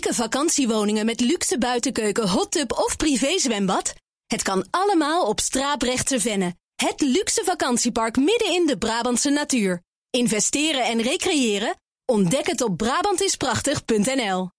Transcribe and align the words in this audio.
chique 0.00 0.14
vakantiewoningen 0.14 1.06
met 1.06 1.20
luxe 1.20 1.58
buitenkeuken, 1.58 2.28
hot 2.28 2.50
tub 2.50 2.72
of 2.72 2.96
privézwembad? 2.96 3.94
Het 4.26 4.42
kan 4.42 4.66
allemaal 4.70 5.26
op 5.26 5.40
Straaprechtse 5.40 6.20
Venne. 6.20 6.54
Het 6.74 7.00
luxe 7.00 7.42
vakantiepark 7.44 8.16
midden 8.16 8.54
in 8.54 8.66
de 8.66 8.78
Brabantse 8.78 9.30
natuur. 9.30 9.82
Investeren 10.10 10.84
en 10.84 11.02
recreëren? 11.02 11.74
Ontdek 12.04 12.46
het 12.46 12.62
op 12.62 12.76
Brabantisprachtig.nl. 12.76 14.50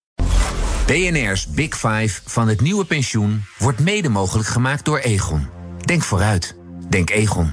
BNR's 0.85 1.47
Big 1.47 1.77
Five 1.77 2.21
van 2.25 2.47
het 2.47 2.61
nieuwe 2.61 2.85
pensioen 2.85 3.43
wordt 3.57 3.79
mede 3.79 4.09
mogelijk 4.09 4.49
gemaakt 4.49 4.85
door 4.85 4.99
Egon. 4.99 5.47
Denk 5.85 6.03
vooruit. 6.03 6.55
Denk 6.89 7.09
Egon. 7.09 7.51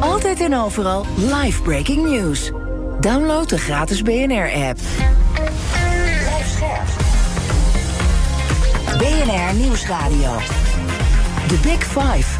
Altijd 0.00 0.40
en 0.40 0.54
overal 0.54 1.06
live 1.16 1.62
breaking 1.62 2.08
news. 2.08 2.50
Download 3.00 3.48
de 3.48 3.58
gratis 3.58 4.02
BNR-app. 4.02 4.78
BNR 8.98 9.54
Nieuwsradio. 9.54 10.36
The 11.48 11.58
Big 11.62 11.84
Five. 11.84 12.38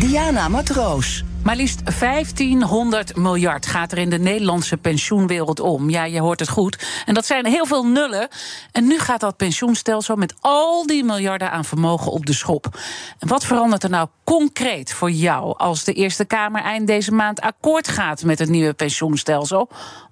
Diana 0.00 0.48
Matroos. 0.48 1.24
Maar 1.42 1.56
liefst 1.56 1.98
1500 1.98 3.16
miljard 3.16 3.66
gaat 3.66 3.92
er 3.92 3.98
in 3.98 4.10
de 4.10 4.18
Nederlandse 4.18 4.76
pensioenwereld 4.76 5.60
om. 5.60 5.90
Ja, 5.90 6.04
je 6.04 6.20
hoort 6.20 6.40
het 6.40 6.48
goed. 6.48 7.02
En 7.06 7.14
dat 7.14 7.26
zijn 7.26 7.46
heel 7.46 7.66
veel 7.66 7.86
nullen. 7.86 8.28
En 8.72 8.86
nu 8.86 8.98
gaat 8.98 9.20
dat 9.20 9.36
pensioenstelsel 9.36 10.16
met 10.16 10.34
al 10.40 10.86
die 10.86 11.04
miljarden 11.04 11.50
aan 11.50 11.64
vermogen 11.64 12.12
op 12.12 12.26
de 12.26 12.32
schop. 12.32 12.78
En 13.18 13.28
wat 13.28 13.44
verandert 13.44 13.82
er 13.82 13.90
nou 13.90 14.08
concreet 14.24 14.92
voor 14.92 15.10
jou 15.10 15.58
als 15.58 15.84
de 15.84 15.92
Eerste 15.92 16.24
Kamer 16.24 16.62
eind 16.62 16.86
deze 16.86 17.12
maand 17.12 17.40
akkoord 17.40 17.88
gaat 17.88 18.24
met 18.24 18.38
het 18.38 18.48
nieuwe 18.48 18.72
pensioenstelsel? 18.72 19.70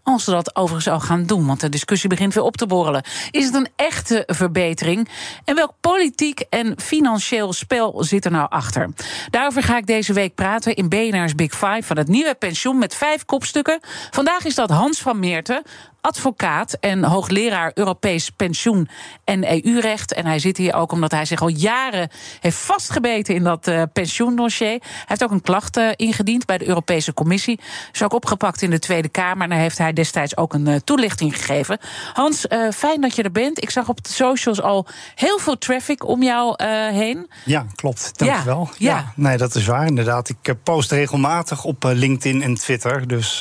Als 0.09 0.25
ze 0.25 0.31
dat 0.31 0.57
overigens 0.57 0.89
al 0.89 1.01
gaan 1.01 1.25
doen, 1.25 1.47
want 1.47 1.61
de 1.61 1.69
discussie 1.69 2.09
begint 2.09 2.35
weer 2.35 2.43
op 2.43 2.57
te 2.57 2.67
borrelen. 2.67 3.05
Is 3.31 3.45
het 3.45 3.55
een 3.55 3.69
echte 3.77 4.23
verbetering? 4.27 5.09
En 5.45 5.55
welk 5.55 5.73
politiek 5.81 6.41
en 6.41 6.75
financieel 6.81 7.53
spel 7.53 8.05
zit 8.05 8.25
er 8.25 8.31
nou 8.31 8.51
achter? 8.51 8.91
Daarover 9.31 9.63
ga 9.63 9.77
ik 9.77 9.87
deze 9.87 10.13
week 10.13 10.35
praten 10.35 10.75
in 10.75 10.89
BNR's 10.89 11.35
Big 11.35 11.53
Five 11.53 11.83
van 11.83 11.97
het 11.97 12.09
nieuwe 12.09 12.35
pensioen 12.35 12.79
met 12.79 12.95
vijf 12.95 13.25
kopstukken. 13.25 13.81
Vandaag 14.11 14.45
is 14.45 14.55
dat 14.55 14.71
Hans 14.71 15.01
van 15.01 15.19
Meerten, 15.19 15.63
advocaat 16.07 16.73
en 16.81 17.05
hoogleraar 17.05 17.71
Europees 17.75 18.31
pensioen 18.31 18.89
en 19.25 19.65
EU-recht. 19.65 20.13
En 20.13 20.27
hij 20.27 20.39
zit 20.39 20.57
hier 20.57 20.75
ook 20.75 20.93
omdat 20.93 21.11
hij 21.11 21.25
zich 21.25 21.41
al 21.41 21.49
jaren 21.49 22.11
heeft 22.41 22.57
vastgebeten 22.57 23.35
in 23.35 23.43
dat 23.43 23.69
uh, 23.69 23.83
pensioendossier. 23.93 24.69
Hij 24.69 24.81
heeft 25.05 25.25
ook 25.25 25.31
een 25.31 25.41
klacht 25.41 25.77
uh, 25.77 25.91
ingediend 25.97 26.47
bij 26.47 26.59
de 26.59 26.69
Europese 26.69 27.15
Commissie. 27.15 27.61
Is 27.93 28.03
ook 28.03 28.13
opgepakt 28.13 28.63
in 28.63 28.71
de 28.71 28.79
Tweede 28.79 29.09
Kamer. 29.09 29.43
En 29.43 29.49
daar 29.49 29.59
heeft 29.59 29.79
hij 29.79 29.93
destijds 29.93 30.37
ook 30.37 30.55
een 30.55 30.69
uh, 30.69 30.77
toelichting 30.85 31.37
gegeven. 31.37 31.79
Hans, 32.13 32.47
fijn 32.75 33.01
dat 33.01 33.15
je 33.15 33.23
er 33.23 33.33
bent. 33.33 33.63
Ik 33.63 33.71
zag 33.71 33.89
op 33.89 34.05
de 34.05 34.13
socials 34.13 34.63
al 34.63 34.87
heel 35.15 35.39
veel 35.39 35.59
traffic 35.59 36.07
om 36.07 36.23
jou 36.23 36.65
heen. 36.93 37.31
Ja, 37.45 37.67
klopt. 37.75 38.19
Dankjewel. 38.19 38.69
Ja, 38.79 38.91
ja. 38.91 38.97
ja, 38.97 39.13
nee, 39.17 39.37
dat 39.37 39.55
is 39.55 39.67
waar 39.67 39.87
inderdaad. 39.87 40.29
Ik 40.29 40.55
post 40.63 40.91
regelmatig 40.91 41.65
op 41.65 41.85
LinkedIn 41.85 42.43
en 42.43 42.55
Twitter. 42.55 43.09
Dus 43.09 43.41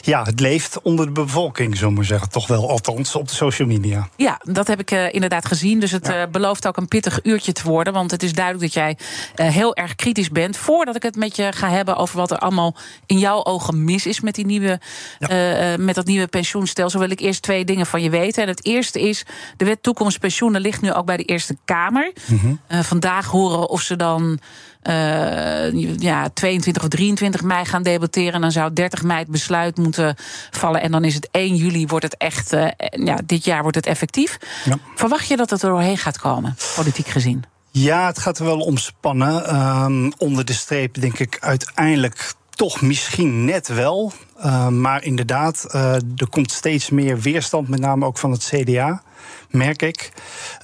ja, 0.00 0.22
het 0.22 0.40
leeft 0.40 0.82
onder 0.82 1.06
de 1.06 1.12
bevolking 1.12 1.71
zo 1.76 1.90
maar 1.90 2.04
zeggen. 2.04 2.28
Toch 2.28 2.46
wel, 2.46 2.70
althans, 2.70 3.14
op 3.14 3.28
de 3.28 3.34
social 3.34 3.68
media. 3.68 4.08
Ja, 4.16 4.40
dat 4.42 4.66
heb 4.66 4.80
ik 4.80 4.90
uh, 4.90 5.12
inderdaad 5.12 5.46
gezien. 5.46 5.80
Dus 5.80 5.90
het 5.90 6.06
ja. 6.06 6.22
uh, 6.22 6.30
belooft 6.30 6.66
ook 6.66 6.76
een 6.76 6.88
pittig 6.88 7.20
uurtje 7.22 7.52
te 7.52 7.62
worden. 7.62 7.92
Want 7.92 8.10
het 8.10 8.22
is 8.22 8.32
duidelijk 8.32 8.64
dat 8.64 8.74
jij 8.74 8.96
uh, 9.36 9.52
heel 9.52 9.76
erg 9.76 9.94
kritisch 9.94 10.30
bent. 10.30 10.56
Voordat 10.56 10.96
ik 10.96 11.02
het 11.02 11.16
met 11.16 11.36
je 11.36 11.52
ga 11.52 11.68
hebben 11.68 11.96
over 11.96 12.16
wat 12.16 12.30
er 12.30 12.38
allemaal 12.38 12.76
in 13.06 13.18
jouw 13.18 13.44
ogen 13.44 13.84
mis 13.84 14.06
is 14.06 14.20
met, 14.20 14.34
die 14.34 14.46
nieuwe, 14.46 14.80
ja. 15.18 15.76
met 15.78 15.94
dat 15.94 16.06
nieuwe 16.06 16.26
pensioenstelsel, 16.26 17.00
wil 17.00 17.10
ik 17.10 17.20
eerst 17.20 17.42
twee 17.42 17.64
dingen 17.64 17.86
van 17.86 18.02
je 18.02 18.10
weten. 18.10 18.42
En 18.42 18.48
het 18.48 18.64
eerste 18.64 19.00
is: 19.00 19.24
de 19.56 19.64
wet 19.64 19.82
toekomstpensioenen 19.82 20.60
ligt 20.60 20.82
nu 20.82 20.92
ook 20.92 21.06
bij 21.06 21.16
de 21.16 21.22
Eerste 21.22 21.56
Kamer. 21.64 22.12
Mm 22.26 22.38
-hmm. 22.38 22.82
vandaag 22.82 23.26
horen 23.26 23.68
of 23.68 23.80
ze 23.80 23.96
dan 23.96 24.40
uh, 24.88 25.98
ja, 25.98 26.28
22 26.28 26.82
of 26.82 26.88
23 26.88 27.42
mei 27.42 27.64
gaan 27.64 27.82
debatteren. 27.82 28.40
Dan 28.40 28.52
zou 28.52 28.72
30 28.72 29.02
mei 29.02 29.18
het 29.18 29.28
besluit 29.28 29.76
moeten 29.76 30.16
vallen. 30.50 30.80
En 30.80 30.90
dan 30.90 31.04
is 31.04 31.14
het 31.14 31.28
1 31.30 31.56
juli 31.56 31.86
wordt 31.86 32.04
het 32.04 32.16
echt. 32.16 32.52
Uh, 32.52 32.68
ja, 32.90 33.18
dit 33.26 33.44
jaar 33.44 33.62
wordt 33.62 33.76
het 33.76 33.86
effectief. 33.86 34.38
Ja. 34.64 34.78
Verwacht 34.94 35.28
je 35.28 35.36
dat 35.36 35.50
het 35.50 35.62
er 35.62 35.68
doorheen 35.68 35.98
gaat 35.98 36.18
komen, 36.18 36.56
politiek 36.76 37.08
gezien? 37.08 37.44
Ja, 37.70 38.06
het 38.06 38.18
gaat 38.18 38.38
er 38.38 38.44
wel 38.44 38.60
omspannen. 38.60 39.54
Um, 39.84 40.12
onder 40.18 40.44
de 40.44 40.52
streep 40.52 41.00
denk 41.00 41.18
ik 41.18 41.36
uiteindelijk 41.40 42.34
toch 42.50 42.80
misschien 42.80 43.44
net 43.44 43.68
wel. 43.68 44.12
Uh, 44.44 44.68
maar 44.68 45.04
inderdaad, 45.04 45.66
uh, 45.74 45.94
er 45.94 46.28
komt 46.30 46.50
steeds 46.50 46.90
meer 46.90 47.20
weerstand, 47.20 47.68
met 47.68 47.80
name 47.80 48.06
ook 48.06 48.18
van 48.18 48.30
het 48.30 48.52
CDA 48.54 49.02
merk 49.50 49.82
ik. 49.82 50.12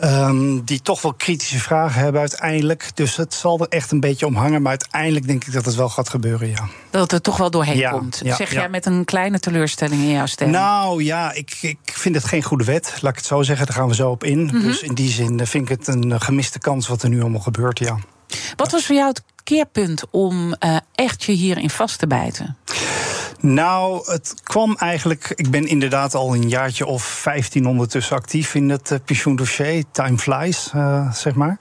Um, 0.05 0.65
die 0.65 0.83
toch 0.83 1.03
wel 1.03 1.15
kritische 1.15 1.59
vragen 1.59 2.01
hebben 2.01 2.21
uiteindelijk. 2.21 2.91
Dus 2.95 3.17
het 3.17 3.35
zal 3.35 3.61
er 3.61 3.69
echt 3.69 3.91
een 3.91 4.01
beetje 4.01 4.27
om 4.27 4.35
hangen. 4.35 4.63
Maar 4.63 4.71
uiteindelijk 4.71 5.27
denk 5.27 5.45
ik 5.45 5.53
dat 5.53 5.65
het 5.65 5.75
wel 5.75 5.89
gaat 5.89 6.09
gebeuren, 6.09 6.49
ja. 6.49 6.69
Dat 6.91 7.03
het 7.03 7.13
er 7.13 7.21
toch 7.21 7.37
wel 7.37 7.51
doorheen 7.51 7.77
ja, 7.77 7.91
komt. 7.91 8.21
Ja, 8.25 8.37
zeg 8.37 8.53
ja. 8.53 8.61
jij 8.61 8.69
met 8.69 8.87
een 8.87 9.05
kleine 9.05 9.39
teleurstelling 9.39 10.03
in 10.03 10.11
jouw 10.11 10.27
stem? 10.27 10.51
Nou 10.51 11.03
ja, 11.03 11.33
ik, 11.33 11.59
ik 11.61 11.79
vind 11.85 12.15
het 12.15 12.25
geen 12.25 12.43
goede 12.43 12.65
wet. 12.65 12.99
Laat 13.01 13.13
ik 13.13 13.19
het 13.19 13.27
zo 13.27 13.43
zeggen. 13.43 13.67
Daar 13.67 13.77
gaan 13.77 13.89
we 13.89 13.95
zo 13.95 14.11
op 14.11 14.25
in. 14.25 14.41
Mm 14.41 14.49
-hmm. 14.49 14.63
Dus 14.63 14.81
in 14.81 14.95
die 14.95 15.11
zin 15.11 15.47
vind 15.47 15.71
ik 15.71 15.79
het 15.79 15.87
een 15.87 16.21
gemiste 16.21 16.59
kans 16.59 16.89
wat 16.89 17.03
er 17.03 17.09
nu 17.09 17.21
allemaal 17.21 17.41
gebeurt, 17.41 17.79
ja. 17.79 17.99
Wat 18.57 18.73
was 18.73 18.87
voor 18.87 18.95
jou 18.95 19.09
het 19.09 19.23
keerpunt 19.45 20.03
om 20.11 20.55
uh, 20.65 20.77
echt 20.95 21.25
je 21.25 21.33
hierin 21.33 21.71
vast 21.71 21.99
te 21.99 22.07
bijten? 22.07 22.57
Nou, 23.41 24.13
het 24.13 24.35
kwam 24.43 24.77
eigenlijk. 24.77 25.33
Ik 25.35 25.51
ben 25.51 25.67
inderdaad 25.67 26.15
al 26.15 26.35
een 26.35 26.49
jaartje 26.49 26.87
of 26.87 27.03
15 27.03 27.67
ondertussen 27.67 28.17
actief 28.17 28.55
in 28.55 28.69
het 28.69 28.91
uh, 28.91 28.99
pensioendossier. 29.05 29.85
Time 29.91 30.19
flies, 30.19 30.73
uh, 30.77 31.13
zeg 31.13 31.35
maar. 31.35 31.57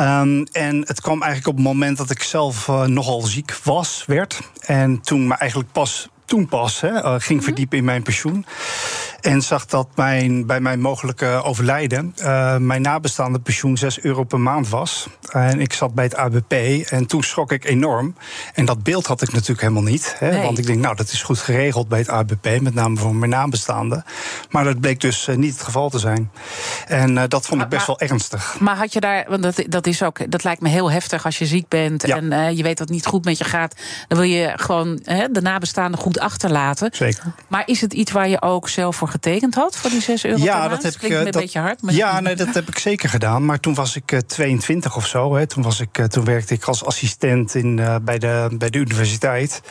Um, 0.00 0.44
en 0.52 0.80
het 0.86 1.00
kwam 1.00 1.22
eigenlijk 1.22 1.50
op 1.50 1.64
het 1.64 1.64
moment 1.64 1.96
dat 1.96 2.10
ik 2.10 2.22
zelf 2.22 2.68
uh, 2.68 2.84
nogal 2.84 3.20
ziek 3.20 3.54
was, 3.64 4.04
werd. 4.06 4.40
En 4.60 5.00
toen 5.00 5.26
me 5.26 5.34
eigenlijk 5.34 5.72
pas 5.72 6.08
toen 6.24 6.48
pas 6.48 6.80
hè, 6.80 7.20
ging 7.20 7.44
verdiepen 7.44 7.78
in 7.78 7.84
mijn 7.84 8.02
pensioen. 8.02 8.46
En 9.20 9.42
zag 9.42 9.66
dat 9.66 9.88
mijn, 9.94 10.46
bij 10.46 10.60
mijn 10.60 10.80
mogelijke 10.80 11.26
overlijden 11.26 12.14
uh, 12.22 12.56
mijn 12.56 12.82
nabestaande 12.82 13.38
pensioen 13.38 13.76
6 13.76 14.00
euro 14.00 14.24
per 14.24 14.40
maand 14.40 14.68
was. 14.68 15.08
En 15.30 15.60
ik 15.60 15.72
zat 15.72 15.94
bij 15.94 16.04
het 16.04 16.16
ABP 16.16 16.52
en 16.90 17.06
toen 17.06 17.22
schrok 17.22 17.52
ik 17.52 17.64
enorm. 17.64 18.14
En 18.54 18.64
dat 18.64 18.82
beeld 18.82 19.06
had 19.06 19.22
ik 19.22 19.32
natuurlijk 19.32 19.60
helemaal 19.60 19.82
niet. 19.82 20.14
Hè, 20.18 20.30
nee. 20.30 20.42
Want 20.42 20.58
ik 20.58 20.66
denk, 20.66 20.80
nou, 20.80 20.96
dat 20.96 21.10
is 21.12 21.22
goed 21.22 21.38
geregeld 21.38 21.88
bij 21.88 21.98
het 21.98 22.08
ABP, 22.08 22.60
met 22.60 22.74
name 22.74 22.96
voor 22.96 23.14
mijn 23.14 23.30
nabestaanden. 23.30 24.04
Maar 24.50 24.64
dat 24.64 24.80
bleek 24.80 25.00
dus 25.00 25.28
uh, 25.28 25.36
niet 25.36 25.52
het 25.52 25.62
geval 25.62 25.90
te 25.90 25.98
zijn. 25.98 26.30
En 26.86 27.16
uh, 27.16 27.22
dat 27.28 27.46
vond 27.46 27.62
ik 27.62 27.68
best 27.68 27.86
maar, 27.86 27.96
wel 27.98 28.08
ernstig. 28.08 28.56
Maar 28.60 28.76
had 28.76 28.92
je 28.92 29.00
daar, 29.00 29.26
want 29.28 29.42
dat, 29.42 29.62
dat, 29.66 29.86
is 29.86 30.02
ook, 30.02 30.30
dat 30.30 30.44
lijkt 30.44 30.60
me 30.60 30.68
heel 30.68 30.90
heftig 30.90 31.24
als 31.24 31.38
je 31.38 31.46
ziek 31.46 31.68
bent 31.68 32.06
ja. 32.06 32.16
en 32.16 32.56
je 32.56 32.62
weet 32.62 32.78
dat 32.78 32.88
het 32.88 32.96
niet 32.96 33.06
goed 33.06 33.24
met 33.24 33.38
je 33.38 33.44
gaat. 33.44 33.74
Dan 34.08 34.18
wil 34.18 34.28
je 34.28 34.52
gewoon 34.56 35.00
de 35.30 35.40
nabestaanden 35.42 36.00
goed 36.00 36.18
achterlaten. 36.18 36.90
Zeker. 36.92 37.32
Maar 37.48 37.62
is 37.66 37.80
het 37.80 37.92
iets 37.92 38.12
waar 38.12 38.28
je 38.28 38.42
ook 38.42 38.68
zelf 38.68 38.96
voor 38.96 39.07
getekend 39.08 39.54
had, 39.54 39.76
voor 39.76 39.90
die 39.90 40.00
6 40.00 40.24
euro 40.24 40.42
ja, 40.42 40.68
dat 40.68 40.82
heb 40.82 40.94
Klinkt 40.94 41.18
ik, 41.18 41.24
dat, 41.24 41.34
een 41.34 41.40
beetje 41.40 41.58
hard. 41.58 41.82
Maar 41.82 41.94
ja, 41.94 42.20
nee, 42.20 42.34
dat 42.34 42.54
heb 42.54 42.68
ik 42.68 42.78
zeker 42.78 43.08
gedaan. 43.08 43.44
Maar 43.44 43.60
toen 43.60 43.74
was 43.74 43.96
ik 43.96 44.12
uh, 44.12 44.18
22 44.18 44.96
of 44.96 45.06
zo. 45.06 45.34
Hè. 45.34 45.46
Toen, 45.46 45.62
was 45.62 45.80
ik, 45.80 45.98
uh, 45.98 46.06
toen 46.06 46.24
werkte 46.24 46.54
ik 46.54 46.64
als 46.64 46.84
assistent 46.84 47.54
in, 47.54 47.78
uh, 47.78 47.96
bij, 48.02 48.18
de, 48.18 48.48
bij 48.52 48.70
de 48.70 48.78
universiteit. 48.78 49.62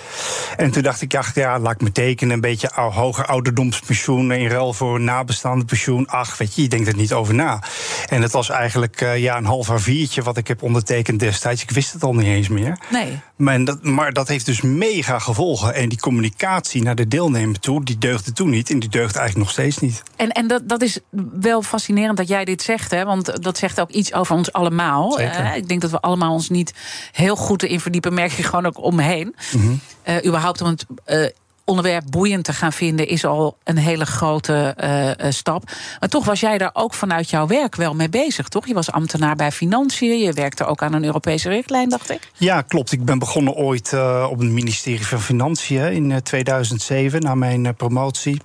En 0.57 0.71
toen 0.71 0.83
dacht 0.83 1.01
ik, 1.01 1.15
ach, 1.15 1.35
ja, 1.35 1.59
laat 1.59 1.73
ik 1.73 1.81
me 1.81 1.91
tekenen. 1.91 2.33
Een 2.33 2.41
beetje 2.41 2.71
ou, 2.71 2.93
hoger 2.93 3.25
ouderdomspensioen 3.25 4.31
in 4.31 4.47
ruil 4.47 4.73
voor 4.73 4.99
nabestaande 4.99 5.65
pensioen. 5.65 6.07
Ach, 6.07 6.37
weet 6.37 6.55
je, 6.55 6.61
je 6.61 6.67
denkt 6.67 6.87
er 6.87 6.95
niet 6.95 7.13
over 7.13 7.33
na. 7.33 7.63
En 8.09 8.21
het 8.21 8.31
was 8.31 8.49
eigenlijk 8.49 8.99
ja, 9.15 9.37
een 9.37 9.45
half 9.45 9.69
A4'tje 9.69 10.23
wat 10.23 10.37
ik 10.37 10.47
heb 10.47 10.63
ondertekend 10.63 11.19
destijds. 11.19 11.61
Ik 11.61 11.71
wist 11.71 11.93
het 11.93 12.03
al 12.03 12.13
niet 12.13 12.25
eens 12.25 12.47
meer. 12.47 12.79
Nee. 12.89 13.19
Maar 13.35 13.63
dat, 13.63 13.83
maar 13.83 14.13
dat 14.13 14.27
heeft 14.27 14.45
dus 14.45 14.61
mega 14.61 15.19
gevolgen. 15.19 15.73
En 15.73 15.89
die 15.89 15.99
communicatie 15.99 16.83
naar 16.83 16.95
de 16.95 17.07
deelnemer 17.07 17.59
toe, 17.59 17.83
die 17.83 17.97
deugde 17.97 18.31
toen 18.31 18.49
niet. 18.49 18.69
En 18.69 18.79
die 18.79 18.89
deugt 18.89 19.15
eigenlijk 19.15 19.26
nog 19.35 19.49
steeds 19.49 19.77
niet. 19.77 20.03
En, 20.15 20.29
en 20.29 20.47
dat, 20.47 20.69
dat 20.69 20.81
is 20.81 20.99
wel 21.39 21.61
fascinerend 21.61 22.17
dat 22.17 22.27
jij 22.27 22.45
dit 22.45 22.61
zegt, 22.61 22.91
hè? 22.91 23.05
want 23.05 23.43
dat 23.43 23.57
zegt 23.57 23.79
ook 23.79 23.89
iets 23.89 24.13
over 24.13 24.35
ons 24.35 24.53
allemaal. 24.53 25.19
Uh, 25.19 25.55
ik 25.55 25.67
denk 25.67 25.81
dat 25.81 25.91
we 25.91 25.99
allemaal 25.99 26.33
ons 26.33 26.49
niet 26.49 26.73
heel 27.11 27.35
goed 27.35 27.63
in 27.63 27.79
verdiepen, 27.79 28.13
merk 28.13 28.31
je 28.31 28.43
gewoon 28.43 28.65
ook 28.65 28.83
omheen. 28.83 29.35
Mm 29.51 29.61
-hmm. 29.61 29.79
uh, 30.07 30.25
überhaupt 30.25 30.61
om 30.61 30.69
het. 30.69 30.85
Uh, 31.05 31.25
onderwerp 31.67 32.03
boeiend 32.09 32.43
te 32.43 32.53
gaan 32.53 32.73
vinden 32.73 33.07
is 33.07 33.25
al 33.25 33.57
een 33.63 33.77
hele 33.77 34.05
grote 34.05 34.75
uh, 34.83 35.31
stap. 35.31 35.63
Maar 35.99 36.09
toch 36.09 36.25
was 36.25 36.39
jij 36.39 36.57
daar 36.57 36.69
ook 36.73 36.93
vanuit 36.93 37.29
jouw 37.29 37.47
werk 37.47 37.75
wel 37.75 37.93
mee 37.93 38.09
bezig, 38.09 38.47
toch? 38.47 38.67
Je 38.67 38.73
was 38.73 38.91
ambtenaar 38.91 39.35
bij 39.35 39.51
Financiën, 39.51 40.19
je 40.19 40.33
werkte 40.33 40.65
ook 40.65 40.81
aan 40.81 40.93
een 40.93 41.03
Europese 41.03 41.49
richtlijn, 41.49 41.89
dacht 41.89 42.11
ik? 42.11 42.31
Ja, 42.37 42.61
klopt. 42.61 42.91
Ik 42.91 43.05
ben 43.05 43.19
begonnen 43.19 43.53
ooit 43.53 43.91
uh, 43.93 44.27
op 44.29 44.39
het 44.39 44.49
ministerie 44.49 45.07
van 45.07 45.21
Financiën 45.21 45.91
in 45.91 46.23
2007, 46.23 47.21
na 47.21 47.35
mijn 47.35 47.75
promotie. 47.75 48.41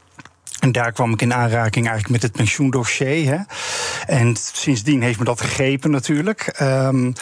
En 0.62 0.72
daar 0.72 0.92
kwam 0.92 1.12
ik 1.12 1.22
in 1.22 1.34
aanraking 1.34 1.86
eigenlijk 1.86 2.08
met 2.08 2.22
het 2.22 2.32
pensioendossier. 2.32 3.28
Hè. 3.28 3.38
En 4.06 4.36
sindsdien 4.36 5.02
heeft 5.02 5.18
me 5.18 5.24
dat 5.24 5.40
gegrepen 5.40 5.90
natuurlijk. 5.90 6.56
Um, 6.60 7.12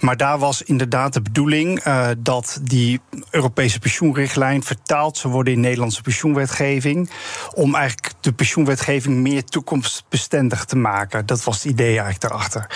maar 0.00 0.16
daar 0.16 0.38
was 0.38 0.62
inderdaad 0.62 1.12
de 1.12 1.22
bedoeling 1.22 1.86
uh, 1.86 2.08
dat 2.18 2.58
die 2.62 3.00
Europese 3.30 3.78
pensioenrichtlijn 3.78 4.62
vertaald 4.62 5.16
zou 5.16 5.32
worden 5.32 5.52
in 5.52 5.60
Nederlandse 5.60 6.02
pensioenwetgeving. 6.02 7.10
Om 7.54 7.74
eigenlijk 7.74 8.12
de 8.20 8.32
pensioenwetgeving 8.32 9.16
meer 9.16 9.44
toekomstbestendig 9.44 10.64
te 10.64 10.76
maken. 10.76 11.26
Dat 11.26 11.44
was 11.44 11.56
het 11.56 11.64
idee 11.64 11.98
eigenlijk 11.98 12.20
daarachter. 12.20 12.66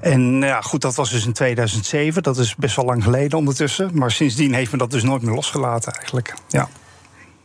En 0.00 0.40
ja, 0.40 0.60
goed, 0.60 0.80
dat 0.80 0.94
was 0.94 1.10
dus 1.10 1.26
in 1.26 1.32
2007. 1.32 2.22
Dat 2.22 2.38
is 2.38 2.54
best 2.54 2.76
wel 2.76 2.84
lang 2.84 3.02
geleden 3.02 3.38
ondertussen. 3.38 3.90
Maar 3.92 4.10
sindsdien 4.10 4.54
heeft 4.54 4.72
me 4.72 4.78
dat 4.78 4.90
dus 4.90 5.02
nooit 5.02 5.22
meer 5.22 5.34
losgelaten 5.34 5.92
eigenlijk. 5.92 6.34
Ja. 6.48 6.68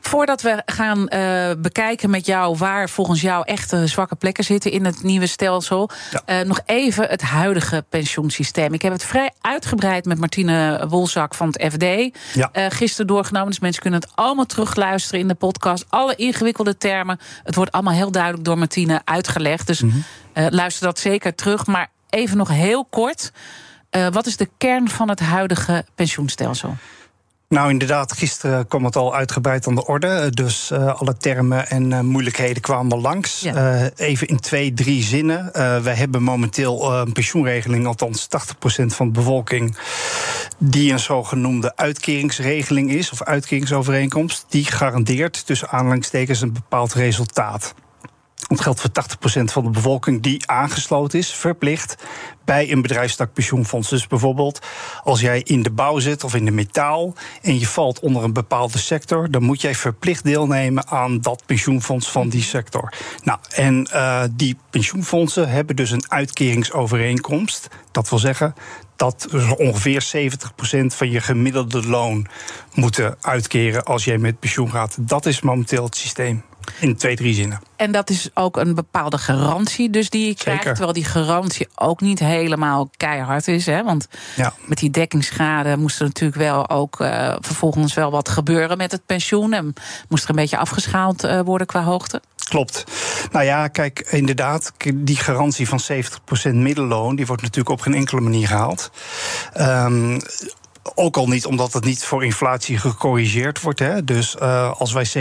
Voordat 0.07 0.41
we 0.41 0.61
gaan 0.65 1.07
uh, 1.09 1.51
bekijken 1.57 2.09
met 2.09 2.25
jou 2.25 2.57
waar 2.57 2.89
volgens 2.89 3.21
jou 3.21 3.45
echte 3.45 3.87
zwakke 3.87 4.15
plekken 4.15 4.43
zitten 4.43 4.71
in 4.71 4.85
het 4.85 5.03
nieuwe 5.03 5.27
stelsel, 5.27 5.89
ja. 6.11 6.41
uh, 6.41 6.47
nog 6.47 6.59
even 6.65 7.07
het 7.07 7.21
huidige 7.21 7.85
pensioensysteem. 7.89 8.73
Ik 8.73 8.81
heb 8.81 8.91
het 8.91 9.03
vrij 9.03 9.31
uitgebreid 9.41 10.05
met 10.05 10.19
Martine 10.19 10.85
Wolzak 10.89 11.35
van 11.35 11.47
het 11.47 11.73
FD 11.73 11.83
ja. 12.33 12.49
uh, 12.53 12.65
gisteren 12.69 13.07
doorgenomen. 13.07 13.49
Dus 13.49 13.59
mensen 13.59 13.81
kunnen 13.81 13.99
het 13.99 14.11
allemaal 14.15 14.45
terugluisteren 14.45 15.19
in 15.19 15.27
de 15.27 15.33
podcast. 15.33 15.85
Alle 15.89 16.15
ingewikkelde 16.15 16.77
termen. 16.77 17.19
Het 17.43 17.55
wordt 17.55 17.71
allemaal 17.71 17.93
heel 17.93 18.11
duidelijk 18.11 18.43
door 18.43 18.57
Martine 18.57 19.01
uitgelegd. 19.03 19.67
Dus 19.67 19.81
mm 19.81 19.89
-hmm. 20.33 20.49
luister 20.49 20.85
dat 20.85 20.99
zeker 20.99 21.35
terug. 21.35 21.65
Maar 21.65 21.89
even 22.09 22.37
nog 22.37 22.49
heel 22.49 22.85
kort. 22.85 23.31
wat 24.11 24.25
is 24.25 24.37
de 24.37 24.49
kern 24.57 24.89
van 24.89 25.09
het 25.09 25.19
huidige 25.19 25.85
pensioenstelsel? 25.95 26.75
Nou, 27.53 27.69
inderdaad, 27.69 28.13
gisteren 28.13 28.67
kwam 28.67 28.85
het 28.85 28.95
al 28.95 29.15
uitgebreid 29.15 29.67
aan 29.67 29.75
de 29.75 29.85
orde. 29.85 30.29
Dus 30.29 30.71
uh, 30.71 30.99
alle 30.99 31.17
termen 31.17 31.69
en 31.69 31.91
uh, 31.91 31.99
moeilijkheden 31.99 32.61
kwamen 32.61 33.01
langs. 33.01 33.39
Ja. 33.39 33.81
Uh, 33.81 33.87
even 33.95 34.27
in 34.27 34.39
twee, 34.39 34.73
drie 34.73 35.03
zinnen. 35.03 35.51
wij 35.83 35.95
hebben 35.95 36.23
momenteel 36.23 36.93
een 36.93 37.11
pensioenregeling, 37.11 37.85
althans 37.85 38.27
80% 38.27 38.85
van 38.85 39.05
de 39.05 39.11
bevolking, 39.11 39.77
die 40.57 40.91
een 40.91 40.99
zogenoemde 40.99 41.75
uitkeringsregeling 41.75 42.91
is, 42.91 43.11
of 43.11 43.23
uitkeringsovereenkomst, 43.23 44.45
die 44.49 44.65
garandeert 44.65 45.45
tussen 45.45 45.69
aanhalingstekens 45.69 46.41
een 46.41 46.53
bepaald 46.53 46.93
resultaat. 46.93 47.73
Het 48.47 48.61
geldt 48.61 48.81
voor 48.81 48.89
80% 49.41 49.43
van 49.43 49.63
de 49.63 49.69
bevolking 49.69 50.21
die 50.21 50.49
aangesloten 50.49 51.19
is, 51.19 51.33
verplicht, 51.33 51.95
bij 52.45 52.71
een 52.71 52.81
bedrijfstak 52.81 53.33
pensioenfonds. 53.33 53.89
Dus 53.89 54.07
bijvoorbeeld, 54.07 54.59
als 55.03 55.21
jij 55.21 55.41
in 55.41 55.63
de 55.63 55.71
bouw 55.71 55.99
zit 55.99 56.23
of 56.23 56.35
in 56.35 56.45
de 56.45 56.51
metaal 56.51 57.13
en 57.41 57.59
je 57.59 57.67
valt 57.67 57.99
onder 57.99 58.23
een 58.23 58.33
bepaalde 58.33 58.77
sector, 58.77 59.31
dan 59.31 59.43
moet 59.43 59.61
jij 59.61 59.75
verplicht 59.75 60.23
deelnemen 60.23 60.87
aan 60.87 61.21
dat 61.21 61.43
pensioenfonds 61.45 62.11
van 62.11 62.29
die 62.29 62.41
sector. 62.41 62.93
Nou, 63.23 63.39
en 63.49 63.87
uh, 63.93 64.23
die 64.31 64.57
pensioenfondsen 64.69 65.49
hebben 65.49 65.75
dus 65.75 65.91
een 65.91 66.11
uitkeringsovereenkomst. 66.11 67.67
Dat 67.91 68.09
wil 68.09 68.19
zeggen 68.19 68.53
dat 68.95 69.27
ongeveer 69.57 70.05
70% 70.15 70.85
van 70.85 71.09
je 71.09 71.21
gemiddelde 71.21 71.87
loon 71.87 72.27
moeten 72.73 73.17
uitkeren 73.21 73.83
als 73.83 74.03
jij 74.03 74.17
met 74.17 74.39
pensioen 74.39 74.69
gaat. 74.71 74.97
Dat 74.99 75.25
is 75.25 75.41
momenteel 75.41 75.83
het 75.83 75.95
systeem. 75.95 76.43
In 76.79 76.95
twee, 76.95 77.15
drie 77.15 77.33
zinnen. 77.33 77.61
En 77.75 77.91
dat 77.91 78.09
is 78.09 78.29
ook 78.33 78.57
een 78.57 78.75
bepaalde 78.75 79.17
garantie 79.17 79.89
dus 79.89 80.09
die 80.09 80.27
je 80.27 80.35
krijgt. 80.35 80.59
Zeker. 80.59 80.73
Terwijl 80.73 80.93
die 80.93 81.05
garantie 81.05 81.67
ook 81.75 82.01
niet 82.01 82.19
helemaal 82.19 82.89
keihard 82.97 83.47
is. 83.47 83.65
Hè? 83.65 83.83
Want 83.83 84.07
ja. 84.35 84.53
met 84.65 84.77
die 84.77 84.89
dekkingsschade 84.89 85.77
moest 85.77 85.99
er 85.99 86.05
natuurlijk 86.05 86.41
wel 86.41 86.69
ook 86.69 86.99
uh, 86.99 87.35
vervolgens 87.39 87.93
wel 87.93 88.11
wat 88.11 88.29
gebeuren 88.29 88.77
met 88.77 88.91
het 88.91 89.05
pensioen. 89.05 89.53
En 89.53 89.73
moest 90.09 90.23
er 90.23 90.29
een 90.29 90.35
beetje 90.35 90.57
afgeschaald 90.57 91.23
uh, 91.23 91.39
worden 91.39 91.67
qua 91.67 91.83
hoogte. 91.83 92.21
Klopt. 92.49 92.83
Nou 93.31 93.45
ja, 93.45 93.67
kijk, 93.67 93.99
inderdaad, 94.09 94.73
die 94.93 95.15
garantie 95.15 95.67
van 95.67 95.79
70% 96.51 96.53
middelloon... 96.53 97.15
die 97.15 97.25
wordt 97.25 97.41
natuurlijk 97.41 97.69
op 97.69 97.81
geen 97.81 97.93
enkele 97.93 98.21
manier 98.21 98.47
gehaald. 98.47 98.91
Um, 99.57 100.19
ook 100.95 101.17
al 101.17 101.27
niet 101.27 101.45
omdat 101.45 101.73
het 101.73 101.83
niet 101.85 102.05
voor 102.05 102.23
inflatie 102.23 102.77
gecorrigeerd 102.77 103.61
wordt. 103.61 103.79
Hè. 103.79 104.03
Dus 104.03 104.35
uh, 104.41 104.71
als 104.71 104.93
wij 104.93 105.07
70% 105.07 105.11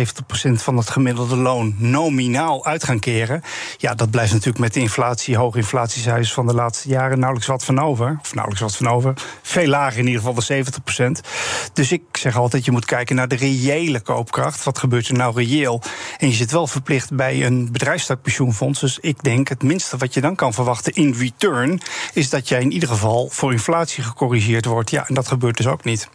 van 0.52 0.76
het 0.76 0.90
gemiddelde 0.90 1.36
loon 1.36 1.74
nominaal 1.78 2.64
uit 2.64 2.84
gaan 2.84 2.98
keren. 2.98 3.42
Ja, 3.76 3.94
dat 3.94 4.10
blijft 4.10 4.32
natuurlijk 4.32 4.58
met 4.58 4.74
de 4.74 4.80
inflatie, 4.80 5.36
hoge 5.36 5.58
inflatiecijfers 5.58 6.32
van 6.32 6.46
de 6.46 6.54
laatste 6.54 6.88
jaren 6.88 7.18
nauwelijks 7.18 7.48
wat 7.48 7.64
van 7.64 7.80
over. 7.80 8.18
Of 8.20 8.34
nauwelijks 8.34 8.62
wat 8.62 8.76
van 8.76 8.88
over. 8.88 9.14
Veel 9.42 9.66
lager 9.66 9.98
in 9.98 10.06
ieder 10.06 10.22
geval 10.22 10.34
de 10.34 10.64
70%. 11.24 11.28
Dus 11.72 11.92
ik 11.92 12.02
zeg 12.12 12.36
altijd, 12.36 12.64
je 12.64 12.70
moet 12.70 12.84
kijken 12.84 13.16
naar 13.16 13.28
de 13.28 13.36
reële 13.36 14.00
koopkracht. 14.00 14.64
Wat 14.64 14.78
gebeurt 14.78 15.08
er 15.08 15.14
nou 15.14 15.34
reëel? 15.34 15.82
En 16.18 16.28
je 16.28 16.34
zit 16.34 16.50
wel 16.50 16.66
verplicht 16.66 17.16
bij 17.16 17.46
een 17.46 17.72
bedrijfstakpensioenfonds. 17.72 18.80
Dus 18.80 18.98
ik 18.98 19.22
denk 19.22 19.48
het 19.48 19.62
minste 19.62 19.96
wat 19.96 20.14
je 20.14 20.20
dan 20.20 20.34
kan 20.34 20.54
verwachten 20.54 20.92
in 20.92 21.14
return. 21.18 21.80
is 22.12 22.30
dat 22.30 22.48
jij 22.48 22.60
in 22.60 22.72
ieder 22.72 22.88
geval 22.88 23.28
voor 23.28 23.52
inflatie 23.52 24.02
gecorrigeerd 24.02 24.64
wordt. 24.64 24.90
Ja, 24.90 25.08
en 25.08 25.14
dat 25.14 25.28
gebeurt 25.28 25.51
dus 25.56 25.66
ook 25.66 25.84
niet. 25.84 26.08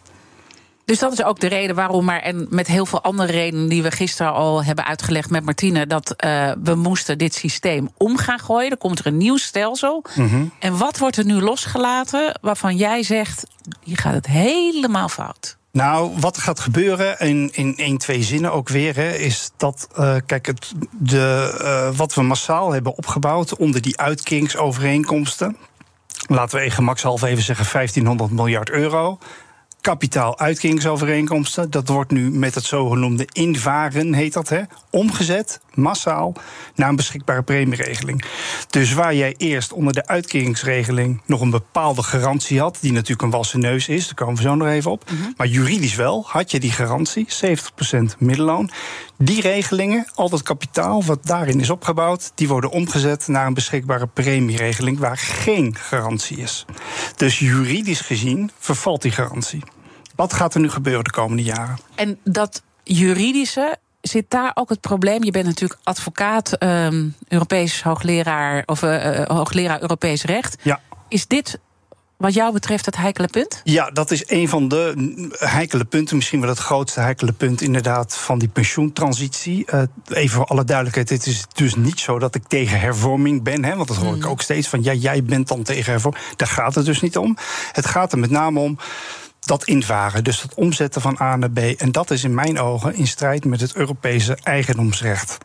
Dus 0.88 0.98
dat 0.98 1.12
is 1.12 1.22
ook 1.22 1.40
de 1.40 1.46
reden 1.46 1.76
waarom, 1.76 2.04
maar 2.04 2.20
en 2.20 2.46
met 2.50 2.66
heel 2.66 2.86
veel 2.86 3.02
andere 3.02 3.32
redenen 3.32 3.68
die 3.68 3.82
we 3.82 3.90
gisteren 3.90 4.32
al 4.32 4.64
hebben 4.64 4.84
uitgelegd 4.84 5.30
met 5.30 5.44
Martine, 5.44 5.86
dat 5.86 6.14
uh, 6.24 6.52
we 6.62 6.74
moesten 6.74 7.18
dit 7.18 7.34
systeem 7.34 7.88
om 7.96 8.16
gaan 8.16 8.38
gooien. 8.38 8.70
Er 8.70 8.76
komt 8.76 8.98
er 8.98 9.06
een 9.06 9.16
nieuw 9.16 9.36
stelsel. 9.36 10.04
Mm 10.14 10.28
-hmm. 10.28 10.50
En 10.58 10.78
wat 10.78 10.98
wordt 10.98 11.16
er 11.16 11.24
nu 11.24 11.40
losgelaten 11.40 12.38
waarvan 12.40 12.76
jij 12.76 13.02
zegt, 13.02 13.46
je 13.82 13.96
gaat 13.96 14.14
het 14.14 14.26
helemaal 14.26 15.08
fout? 15.08 15.56
Nou, 15.72 16.12
wat 16.20 16.36
er 16.36 16.42
gaat 16.42 16.60
gebeuren, 16.60 17.18
in, 17.18 17.50
in 17.52 17.76
één, 17.76 17.98
twee 17.98 18.22
zinnen 18.22 18.52
ook 18.52 18.68
weer, 18.68 18.96
hè, 18.96 19.10
is 19.10 19.50
dat, 19.56 19.88
uh, 19.98 20.16
kijk, 20.26 20.46
het, 20.46 20.72
de, 20.92 21.58
uh, 21.62 21.96
wat 21.96 22.14
we 22.14 22.22
massaal 22.22 22.72
hebben 22.72 22.96
opgebouwd 22.96 23.56
onder 23.56 23.80
die 23.80 23.98
uitkeringsovereenkomsten, 23.98 25.56
laten 26.28 26.58
we 26.58 26.64
even 26.64 26.70
gemakshalve 26.70 27.26
even 27.26 27.42
zeggen 27.42 27.66
1500 27.72 28.30
miljard 28.30 28.70
euro 28.70 29.18
kapitaaluitkingsovereenkomsten. 29.88 31.70
Dat 31.70 31.88
wordt 31.88 32.10
nu 32.10 32.30
met 32.30 32.54
het 32.54 32.64
zogenoemde 32.64 33.28
invaren, 33.32 34.12
heet 34.12 34.32
dat, 34.32 34.48
hè, 34.48 34.62
omgezet, 34.90 35.60
massaal, 35.74 36.32
naar 36.74 36.88
een 36.88 36.96
beschikbare 36.96 37.42
premieregeling. 37.42 38.24
Dus 38.70 38.92
waar 38.92 39.14
jij 39.14 39.34
eerst 39.36 39.72
onder 39.72 39.92
de 39.92 40.06
uitkeringsregeling 40.06 41.22
nog 41.26 41.40
een 41.40 41.50
bepaalde 41.50 42.02
garantie 42.02 42.60
had, 42.60 42.78
die 42.80 42.92
natuurlijk 42.92 43.22
een 43.22 43.30
wassen 43.30 43.60
neus 43.60 43.88
is, 43.88 44.06
daar 44.06 44.14
komen 44.14 44.36
we 44.36 44.42
zo 44.42 44.54
nog 44.54 44.68
even 44.68 44.90
op. 44.90 45.10
Mm 45.10 45.18
-hmm. 45.20 45.34
Maar 45.36 45.46
juridisch 45.46 45.94
wel 45.94 46.24
had 46.26 46.50
je 46.50 46.60
die 46.60 46.72
garantie, 46.72 47.26
70% 47.28 48.18
middelloon. 48.18 48.70
Die 49.18 49.40
regelingen, 49.40 50.06
al 50.14 50.28
dat 50.28 50.42
kapitaal 50.42 51.04
wat 51.04 51.26
daarin 51.26 51.60
is 51.60 51.70
opgebouwd, 51.70 52.32
die 52.34 52.48
worden 52.48 52.70
omgezet 52.70 53.28
naar 53.28 53.46
een 53.46 53.54
beschikbare 53.54 54.06
premieregeling 54.06 54.98
waar 54.98 55.18
geen 55.18 55.76
garantie 55.76 56.36
is. 56.36 56.64
Dus 57.16 57.38
juridisch 57.38 58.00
gezien 58.00 58.50
vervalt 58.58 59.02
die 59.02 59.12
garantie. 59.12 59.62
Wat 60.18 60.32
gaat 60.32 60.54
er 60.54 60.60
nu 60.60 60.70
gebeuren 60.70 61.04
de 61.04 61.10
komende 61.10 61.42
jaren? 61.42 61.78
En 61.94 62.18
dat 62.24 62.62
juridische, 62.82 63.76
zit 64.00 64.24
daar 64.28 64.50
ook 64.54 64.68
het 64.68 64.80
probleem? 64.80 65.24
Je 65.24 65.30
bent 65.30 65.46
natuurlijk 65.46 65.80
advocaat, 65.82 66.62
um, 66.62 67.14
Europees 67.28 67.82
hoogleraar 67.82 68.62
of 68.66 68.82
uh, 68.82 69.24
hoogleraar 69.24 69.80
Europees 69.80 70.24
recht. 70.24 70.56
Ja. 70.62 70.80
Is 71.08 71.26
dit 71.26 71.58
wat 72.16 72.34
jou 72.34 72.52
betreft 72.52 72.86
het 72.86 72.96
heikele 72.96 73.28
punt? 73.28 73.60
Ja, 73.64 73.90
dat 73.90 74.10
is 74.10 74.30
een 74.30 74.48
van 74.48 74.68
de 74.68 74.94
heikele 75.38 75.84
punten. 75.84 76.16
Misschien 76.16 76.40
wel 76.40 76.48
het 76.48 76.58
grootste 76.58 77.00
heikele 77.00 77.32
punt 77.32 77.60
inderdaad 77.60 78.16
van 78.16 78.38
die 78.38 78.48
pensioentransitie. 78.48 79.66
Uh, 79.74 79.82
even 80.08 80.36
voor 80.36 80.46
alle 80.46 80.64
duidelijkheid, 80.64 81.08
het 81.08 81.26
is 81.26 81.44
dus 81.52 81.74
niet 81.74 82.00
zo 82.00 82.18
dat 82.18 82.34
ik 82.34 82.42
tegen 82.46 82.80
hervorming 82.80 83.42
ben. 83.42 83.64
Hè, 83.64 83.76
want 83.76 83.88
dat 83.88 83.96
hoor 83.96 84.16
ik 84.16 84.26
ook 84.26 84.42
steeds 84.42 84.68
van, 84.68 84.82
ja, 84.82 84.92
jij 84.92 85.22
bent 85.22 85.48
dan 85.48 85.62
tegen 85.62 85.92
hervorming. 85.92 86.24
Daar 86.36 86.48
gaat 86.48 86.74
het 86.74 86.84
dus 86.84 87.00
niet 87.00 87.16
om. 87.16 87.36
Het 87.72 87.86
gaat 87.86 88.12
er 88.12 88.18
met 88.18 88.30
name 88.30 88.60
om 88.60 88.78
dat 89.48 89.64
invaren, 89.64 90.24
dus 90.24 90.42
het 90.42 90.54
omzetten 90.54 91.00
van 91.00 91.18
A 91.20 91.36
naar 91.36 91.50
B. 91.50 91.58
En 91.58 91.92
dat 91.92 92.10
is 92.10 92.24
in 92.24 92.34
mijn 92.34 92.58
ogen 92.58 92.94
in 92.94 93.06
strijd 93.06 93.44
met 93.44 93.60
het 93.60 93.74
Europese 93.74 94.38
eigendomsrecht. 94.42 95.38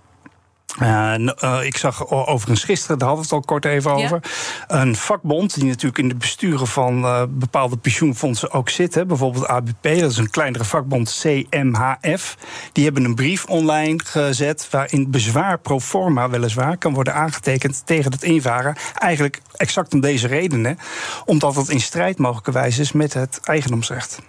Uh, 0.81 1.13
uh, 1.17 1.59
ik 1.63 1.77
zag 1.77 2.09
overigens 2.09 2.63
gisteren, 2.63 2.97
daar 2.97 3.07
hadden 3.07 3.27
we 3.27 3.35
het 3.35 3.43
al 3.43 3.47
kort 3.53 3.65
even 3.65 3.91
over. 3.91 4.19
Ja. 4.67 4.81
Een 4.81 4.95
vakbond 4.95 5.53
die 5.53 5.65
natuurlijk 5.65 5.97
in 5.97 6.07
de 6.07 6.15
besturen 6.15 6.67
van 6.67 7.03
uh, 7.03 7.23
bepaalde 7.29 7.77
pensioenfondsen 7.77 8.51
ook 8.51 8.69
zit. 8.69 8.95
Hè, 8.95 9.05
bijvoorbeeld 9.05 9.47
ABP, 9.47 9.81
dat 9.81 10.11
is 10.11 10.17
een 10.17 10.29
kleinere 10.29 10.63
vakbond 10.63 11.19
CMHF. 11.21 12.37
Die 12.71 12.83
hebben 12.83 13.03
een 13.03 13.15
brief 13.15 13.45
online 13.45 13.99
gezet 14.03 14.67
waarin 14.71 15.11
bezwaar 15.11 15.59
pro 15.59 15.79
forma 15.79 16.29
weliswaar 16.29 16.77
kan 16.77 16.93
worden 16.93 17.13
aangetekend 17.13 17.85
tegen 17.85 18.11
het 18.11 18.23
invaren. 18.23 18.75
Eigenlijk 18.95 19.41
exact 19.55 19.93
om 19.93 19.99
deze 19.99 20.27
redenen. 20.27 20.77
Omdat 21.25 21.55
het 21.55 21.69
in 21.69 21.81
strijd 21.81 22.17
mogelijkerwijs 22.17 22.79
is 22.79 22.91
met 22.91 23.13
het 23.13 23.39
eigendomsrecht. 23.43 24.19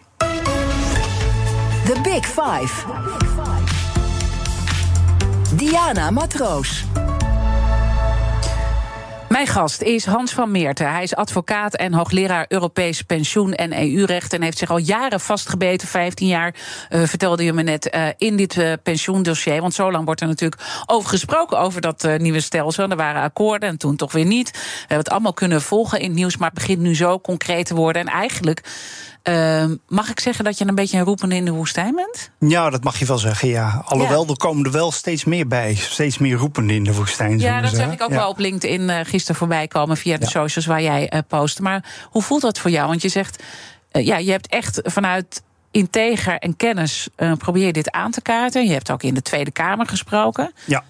The 1.85 2.01
Big 2.03 2.27
Five. 2.27 3.84
Diana 5.56 6.11
Matroos. 6.11 6.84
Mijn 9.28 9.46
gast 9.46 9.82
is 9.82 10.06
Hans 10.06 10.32
van 10.32 10.50
Meerten. 10.50 10.90
Hij 10.90 11.02
is 11.02 11.14
advocaat 11.14 11.75
en 11.75 11.92
hoogleraar 11.92 12.44
Europees 12.49 13.02
pensioen 13.02 13.52
en 13.52 13.73
EU-recht. 13.73 14.32
En 14.32 14.42
heeft 14.42 14.58
zich 14.58 14.70
al 14.70 14.78
jaren 14.78 15.20
vastgebeten, 15.20 15.88
15 15.88 16.26
jaar, 16.26 16.54
uh, 16.90 17.02
vertelde 17.02 17.44
je 17.44 17.52
me 17.52 17.62
net, 17.62 17.94
uh, 17.94 18.06
in 18.18 18.37
dit 18.37 18.56
uh, 18.56 18.73
pensioendossier. 18.82 19.61
Want 19.61 19.75
zo 19.75 19.90
lang 19.90 20.04
wordt 20.04 20.20
er 20.20 20.26
natuurlijk 20.26 20.62
over 20.87 21.08
gesproken 21.08 21.58
over 21.58 21.80
dat 21.80 22.08
nieuwe 22.18 22.40
stelsel. 22.40 22.88
Er 22.88 22.96
waren 22.96 23.23
akkoorden 23.23 23.68
en 23.68 23.78
toen 23.78 23.96
toch 23.96 24.12
weer 24.12 24.26
niet. 24.26 24.50
We 24.50 24.58
hebben 24.78 24.99
het 24.99 25.11
allemaal 25.11 25.32
kunnen 25.32 25.62
volgen 25.62 26.00
in 26.00 26.06
het 26.06 26.16
nieuws, 26.16 26.37
maar 26.37 26.50
het 26.50 26.58
begint 26.58 26.80
nu 26.80 26.96
zo 26.96 27.20
concreet 27.20 27.66
te 27.66 27.75
worden. 27.75 28.02
En 28.02 28.08
eigenlijk 28.08 28.61
Uh, 29.28 29.64
mag 29.88 30.11
ik 30.11 30.21
zeggen 30.21 30.45
dat 30.45 30.59
je 30.59 30.66
een 30.66 30.75
beetje 30.75 30.99
een 30.99 31.04
roepende 31.04 31.35
in 31.35 31.45
de 31.45 31.50
woestijn 31.50 31.95
bent? 31.95 32.31
Ja, 32.38 32.71
dat 32.71 32.85
mag 32.85 32.99
je 32.99 33.04
wel 33.04 33.19
zeggen, 33.19 33.49
ja. 33.49 33.83
Alhoewel, 33.87 34.23
ja. 34.23 34.28
er 34.28 34.37
komen 34.37 34.64
er 34.64 34.71
wel 34.71 34.93
steeds 34.93 35.25
meer 35.25 35.47
bij. 35.47 35.75
Steeds 35.75 36.19
meer 36.19 36.37
roepende 36.37 36.75
in 36.75 36.85
de 36.85 36.95
woestijn. 36.95 37.38
Ja, 37.38 37.61
dat 37.61 37.75
zag 37.75 37.93
ik 37.93 38.02
ook 38.02 38.11
ja. 38.11 38.16
wel 38.16 38.28
op 38.28 38.38
LinkedIn 38.38 38.81
uh, 38.81 38.99
gisteren 39.02 39.37
voorbij 39.37 39.69
komen... 39.69 39.97
via 39.97 40.16
de 40.16 40.25
ja. 40.25 40.31
socials 40.31 40.66
waar 40.66 40.83
jij 40.83 41.12
uh, 41.14 41.21
post. 41.28 41.61
Maar 41.61 41.85
hoe 42.11 42.23
voelt 42.23 42.40
dat 42.40 42.59
voor 42.59 42.71
jou? 42.71 42.88
Want 42.88 43.02
je 43.02 43.09
zegt, 43.09 43.43
uh, 43.93 44.07
ja, 44.07 44.16
je 44.16 44.31
hebt 44.31 44.47
echt 44.47 44.81
vanuit 44.83 45.43
integer 45.71 46.38
en 46.38 46.57
kennis... 46.57 47.09
probeer 47.38 47.66
je 47.66 47.73
dit 47.73 47.90
aan 47.90 48.11
te 48.11 48.23
kaarten. 48.23 48.66
Je 48.66 48.73
hebt 48.73 48.90
ook 48.90 49.02
in 49.02 49.14
de 49.14 49.23
Tweede 49.23 49.50
Kamer 49.50 49.87
gesproken. 49.87 50.52
Ja. 50.64 50.85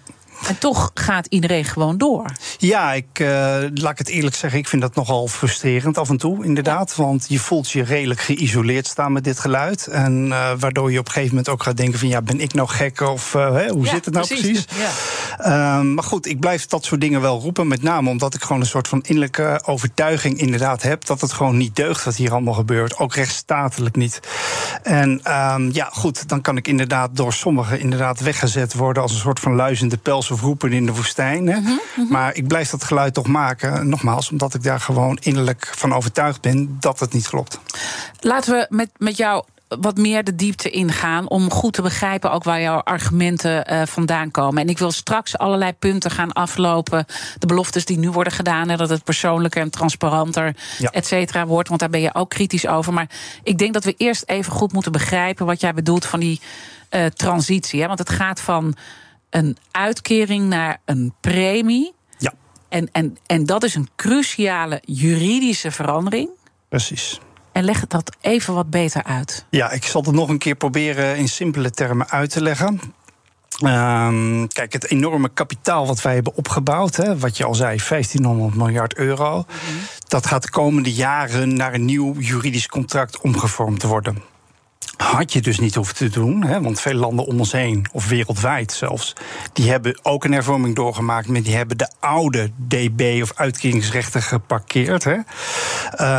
En 0.47 0.57
toch 0.57 0.91
gaat 0.93 1.25
iedereen 1.29 1.65
gewoon 1.65 1.97
door. 1.97 2.25
Ja, 2.57 2.93
ik, 2.93 3.19
uh, 3.19 3.27
laat 3.73 3.91
ik 3.91 3.97
het 3.97 4.07
eerlijk 4.07 4.35
zeggen, 4.35 4.59
ik 4.59 4.67
vind 4.67 4.81
dat 4.81 4.95
nogal 4.95 5.27
frustrerend 5.27 5.97
af 5.97 6.09
en 6.09 6.17
toe, 6.17 6.45
inderdaad. 6.45 6.95
Want 6.95 7.25
je 7.27 7.39
voelt 7.39 7.71
je 7.71 7.83
redelijk 7.83 8.19
geïsoleerd 8.19 8.87
staan 8.87 9.11
met 9.11 9.23
dit 9.23 9.39
geluid. 9.39 9.87
En 9.87 10.27
uh, 10.27 10.51
waardoor 10.59 10.91
je 10.91 10.99
op 10.99 11.05
een 11.05 11.11
gegeven 11.11 11.35
moment 11.35 11.53
ook 11.53 11.63
gaat 11.63 11.77
denken 11.77 11.99
van... 11.99 12.07
ja, 12.07 12.21
ben 12.21 12.39
ik 12.39 12.53
nou 12.53 12.67
gek 12.67 13.01
of 13.01 13.33
uh, 13.33 13.53
hè, 13.53 13.69
hoe 13.69 13.85
ja, 13.85 13.91
zit 13.91 14.05
het 14.05 14.13
nou 14.13 14.27
precies? 14.27 14.65
precies? 14.65 14.87
Ja. 15.37 15.83
maar 15.83 16.03
goed, 16.03 16.25
ik 16.25 16.39
blijf 16.39 16.65
dat 16.65 16.85
soort 16.85 17.01
dingen 17.01 17.21
wel 17.21 17.39
roepen. 17.39 17.67
Met 17.67 17.81
name 17.81 18.09
omdat 18.09 18.33
ik 18.33 18.41
gewoon 18.41 18.61
een 18.61 18.67
soort 18.67 18.87
van 18.87 19.01
innerlijke 19.01 19.61
overtuiging 19.65 20.39
inderdaad 20.39 20.81
heb... 20.81 21.05
dat 21.05 21.21
het 21.21 21.33
gewoon 21.33 21.57
niet 21.57 21.75
deugt 21.75 22.03
wat 22.03 22.15
hier 22.15 22.31
allemaal 22.31 22.53
gebeurt. 22.53 22.97
Ook 22.97 23.15
rechtsstatelijk 23.15 23.95
niet. 23.95 24.19
En 24.83 25.09
um, 25.09 25.71
ja, 25.71 25.89
goed, 25.91 26.29
dan 26.29 26.41
kan 26.41 26.57
ik 26.57 26.67
inderdaad 26.67 27.09
door 27.13 27.33
sommigen 27.33 27.79
inderdaad 27.79 28.19
weggezet 28.19 28.73
worden... 28.73 29.03
als 29.03 29.11
een 29.11 29.19
soort 29.19 29.39
van 29.39 29.55
luizende 29.55 29.97
pels 29.97 30.24
of 30.31 30.41
roepen 30.41 30.73
in 30.73 30.85
de 30.85 30.93
woestijn. 30.93 31.47
Hè? 31.47 31.59
Mm 31.59 31.79
-hmm. 31.95 32.07
Maar 32.09 32.35
ik 32.35 32.47
blijf 32.47 32.69
dat 32.69 32.83
geluid 32.83 33.13
toch 33.13 33.27
maken. 33.27 33.89
Nogmaals, 33.89 34.31
omdat 34.31 34.53
ik 34.53 34.63
daar 34.63 34.79
gewoon 34.79 35.17
innerlijk 35.21 35.71
van 35.75 35.93
overtuigd 35.93 36.41
ben 36.41 36.77
dat 36.79 36.99
het 36.99 37.13
niet 37.13 37.27
klopt. 37.27 37.59
Laten 38.19 38.53
we 38.53 38.67
met, 38.69 38.89
met 38.97 39.17
jou 39.17 39.43
wat 39.67 39.97
meer 39.97 40.23
de 40.23 40.35
diepte 40.35 40.69
ingaan 40.69 41.29
om 41.29 41.51
goed 41.51 41.73
te 41.73 41.81
begrijpen 41.81 42.31
ook 42.31 42.43
waar 42.43 42.61
jouw 42.61 42.79
argumenten 42.79 43.73
uh, 43.73 43.81
vandaan 43.85 44.31
komen. 44.31 44.61
En 44.61 44.69
ik 44.69 44.77
wil 44.77 44.91
straks 44.91 45.37
allerlei 45.37 45.73
punten 45.73 46.11
gaan 46.11 46.33
aflopen. 46.33 47.05
De 47.37 47.47
beloftes 47.47 47.85
die 47.85 47.97
nu 47.97 48.09
worden 48.09 48.33
gedaan, 48.33 48.69
en 48.69 48.77
dat 48.77 48.89
het 48.89 49.03
persoonlijker 49.03 49.61
en 49.61 49.69
transparanter, 49.69 50.55
ja. 50.77 50.89
et 50.89 51.07
cetera, 51.07 51.45
wordt. 51.45 51.67
Want 51.67 51.79
daar 51.79 51.89
ben 51.89 52.01
je 52.01 52.15
ook 52.15 52.29
kritisch 52.29 52.67
over. 52.67 52.93
Maar 52.93 53.09
ik 53.43 53.57
denk 53.57 53.73
dat 53.73 53.83
we 53.83 53.93
eerst 53.97 54.23
even 54.25 54.51
goed 54.51 54.73
moeten 54.73 54.91
begrijpen 54.91 55.45
wat 55.45 55.61
jij 55.61 55.73
bedoelt 55.73 56.05
van 56.05 56.19
die 56.19 56.41
uh, 56.91 57.05
transitie. 57.05 57.81
Hè? 57.81 57.87
Want 57.87 57.99
het 57.99 58.09
gaat 58.09 58.41
van 58.41 58.75
een 59.35 59.57
uitkering 59.71 60.47
naar 60.47 60.77
een 60.85 61.13
premie. 61.21 61.93
Ja. 62.17 62.33
En, 62.69 62.89
en, 62.91 63.17
en 63.25 63.45
dat 63.45 63.63
is 63.63 63.75
een 63.75 63.89
cruciale 63.95 64.81
juridische 64.85 65.71
verandering. 65.71 66.29
Precies. 66.69 67.19
En 67.51 67.63
leg 67.63 67.87
dat 67.87 68.15
even 68.21 68.53
wat 68.53 68.69
beter 68.69 69.03
uit. 69.03 69.45
Ja, 69.49 69.71
ik 69.71 69.83
zal 69.83 70.01
het 70.01 70.15
nog 70.15 70.29
een 70.29 70.37
keer 70.37 70.55
proberen 70.55 71.17
in 71.17 71.27
simpele 71.27 71.71
termen 71.71 72.09
uit 72.09 72.29
te 72.29 72.41
leggen. 72.41 72.81
Um, 73.63 74.47
kijk, 74.47 74.73
het 74.73 74.89
enorme 74.89 75.29
kapitaal 75.29 75.87
wat 75.87 76.01
wij 76.01 76.13
hebben 76.13 76.35
opgebouwd, 76.35 76.95
hè, 76.95 77.17
wat 77.17 77.37
je 77.37 77.45
al 77.45 77.55
zei, 77.55 77.79
1500 77.89 78.55
miljard 78.55 78.95
euro, 78.95 79.37
mm 79.37 79.45
-hmm. 79.47 79.79
dat 80.07 80.25
gaat 80.25 80.43
de 80.43 80.49
komende 80.49 80.93
jaren 80.93 81.55
naar 81.55 81.73
een 81.73 81.85
nieuw 81.85 82.13
juridisch 82.19 82.67
contract 82.67 83.21
omgevormd 83.21 83.83
worden 83.83 84.34
had 84.97 85.33
je 85.33 85.41
dus 85.41 85.59
niet 85.59 85.75
hoeven 85.75 85.95
te 85.95 86.09
doen. 86.09 86.43
Hè, 86.43 86.61
want 86.61 86.81
veel 86.81 86.93
landen 86.93 87.25
om 87.25 87.39
ons 87.39 87.51
heen, 87.51 87.85
of 87.91 88.07
wereldwijd 88.09 88.71
zelfs, 88.71 89.13
die 89.53 89.69
hebben 89.69 89.99
ook 90.03 90.23
een 90.23 90.31
hervorming 90.31 90.75
doorgemaakt, 90.75 91.27
maar 91.27 91.41
die 91.41 91.55
hebben 91.55 91.77
de 91.77 91.91
oude 91.99 92.51
DB 92.67 93.19
of 93.21 93.31
uitkeringsrechten 93.35 94.21
geparkeerd. 94.21 95.03
Hè. 95.03 95.17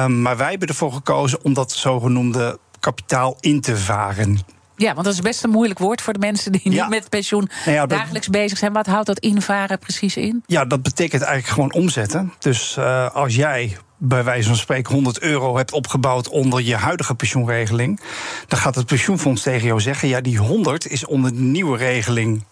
Um, 0.05 0.23
maar 0.23 0.37
wij 0.37 0.51
hebben 0.51 0.69
ervoor 0.69 0.93
gekozen 0.93 1.45
om 1.45 1.55
dat 1.55 1.73
zogenoemde 1.73 2.59
kapitaal 2.81 3.37
in 3.41 3.61
te 3.61 3.77
varen. 3.77 4.39
Ja, 4.77 4.93
want 4.95 5.05
dat 5.05 5.15
is 5.15 5.21
best 5.21 5.45
een 5.45 5.51
moeilijk 5.51 5.79
woord 5.79 6.03
voor 6.03 6.13
de 6.13 6.19
mensen 6.19 6.53
die 6.53 6.61
Ja. 6.65 6.71
niet 6.71 6.89
met 6.91 7.09
pensioen 7.09 7.49
Nou 7.65 7.77
ja, 7.77 7.87
dat- 7.87 7.99
dagelijks 7.99 8.29
bezig 8.29 8.59
zijn. 8.59 8.73
Wat 8.73 8.87
houdt 8.87 9.07
dat 9.07 9.19
invaren 9.19 9.79
precies 9.79 10.17
in? 10.17 10.43
Ja, 10.47 10.65
dat 10.65 10.83
betekent 10.83 11.23
eigenlijk 11.23 11.53
gewoon 11.55 11.73
omzetten. 11.83 12.33
Dus 12.39 12.77
uh, 12.79 13.11
als 13.15 13.35
jij 13.35 13.77
bij 13.97 14.25
wijze 14.25 14.49
van 14.49 14.57
spreken 14.57 14.95
100 14.95 15.21
euro 15.21 15.57
hebt 15.57 15.73
opgebouwd 15.73 16.29
onder 16.29 16.63
je 16.63 16.77
huidige 16.77 17.15
pensioenregeling, 17.15 18.01
dan 18.49 18.59
gaat 18.59 18.75
het 18.75 18.87
pensioenfonds 18.87 19.43
tegen 19.43 19.67
jou 19.67 19.81
zeggen: 19.81 20.09
ja, 20.09 20.21
die 20.21 20.39
100 20.39 20.89
is 20.89 21.05
onder 21.07 21.33
de 21.35 21.41
nieuwe 21.41 21.77
regeling. 21.77 22.45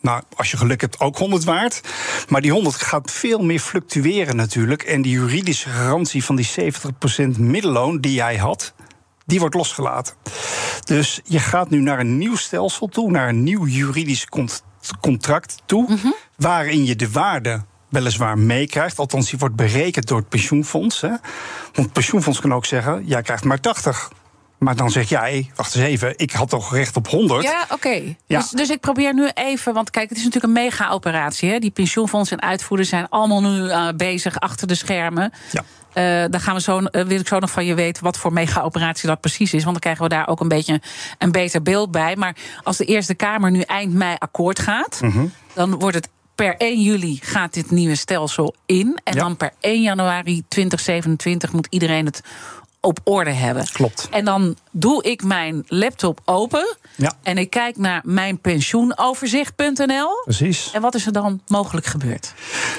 Nou, 0.00 0.22
als 0.36 0.50
je 0.50 0.56
geluk 0.56 0.80
hebt, 0.80 1.00
ook 1.00 1.18
100 1.18 1.44
waard. 1.44 1.80
Maar 2.28 2.40
die 2.40 2.52
100 2.52 2.76
gaat 2.76 3.10
veel 3.10 3.42
meer 3.44 3.58
fluctueren 3.60 4.36
natuurlijk. 4.36 4.82
En 4.82 5.02
die 5.02 5.12
juridische 5.12 5.68
garantie 5.68 6.24
van 6.24 6.36
die 6.36 6.50
70% 7.36 7.38
middelloon 7.38 8.00
die 8.00 8.14
jij 8.14 8.36
had, 8.36 8.74
die 9.26 9.40
wordt 9.40 9.54
losgelaten. 9.54 10.14
Dus 10.84 11.20
je 11.24 11.38
gaat 11.38 11.70
nu 11.70 11.80
naar 11.80 12.00
een 12.00 12.18
nieuw 12.18 12.36
stelsel 12.36 12.88
toe, 12.88 13.10
naar 13.10 13.28
een 13.28 13.42
nieuw 13.42 13.66
juridisch 13.66 14.26
cont 14.26 14.62
contract 15.00 15.62
toe, 15.66 15.86
Mhm. 15.88 16.08
waarin 16.36 16.84
je 16.84 16.96
de 16.96 17.10
waarde 17.10 17.64
weliswaar 17.92 18.38
meekrijgt. 18.38 18.98
Althans, 18.98 19.30
die 19.30 19.38
wordt 19.38 19.56
berekend 19.56 20.08
door 20.08 20.18
het 20.18 20.28
pensioenfonds. 20.28 21.00
Hè. 21.00 21.08
Want 21.08 21.20
het 21.74 21.92
pensioenfonds 21.92 22.40
kan 22.40 22.54
ook 22.54 22.64
zeggen, 22.64 23.02
jij 23.06 23.22
krijgt 23.22 23.44
maar 23.44 23.60
80. 23.60 24.10
Maar 24.58 24.76
dan 24.76 24.90
zeg 24.90 25.08
jij, 25.08 25.50
wacht 25.54 25.74
eens 25.74 25.84
even, 25.84 26.12
ik 26.16 26.30
had 26.32 26.48
toch 26.48 26.72
recht 26.74 26.96
op 26.96 27.08
100? 27.08 27.42
Ja, 27.42 27.66
oké. 27.70 28.02
Ja. 28.26 28.38
Dus, 28.38 28.50
dus 28.50 28.70
ik 28.70 28.80
probeer 28.80 29.14
nu 29.14 29.28
even, 29.34 29.74
want 29.74 29.90
kijk, 29.90 30.08
het 30.08 30.18
is 30.18 30.24
natuurlijk 30.24 30.54
een 30.54 30.62
mega-operatie. 30.62 31.50
hè. 31.50 31.58
Die 31.58 31.70
pensioenfondsen 31.70 32.38
en 32.38 32.48
uitvoerders 32.48 32.88
zijn 32.88 33.06
allemaal 33.08 33.42
nu 33.42 33.58
uh, 33.64 33.88
bezig 33.96 34.40
achter 34.40 34.66
de 34.66 34.74
schermen. 34.74 35.32
Ja. 35.50 35.62
Uh, 35.94 36.30
dan 36.30 36.40
gaan 36.40 36.54
we 36.54 36.60
zo, 36.60 36.78
uh, 36.80 36.86
wil 36.90 37.20
ik 37.20 37.28
zo 37.28 37.38
nog 37.38 37.50
van 37.50 37.64
je 37.64 37.74
weten 37.74 38.04
wat 38.04 38.16
voor 38.18 38.32
mega-operatie 38.32 39.08
dat 39.08 39.20
precies 39.20 39.54
is. 39.54 39.60
Want 39.64 39.72
dan 39.72 39.80
krijgen 39.80 40.02
we 40.02 40.08
daar 40.08 40.28
ook 40.28 40.40
een 40.40 40.48
beetje 40.48 40.80
een 41.18 41.32
beter 41.32 41.62
beeld 41.62 41.90
bij. 41.90 42.16
Maar 42.16 42.36
als 42.62 42.76
de 42.76 42.84
Eerste 42.84 43.14
Kamer 43.14 43.50
nu 43.50 43.60
eind 43.60 43.92
mei 43.94 44.16
akkoord 44.18 44.58
gaat, 44.58 45.00
Mm 45.02 45.10
-hmm. 45.10 45.32
dan 45.52 45.78
wordt 45.78 45.96
het 45.96 46.08
per 46.42 46.56
1 46.56 46.80
juli 46.80 47.18
gaat 47.22 47.54
dit 47.54 47.70
nieuwe 47.70 47.94
stelsel 47.94 48.54
in. 48.66 48.98
En 49.04 49.14
Ja. 49.14 49.20
dan 49.20 49.36
per 49.36 49.52
1 49.60 49.82
januari 49.82 50.42
2027 50.48 51.52
moet 51.52 51.66
iedereen 51.70 52.06
het 52.06 52.20
op 52.80 52.98
orde 53.04 53.30
hebben. 53.30 53.66
Klopt. 53.72 54.08
En 54.10 54.24
dan 54.24 54.56
doe 54.70 55.02
ik 55.02 55.22
mijn 55.24 55.64
laptop 55.66 56.20
open. 56.24 56.76
Ja. 56.96 57.12
En 57.22 57.38
ik 57.38 57.50
kijk 57.50 57.76
naar 57.76 58.00
mijn 58.04 58.38
pensioenoverzicht.nl. 58.38 60.08
Precies. 60.24 60.70
En 60.72 60.80
wat 60.80 60.94
is 60.94 61.06
er 61.06 61.12
dan 61.12 61.40
mogelijk 61.46 61.86
gebeurd? 61.86 62.34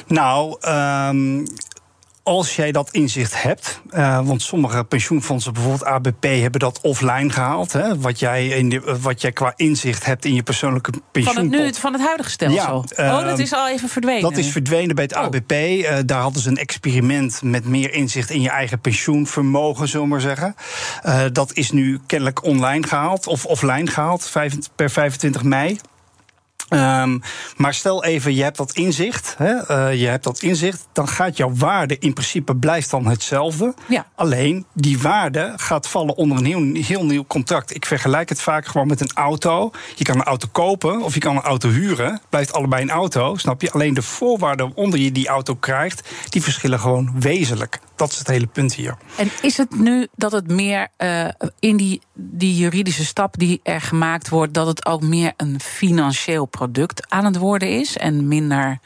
Nou, 0.07 0.57
um, 0.67 1.45
als 2.23 2.55
jij 2.55 2.71
dat 2.71 2.91
inzicht 2.91 3.41
hebt, 3.41 3.81
uh, 3.91 4.25
want 4.25 4.41
sommige 4.41 4.83
pensioenfondsen, 4.83 5.53
bijvoorbeeld 5.53 5.85
ABP, 5.85 6.23
hebben 6.23 6.59
dat 6.59 6.79
offline 6.81 7.29
gehaald. 7.29 7.73
Hè, 7.73 7.99
wat, 7.99 8.19
jij 8.19 8.47
in 8.47 8.69
de, 8.69 8.97
wat 9.01 9.21
jij 9.21 9.31
qua 9.31 9.53
inzicht 9.55 10.05
hebt 10.05 10.25
in 10.25 10.33
je 10.33 10.43
persoonlijke 10.43 10.91
pensioen. 11.11 11.33
Van 11.33 11.43
het, 11.43 11.61
nu, 11.61 11.73
van 11.73 11.93
het 11.93 12.01
huidige 12.01 12.29
stelsel? 12.29 12.85
Ja, 12.95 13.19
oh, 13.19 13.25
dat 13.25 13.39
is 13.39 13.53
al 13.53 13.69
even 13.69 13.89
verdwenen. 13.89 14.21
Dat 14.21 14.37
is 14.37 14.47
verdwenen 14.47 14.95
bij 14.95 15.03
het 15.03 15.15
Oh. 15.15 15.23
ABP. 15.23 15.51
Uh, 15.51 15.97
daar 16.05 16.21
hadden 16.21 16.41
ze 16.41 16.49
een 16.49 16.57
experiment 16.57 17.41
met 17.41 17.65
meer 17.65 17.93
inzicht 17.93 18.29
in 18.29 18.41
je 18.41 18.49
eigen 18.49 18.79
pensioenvermogen, 18.79 19.87
zullen 19.87 20.05
we 20.05 20.11
maar 20.11 20.21
zeggen. 20.21 20.55
Dat 21.33 21.53
is 21.53 21.71
nu 21.71 21.99
kennelijk 22.05 22.43
online 22.43 22.87
gehaald, 22.87 23.27
of 23.27 23.45
offline 23.45 23.87
gehaald, 23.87 24.31
per 24.75 24.89
25 24.89 25.43
mei. 25.43 25.79
Um, 26.73 27.21
maar 27.57 27.73
stel 27.73 28.03
even, 28.03 28.35
je 28.35 28.43
hebt 28.43 28.57
dat 28.57 28.71
inzicht, 28.71 29.35
hè, 29.37 29.53
uh, 29.53 29.99
je 29.99 30.07
hebt 30.07 30.23
dat 30.23 30.41
inzicht, 30.41 30.87
dan 30.93 31.07
gaat 31.07 31.37
jouw 31.37 31.51
waarde 31.53 31.97
in 31.99 32.13
principe 32.13 32.55
blijft 32.55 32.89
dan 32.89 33.05
hetzelfde. 33.07 33.73
Ja. 33.87 34.05
Alleen 34.15 34.65
die 34.73 34.99
waarde 34.99 35.53
gaat 35.55 35.87
vallen 35.87 36.15
onder 36.15 36.37
een 36.37 36.45
heel, 36.45 36.83
heel 36.83 37.05
nieuw 37.05 37.25
contract. 37.27 37.75
Ik 37.75 37.85
vergelijk 37.85 38.29
het 38.29 38.41
vaak 38.41 38.65
gewoon 38.65 38.87
met 38.87 39.01
een 39.01 39.11
auto. 39.13 39.71
Je 39.95 40.03
kan 40.03 40.15
een 40.15 40.23
auto 40.23 40.47
kopen 40.51 41.01
of 41.01 41.13
je 41.13 41.19
kan 41.19 41.35
een 41.35 41.41
auto 41.41 41.69
huren. 41.69 42.21
Blijft 42.29 42.53
allebei 42.53 42.81
een 42.81 42.89
auto, 42.89 43.37
snap 43.37 43.61
je? 43.61 43.71
Alleen 43.71 43.93
de 43.93 44.01
voorwaarden 44.01 44.67
waaronder 44.67 44.99
je 44.99 45.11
die 45.11 45.27
auto 45.27 45.55
krijgt, 45.55 46.09
die 46.29 46.43
verschillen 46.43 46.79
gewoon 46.79 47.11
wezenlijk. 47.19 47.79
Dat 47.95 48.11
is 48.11 48.17
het 48.17 48.27
hele 48.27 48.47
punt 48.47 48.73
hier. 48.73 48.97
En 49.15 49.31
is 49.41 49.57
het 49.57 49.79
nu 49.79 50.07
dat 50.15 50.31
het 50.31 50.51
meer 50.51 50.87
uh, 50.97 51.27
in 51.59 51.77
die, 51.77 52.01
die 52.13 52.55
juridische 52.55 53.05
stap 53.05 53.37
die 53.37 53.59
er 53.63 53.81
gemaakt 53.81 54.29
wordt, 54.29 54.53
dat 54.53 54.67
het 54.67 54.85
ook 54.85 55.01
meer 55.01 55.33
een 55.37 55.59
financieel 55.59 56.45
product 56.45 57.09
aan 57.09 57.25
het 57.25 57.37
worden 57.37 57.79
is 57.79 57.97
en 57.97 58.27
minder 58.27 58.79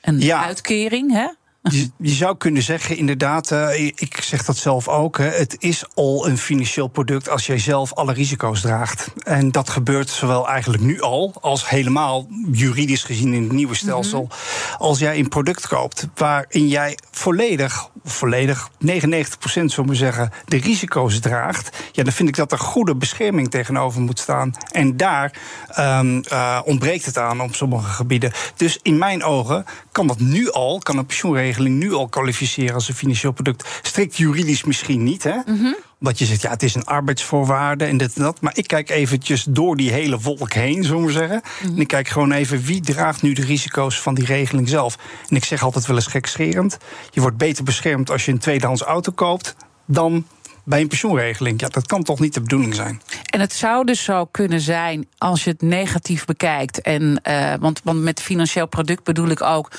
een 0.00 0.20
Ja. 0.20 0.44
uitkering? 0.44 1.12
Hè? 1.12 1.26
Je, 1.70 1.90
je 1.98 2.10
zou 2.10 2.36
kunnen 2.36 2.62
zeggen, 2.62 2.96
inderdaad, 2.96 3.50
uh, 3.50 3.86
ik 3.86 4.20
zeg 4.22 4.44
dat 4.44 4.56
zelf 4.56 4.88
ook. 4.88 5.18
Hè, 5.18 5.28
het 5.28 5.56
is 5.58 5.84
al 5.94 6.28
een 6.28 6.38
financieel 6.38 6.88
product 6.88 7.28
als 7.28 7.46
jij 7.46 7.58
zelf 7.58 7.92
alle 7.92 8.12
risico's 8.12 8.60
draagt. 8.60 9.08
En 9.22 9.50
dat 9.52 9.68
gebeurt 9.68 10.10
zowel 10.10 10.48
eigenlijk 10.48 10.82
nu 10.82 11.00
al, 11.00 11.34
als 11.40 11.68
helemaal 11.68 12.26
juridisch 12.52 13.02
gezien 13.02 13.34
in 13.34 13.42
het 13.42 13.52
nieuwe 13.52 13.74
stelsel. 13.74 14.22
Mm 14.22 14.28
-hmm. 14.28 14.76
Als 14.78 14.98
jij 14.98 15.18
een 15.18 15.28
product 15.28 15.66
koopt 15.66 16.08
waarin 16.14 16.68
jij 16.68 16.98
volledig, 17.10 17.88
volledig 18.04 18.70
99 18.78 19.38
procent, 19.38 19.72
zullen 19.72 19.90
we 19.90 19.96
zeggen, 19.96 20.30
de 20.44 20.56
risico's 20.56 21.20
draagt. 21.20 21.76
Ja, 21.92 22.02
dan 22.02 22.12
vind 22.12 22.28
ik 22.28 22.36
dat 22.36 22.52
er 22.52 22.58
goede 22.58 22.96
bescherming 22.96 23.50
tegenover 23.50 24.00
moet 24.00 24.18
staan. 24.18 24.54
En 24.70 24.96
daar 24.96 25.32
um, 25.78 26.22
ontbreekt 26.64 27.06
het 27.06 27.18
aan 27.18 27.40
op 27.40 27.54
sommige 27.54 27.90
gebieden. 27.90 28.32
Dus 28.56 28.78
in 28.82 28.98
mijn 28.98 29.24
ogen 29.24 29.64
kan 29.92 30.06
dat 30.06 30.18
nu 30.18 30.50
al, 30.50 30.78
kan 30.78 30.98
een 30.98 31.06
pensioenregeling 31.06 31.78
nu 31.78 31.92
al 31.92 32.08
kwalificeren 32.08 32.74
als 32.74 32.88
een 32.88 32.94
financieel 32.94 33.32
product. 33.32 33.68
Strikt 33.82 34.16
juridisch 34.16 34.64
misschien 34.64 35.02
niet, 35.02 35.22
hè? 35.22 35.38
-hmm. 35.44 35.76
Omdat 36.04 36.18
je 36.18 36.24
zegt, 36.24 36.42
ja, 36.42 36.50
het 36.50 36.62
is 36.62 36.74
een 36.74 36.84
arbeidsvoorwaarde 36.84 37.84
en 37.84 37.96
dit 37.96 38.16
en 38.16 38.22
dat. 38.22 38.40
Maar 38.40 38.56
ik 38.56 38.66
kijk 38.66 38.90
eventjes 38.90 39.44
door 39.48 39.76
die 39.76 39.92
hele 39.92 40.18
wolk 40.18 40.52
heen, 40.52 40.84
zullen 40.84 41.04
we 41.04 41.12
zeggen. 41.12 41.42
Mm 41.44 41.66
-hmm. 41.66 41.74
En 41.74 41.80
ik 41.80 41.88
kijk 41.88 42.08
gewoon 42.08 42.32
even 42.32 42.62
wie 42.62 42.80
draagt 42.80 43.22
nu 43.22 43.32
de 43.32 43.44
risico's 43.44 44.00
van 44.00 44.14
die 44.14 44.24
regeling 44.24 44.68
zelf. 44.68 44.98
En 45.28 45.36
ik 45.36 45.44
zeg 45.44 45.62
altijd 45.62 45.86
wel 45.86 45.96
eens 45.96 46.06
gekscherend: 46.06 46.78
je 47.10 47.20
wordt 47.20 47.36
beter 47.36 47.64
beschermd 47.64 48.10
als 48.10 48.24
je 48.24 48.32
een 48.32 48.38
tweedehands 48.38 48.82
auto 48.82 49.12
koopt 49.12 49.56
dan 49.84 50.26
bij 50.64 50.80
een 50.80 50.88
pensioenregeling. 50.88 51.60
Ja, 51.60 51.68
dat 51.68 51.86
kan 51.86 52.02
toch 52.02 52.20
niet 52.20 52.34
de 52.34 52.40
bedoeling 52.40 52.74
zijn. 52.74 53.02
En 53.24 53.40
het 53.40 53.52
zou 53.52 53.84
dus 53.84 54.04
zo 54.04 54.24
kunnen 54.24 54.60
zijn 54.60 55.06
als 55.18 55.44
je 55.44 55.50
het 55.50 55.62
negatief 55.62 56.24
bekijkt. 56.24 56.80
En, 56.80 57.20
uh, 57.28 57.54
want, 57.60 57.80
want 57.84 58.02
met 58.02 58.20
financieel 58.20 58.66
product 58.66 59.04
bedoel 59.04 59.28
ik 59.28 59.42
ook 59.42 59.70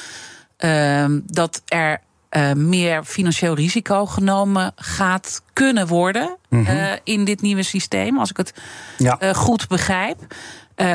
uh, 0.60 1.06
dat 1.26 1.62
er 1.66 2.02
uh, 2.32 2.52
meer 2.52 3.04
financieel 3.04 3.56
risico 3.56 4.06
genomen 4.06 4.72
gaat 4.76 5.42
kunnen 5.54 5.88
worden 5.88 6.38
mm 6.50 6.66
-hmm. 6.66 6.98
in 7.04 7.26
dit 7.26 7.42
nieuwe 7.42 7.64
systeem, 7.64 8.20
als 8.20 8.30
ik 8.30 8.38
het 8.38 8.54
ja. 8.98 9.34
goed 9.34 9.68
begrijp. 9.68 10.36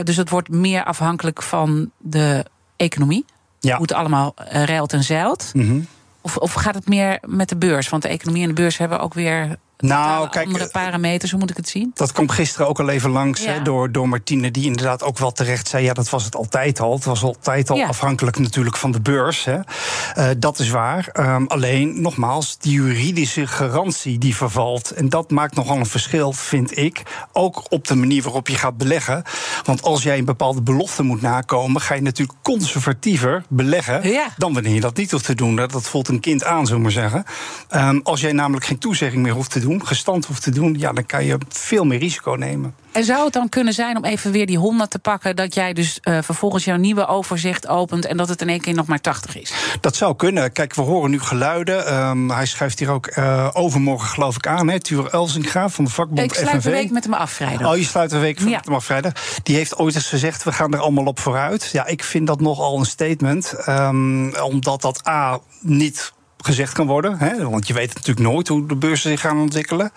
dus 0.03 0.17
het 0.17 0.31
wordt 0.31 0.49
meer 0.49 0.85
afhankelijk 0.85 1.43
van 1.43 1.91
de 1.99 2.45
economie. 2.77 3.25
Ja. 3.61 3.73
Hoe 3.73 3.83
het 3.83 3.93
allemaal 3.93 4.35
reilt 4.49 4.93
en 4.93 5.05
zeilt. 5.05 5.51
Mm 5.53 5.67
-hmm. 5.69 5.87
Of, 6.21 6.37
of 6.37 6.53
gaat 6.53 6.75
het 6.75 6.89
meer 6.89 7.19
met 7.27 7.49
de 7.49 7.57
beurs? 7.57 7.89
Want 7.89 8.03
de 8.03 8.09
economie 8.09 8.43
en 8.43 8.49
de 8.49 8.55
beurs 8.55 8.79
hebben 8.79 9.01
ook 9.01 9.15
weer 9.15 9.57
nou, 9.81 10.29
kijk, 10.29 10.47
andere 10.47 10.69
parameters, 10.69 11.31
hoe 11.31 11.41
moet 11.41 11.51
ik 11.51 11.57
het 11.57 11.69
zien? 11.69 11.91
Dat 11.95 12.13
kwam 12.13 12.29
gisteren 12.29 12.69
ook 12.69 12.81
al 12.81 12.89
even 12.89 13.11
langs 13.11 13.45
ja. 13.45 13.59
door, 13.59 13.93
door 13.93 14.09
Martine, 14.09 14.51
die 14.51 14.65
inderdaad 14.65 15.03
ook 15.03 15.19
wel 15.19 15.33
terecht 15.33 15.69
zei: 15.69 15.85
ja, 15.85 15.93
dat 15.93 16.11
was 16.11 16.25
het 16.25 16.37
altijd 16.37 16.81
al. 16.81 16.93
Het 16.93 17.05
was 17.05 17.23
altijd 17.23 17.71
al 17.71 17.77
ja. 17.77 17.87
afhankelijk 17.87 18.39
natuurlijk 18.39 18.77
van 18.77 18.91
de 18.91 19.01
beurs. 19.01 19.45
Hè. 19.45 19.57
Uh, 19.57 20.29
dat 20.39 20.59
is 20.59 20.69
waar. 20.69 21.09
Um, 21.13 21.47
alleen, 21.47 22.03
nogmaals, 22.03 22.59
die 22.59 22.73
juridische 22.73 23.47
garantie 23.47 24.19
die 24.19 24.37
vervalt. 24.37 24.91
En 24.91 25.09
dat 25.09 25.31
maakt 25.31 25.55
nogal 25.55 25.77
een 25.77 25.87
verschil, 25.87 26.33
vind 26.33 26.77
ik. 26.77 27.03
Ook 27.33 27.63
op 27.69 27.87
de 27.87 27.95
manier 27.95 28.23
waarop 28.23 28.49
je 28.49 28.57
gaat 28.57 28.77
beleggen. 28.77 29.23
Want 29.65 29.83
als 29.83 30.03
jij 30.03 30.19
een 30.19 30.25
bepaalde 30.25 30.63
belofte 30.63 31.03
moet 31.03 31.21
nakomen, 31.21 31.81
ga 31.81 31.95
je 31.95 32.03
natuurlijk 32.03 32.39
conservatiever 32.43 33.45
beleggen 33.49 34.11
ja. 34.11 34.29
dan 34.37 34.53
wanneer 34.53 34.75
je 34.75 34.81
dat 34.81 34.97
niet 34.97 35.11
hoeft 35.11 35.25
te 35.25 35.35
doen. 35.35 35.57
Dat 35.57 35.89
voelt 35.89 36.09
een 36.09 36.21
kind 36.21 36.45
aan, 36.45 36.67
zullen 36.67 36.77
we 36.77 36.83
maar 36.83 37.11
zeggen. 37.11 37.25
Um, 37.75 38.01
als 38.03 38.21
jij 38.21 38.33
namelijk 38.33 38.67
geen 38.67 38.79
toezegging 38.79 39.23
meer 39.23 39.33
hoeft 39.33 39.51
te 39.51 39.61
doen 39.61 39.70
doen, 39.71 39.87
gestand 39.87 40.27
hoeft 40.27 40.43
te 40.43 40.51
doen, 40.51 40.75
ja, 40.79 40.93
dan 40.93 41.07
kan 41.07 41.25
je 41.25 41.39
veel 41.49 41.85
meer 41.85 41.99
risico 41.99 42.31
nemen. 42.31 42.75
En 42.93 43.05
zou 43.05 43.25
het 43.25 43.33
dan 43.33 43.49
kunnen 43.49 43.73
zijn 43.73 43.97
om 43.97 44.05
even 44.05 44.33
weer 44.33 44.47
die 44.47 44.59
100 44.59 44.91
te 44.91 44.99
pakken, 44.99 45.37
dat 45.37 45.55
jij 45.55 45.73
dus 45.73 45.99
uh, 46.03 46.19
vervolgens 46.23 46.65
jouw 46.65 46.77
nieuwe 46.77 47.07
overzicht 47.07 47.69
opent 47.69 48.07
en 48.07 48.17
dat 48.17 48.29
het 48.29 48.41
in 48.41 48.49
één 48.49 48.61
keer 48.61 48.75
nog 48.75 48.87
maar 48.87 49.01
80 49.01 49.37
is? 49.37 49.53
Dat 49.81 49.97
zou 49.97 50.17
kunnen. 50.17 50.53
Kijk, 50.53 50.75
we 50.75 50.83
horen 50.83 51.11
nu 51.11 51.21
geluiden. 51.21 51.95
Um, 51.95 52.31
hij 52.31 52.47
schrijft 52.47 52.79
hier 52.79 52.91
ook 52.91 53.17
uh, 53.17 53.49
overmorgen, 53.53 54.09
geloof 54.09 54.37
ik, 54.37 54.47
aan. 54.47 54.79
Tuur 54.79 55.07
Elzinga 55.11 55.69
van 55.69 55.85
de 55.85 55.91
vakbond 55.91 56.21
Ik 56.21 56.35
sluit 56.35 56.65
een 56.65 56.71
week 56.73 56.91
met 56.91 57.05
hem 57.05 57.15
af 57.15 57.31
vrijdag. 57.31 57.71
Oh, 57.71 57.77
je 57.77 57.85
sluit 57.85 58.13
een 58.13 58.21
week 58.21 58.39
ja. 58.39 58.45
met 58.45 58.65
hem 58.65 58.75
af 58.75 58.85
vrijdag. 58.85 59.13
Die 59.43 59.57
heeft 59.57 59.77
ooit 59.77 59.95
eens 59.95 60.09
gezegd: 60.09 60.45
we 60.45 60.53
gaan 60.53 60.73
er 60.73 60.79
allemaal 60.79 61.05
op 61.05 61.19
vooruit. 61.19 61.71
Ja, 61.73 61.87
ik 61.87 62.05
vind 62.05 62.27
dat 62.27 62.41
nogal 62.41 62.79
een 62.79 62.85
statement, 62.85 63.55
um, 63.69 64.35
omdat 64.37 64.83
dat 64.83 65.09
A 65.09 65.39
niet 65.61 66.13
gezegd 66.45 66.73
kan 66.73 66.87
worden. 66.87 67.19
Hè? 67.19 67.49
Want 67.51 67.67
je 67.67 67.73
weet 67.73 67.95
natuurlijk 67.95 68.29
nooit 68.29 68.49
hoe 68.49 68.67
de 68.67 68.77
beurzen 68.77 69.11
zich 69.11 69.21
gaan 69.21 69.41
ontwikkelen. 69.41 69.93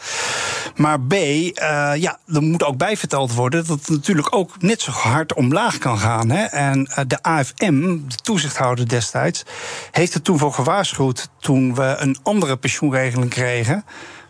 Maar 0.76 1.02
B, 1.02 1.14
uh, 1.14 1.52
ja, 1.96 2.18
er 2.34 2.42
moet 2.42 2.64
ook 2.64 2.78
bij 2.78 2.98
verteld 2.98 3.34
worden 3.34 3.68
dat 3.68 3.80
het 3.80 3.90
natuurlijk 3.90 4.36
ook 4.36 4.62
net 4.62 4.82
zo 4.82 4.92
hard 4.92 5.34
omlaag 5.34 5.78
kan 5.78 5.98
gaan. 5.98 6.30
Hè? 6.30 6.44
En 6.44 6.90
uh, 6.90 6.98
de 7.08 7.22
AFM, 7.22 7.82
de 8.08 8.16
toezichthouder 8.24 8.88
destijds, 8.88 9.44
heeft 9.92 10.14
er 10.14 10.22
toen 10.22 10.40
voor 10.40 10.54
gewaarschuwd 10.54 11.30
toen 11.40 11.76
we 11.76 11.96
een 12.00 12.18
andere 12.24 12.58
pensioenregeling 12.58 13.30
kregen 13.30 13.84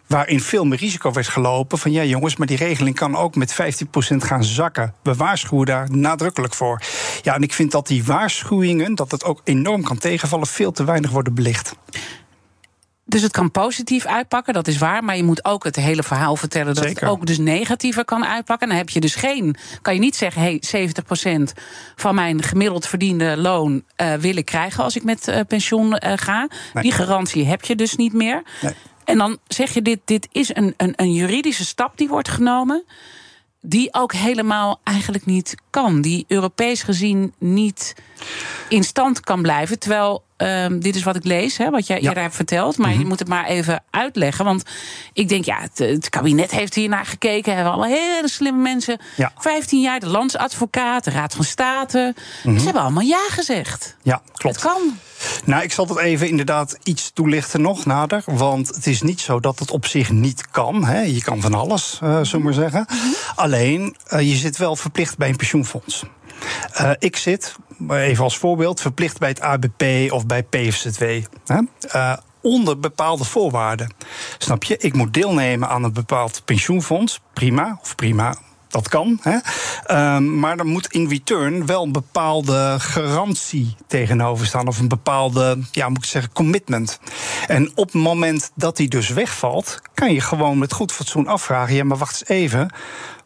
waarin 0.08 0.42
veel 0.42 0.66
meer 0.66 0.80
risico 0.80 1.12
werd 1.12 1.28
gelopen. 1.28 1.78
Van 1.78 1.92
ja, 1.92 2.04
jongens, 2.04 2.36
maar 2.36 2.48
die 2.48 2.58
regeling 2.58 2.96
kan 2.96 3.16
ook 3.16 3.36
met 3.36 3.54
15% 3.54 3.56
gaan 4.18 4.44
zakken. 4.44 4.94
We 5.04 5.16
waarschuwen 5.16 5.66
daar 5.66 5.92
nadrukkelijk 5.92 6.54
voor. 6.54 6.82
Ja, 7.22 7.36
en 7.36 7.42
ik 7.42 7.54
vind 7.54 7.72
dat 7.72 7.88
die 7.88 8.04
waarschuwingen, 8.04 8.96
dat 8.96 9.12
het 9.12 9.24
ook 9.24 9.42
enorm 9.44 9.84
kan 9.84 9.98
tegenvallen, 9.98 10.48
veel 10.48 10.72
te 10.72 10.84
weinig 10.84 11.12
worden 11.12 11.34
belicht. 11.34 11.76
Dus 13.06 13.22
het 13.22 13.32
kan 13.32 13.52
positief 13.52 14.06
uitpakken, 14.06 14.54
dat 14.54 14.68
is 14.68 14.78
waar. 14.78 15.04
Maar 15.04 15.18
je 15.18 15.24
moet 15.24 15.46
ook 15.46 15.64
het 15.64 15.76
hele 15.76 16.04
verhaal 16.04 16.36
vertellen 16.36 16.76
dat 16.76 16.84
Zeker. 16.84 17.02
het 17.02 17.10
ook 17.10 17.26
dus 17.26 17.38
negatiever 17.38 18.06
kan 18.06 18.26
uitpakken. 18.26 18.68
Dan 18.68 18.78
heb 18.78 18.90
je 18.90 19.00
dus 19.00 19.16
geen. 19.16 19.56
Kan 19.82 19.94
je 19.94 20.00
niet 20.00 20.16
zeggen, 20.16 20.42
hey, 20.42 20.62
70% 21.50 21.62
van 21.96 22.16
mijn 22.16 22.44
gemiddeld 22.44 22.88
verdiende 22.88 23.38
loon 23.38 23.84
uh, 24.02 24.14
wil 24.14 24.38
ik 24.38 24.46
krijgen 24.46 24.84
als 24.84 24.96
ik 24.96 25.04
met 25.04 25.28
uh, 25.28 25.40
pensioen 25.48 25.86
uh, 25.86 26.14
ga. 26.16 26.48
Nee. 26.74 26.84
Die 26.84 26.92
garantie 26.92 27.46
heb 27.46 27.66
je 27.66 27.76
dus 27.76 27.96
niet 27.96 28.14
meer. 28.14 28.44
Nee. 28.62 28.74
En 29.06 29.18
dan 29.18 29.38
zeg 29.48 29.74
je, 29.74 29.82
dit, 29.82 30.00
dit 30.06 30.28
is 30.32 30.56
een, 30.56 30.74
een, 30.78 30.94
een 30.96 31.14
juridische 31.14 31.66
stap 31.66 31.98
die 31.98 32.08
wordt 32.08 32.30
genomen 32.30 32.84
die 33.66 33.94
ook 33.94 34.14
helemaal 34.14 34.80
eigenlijk 34.84 35.26
niet 35.26 35.56
kan. 35.70 36.02
Die 36.02 36.26
Europees 36.28 36.84
gezien 36.84 37.34
niet 37.38 37.96
in 38.70 38.84
stand 38.84 39.20
kan 39.20 39.42
blijven. 39.42 39.80
Terwijl, 39.80 40.24
um, 40.44 40.80
dit 40.80 40.96
is 40.96 41.04
wat 41.04 41.16
ik 41.16 41.24
lees, 41.24 41.58
hè, 41.58 41.70
wat 41.70 41.88
jij 41.88 42.02
ja. 42.02 42.08
eerder 42.08 42.24
hebt 42.24 42.36
verteld. 42.36 42.78
Maar 42.78 42.88
mm 42.88 42.94
-hmm. 42.94 43.02
je 43.02 43.08
moet 43.08 43.20
het 43.20 43.28
maar 43.28 43.46
even 43.46 43.84
uitleggen. 43.90 44.46
Want 44.46 44.64
ik 45.14 45.30
denk, 45.30 45.46
ja, 45.46 45.60
het, 45.60 45.78
het 45.78 46.10
kabinet 46.10 46.52
heeft 46.52 46.76
hier 46.76 46.90
naar 46.90 47.06
gekeken. 47.06 47.56
Hebben 47.56 47.74
allemaal 47.74 47.98
hele 47.98 48.30
slimme 48.30 48.62
mensen. 48.62 49.00
Ja. 49.16 49.32
15 49.38 49.82
jaar, 49.82 50.00
de 50.00 50.08
landsadvocaat, 50.08 51.04
de 51.04 51.12
Raad 51.12 51.34
van 51.34 51.46
State. 51.46 52.14
Mm 52.16 52.24
-hmm. 52.44 52.58
Ze 52.58 52.64
hebben 52.64 52.82
allemaal 52.82 53.04
ja 53.04 53.28
gezegd. 53.30 53.96
Ja, 54.02 54.22
klopt. 54.34 54.56
Het 54.56 54.66
kan. 54.66 54.82
Nou, 55.46 55.64
ik 55.64 55.72
zal 55.72 55.88
het 55.88 55.98
even 55.98 56.28
inderdaad 56.28 56.78
iets 56.84 57.12
toelichten 57.14 57.62
nog 57.62 57.86
nader. 57.86 58.24
Want 58.26 58.68
het 58.68 58.88
is 58.88 59.02
niet 59.02 59.22
zo 59.22 59.40
dat 59.40 59.60
het 59.60 59.72
op 59.72 59.86
zich 59.86 60.12
niet 60.12 60.50
kan. 60.52 60.86
Hè. 60.86 61.02
Je 61.02 61.22
kan 61.22 61.42
van 61.42 61.54
alles, 61.54 62.00
uh, 62.04 62.10
zullen 62.10 62.32
we 62.32 62.38
maar 62.38 62.54
zeggen. 62.54 62.86
Mm 62.90 63.00
-hmm. 63.00 63.14
Alleen, 63.36 63.96
uh, 64.14 64.20
je 64.22 64.36
zit 64.36 64.58
wel 64.58 64.76
verplicht 64.76 65.18
bij 65.18 65.30
een 65.30 65.36
pensioenfonds. 65.36 66.04
Uh, 66.82 66.92
ik 67.00 67.16
zit, 67.16 67.56
even 67.90 68.24
als 68.24 68.38
voorbeeld, 68.38 68.82
verplicht 68.82 69.20
bij 69.20 69.30
het 69.30 69.42
ABP 69.42 70.12
of 70.12 70.26
bij 70.26 70.44
PFZW. 70.44 71.04
Hè? 71.46 71.60
Uh, 71.96 72.14
onder 72.42 72.80
bepaalde 72.80 73.24
voorwaarden. 73.24 73.94
Snap 74.38 74.64
je? 74.64 74.78
Ik 74.78 74.94
moet 74.94 75.14
deelnemen 75.14 75.70
aan 75.70 75.84
een 75.84 75.94
bepaald 75.94 76.42
pensioenfonds. 76.46 77.22
Prima, 77.34 77.80
of 77.82 77.96
prima, 77.96 78.36
dat 78.68 78.90
kan. 78.90 79.20
Hè? 79.22 79.38
Um, 80.16 80.40
maar 80.40 80.58
er 80.58 80.66
moet 80.66 80.88
in 80.88 81.10
return 81.10 81.66
wel 81.66 81.84
een 81.84 81.92
bepaalde 81.92 82.76
garantie 82.80 83.76
tegenover 83.88 84.46
staan. 84.46 84.68
Of 84.68 84.80
een 84.80 84.88
bepaalde, 84.88 85.58
ja, 85.72 85.90
moet 85.90 85.98
ik 85.98 86.10
zeggen, 86.10 86.32
commitment. 86.32 87.00
En 87.48 87.72
op 87.76 87.86
het 87.86 88.02
moment 88.02 88.52
dat 88.56 88.78
die 88.78 88.88
dus 88.88 89.10
wegvalt, 89.10 89.80
kan 89.94 90.14
je 90.14 90.22
gewoon 90.22 90.58
met 90.58 90.74
goed 90.74 90.92
fatsoen 90.92 91.28
afvragen: 91.28 91.76
ja, 91.76 91.84
maar 91.84 91.98
wacht 91.98 92.22
eens 92.22 92.30
even. 92.30 92.70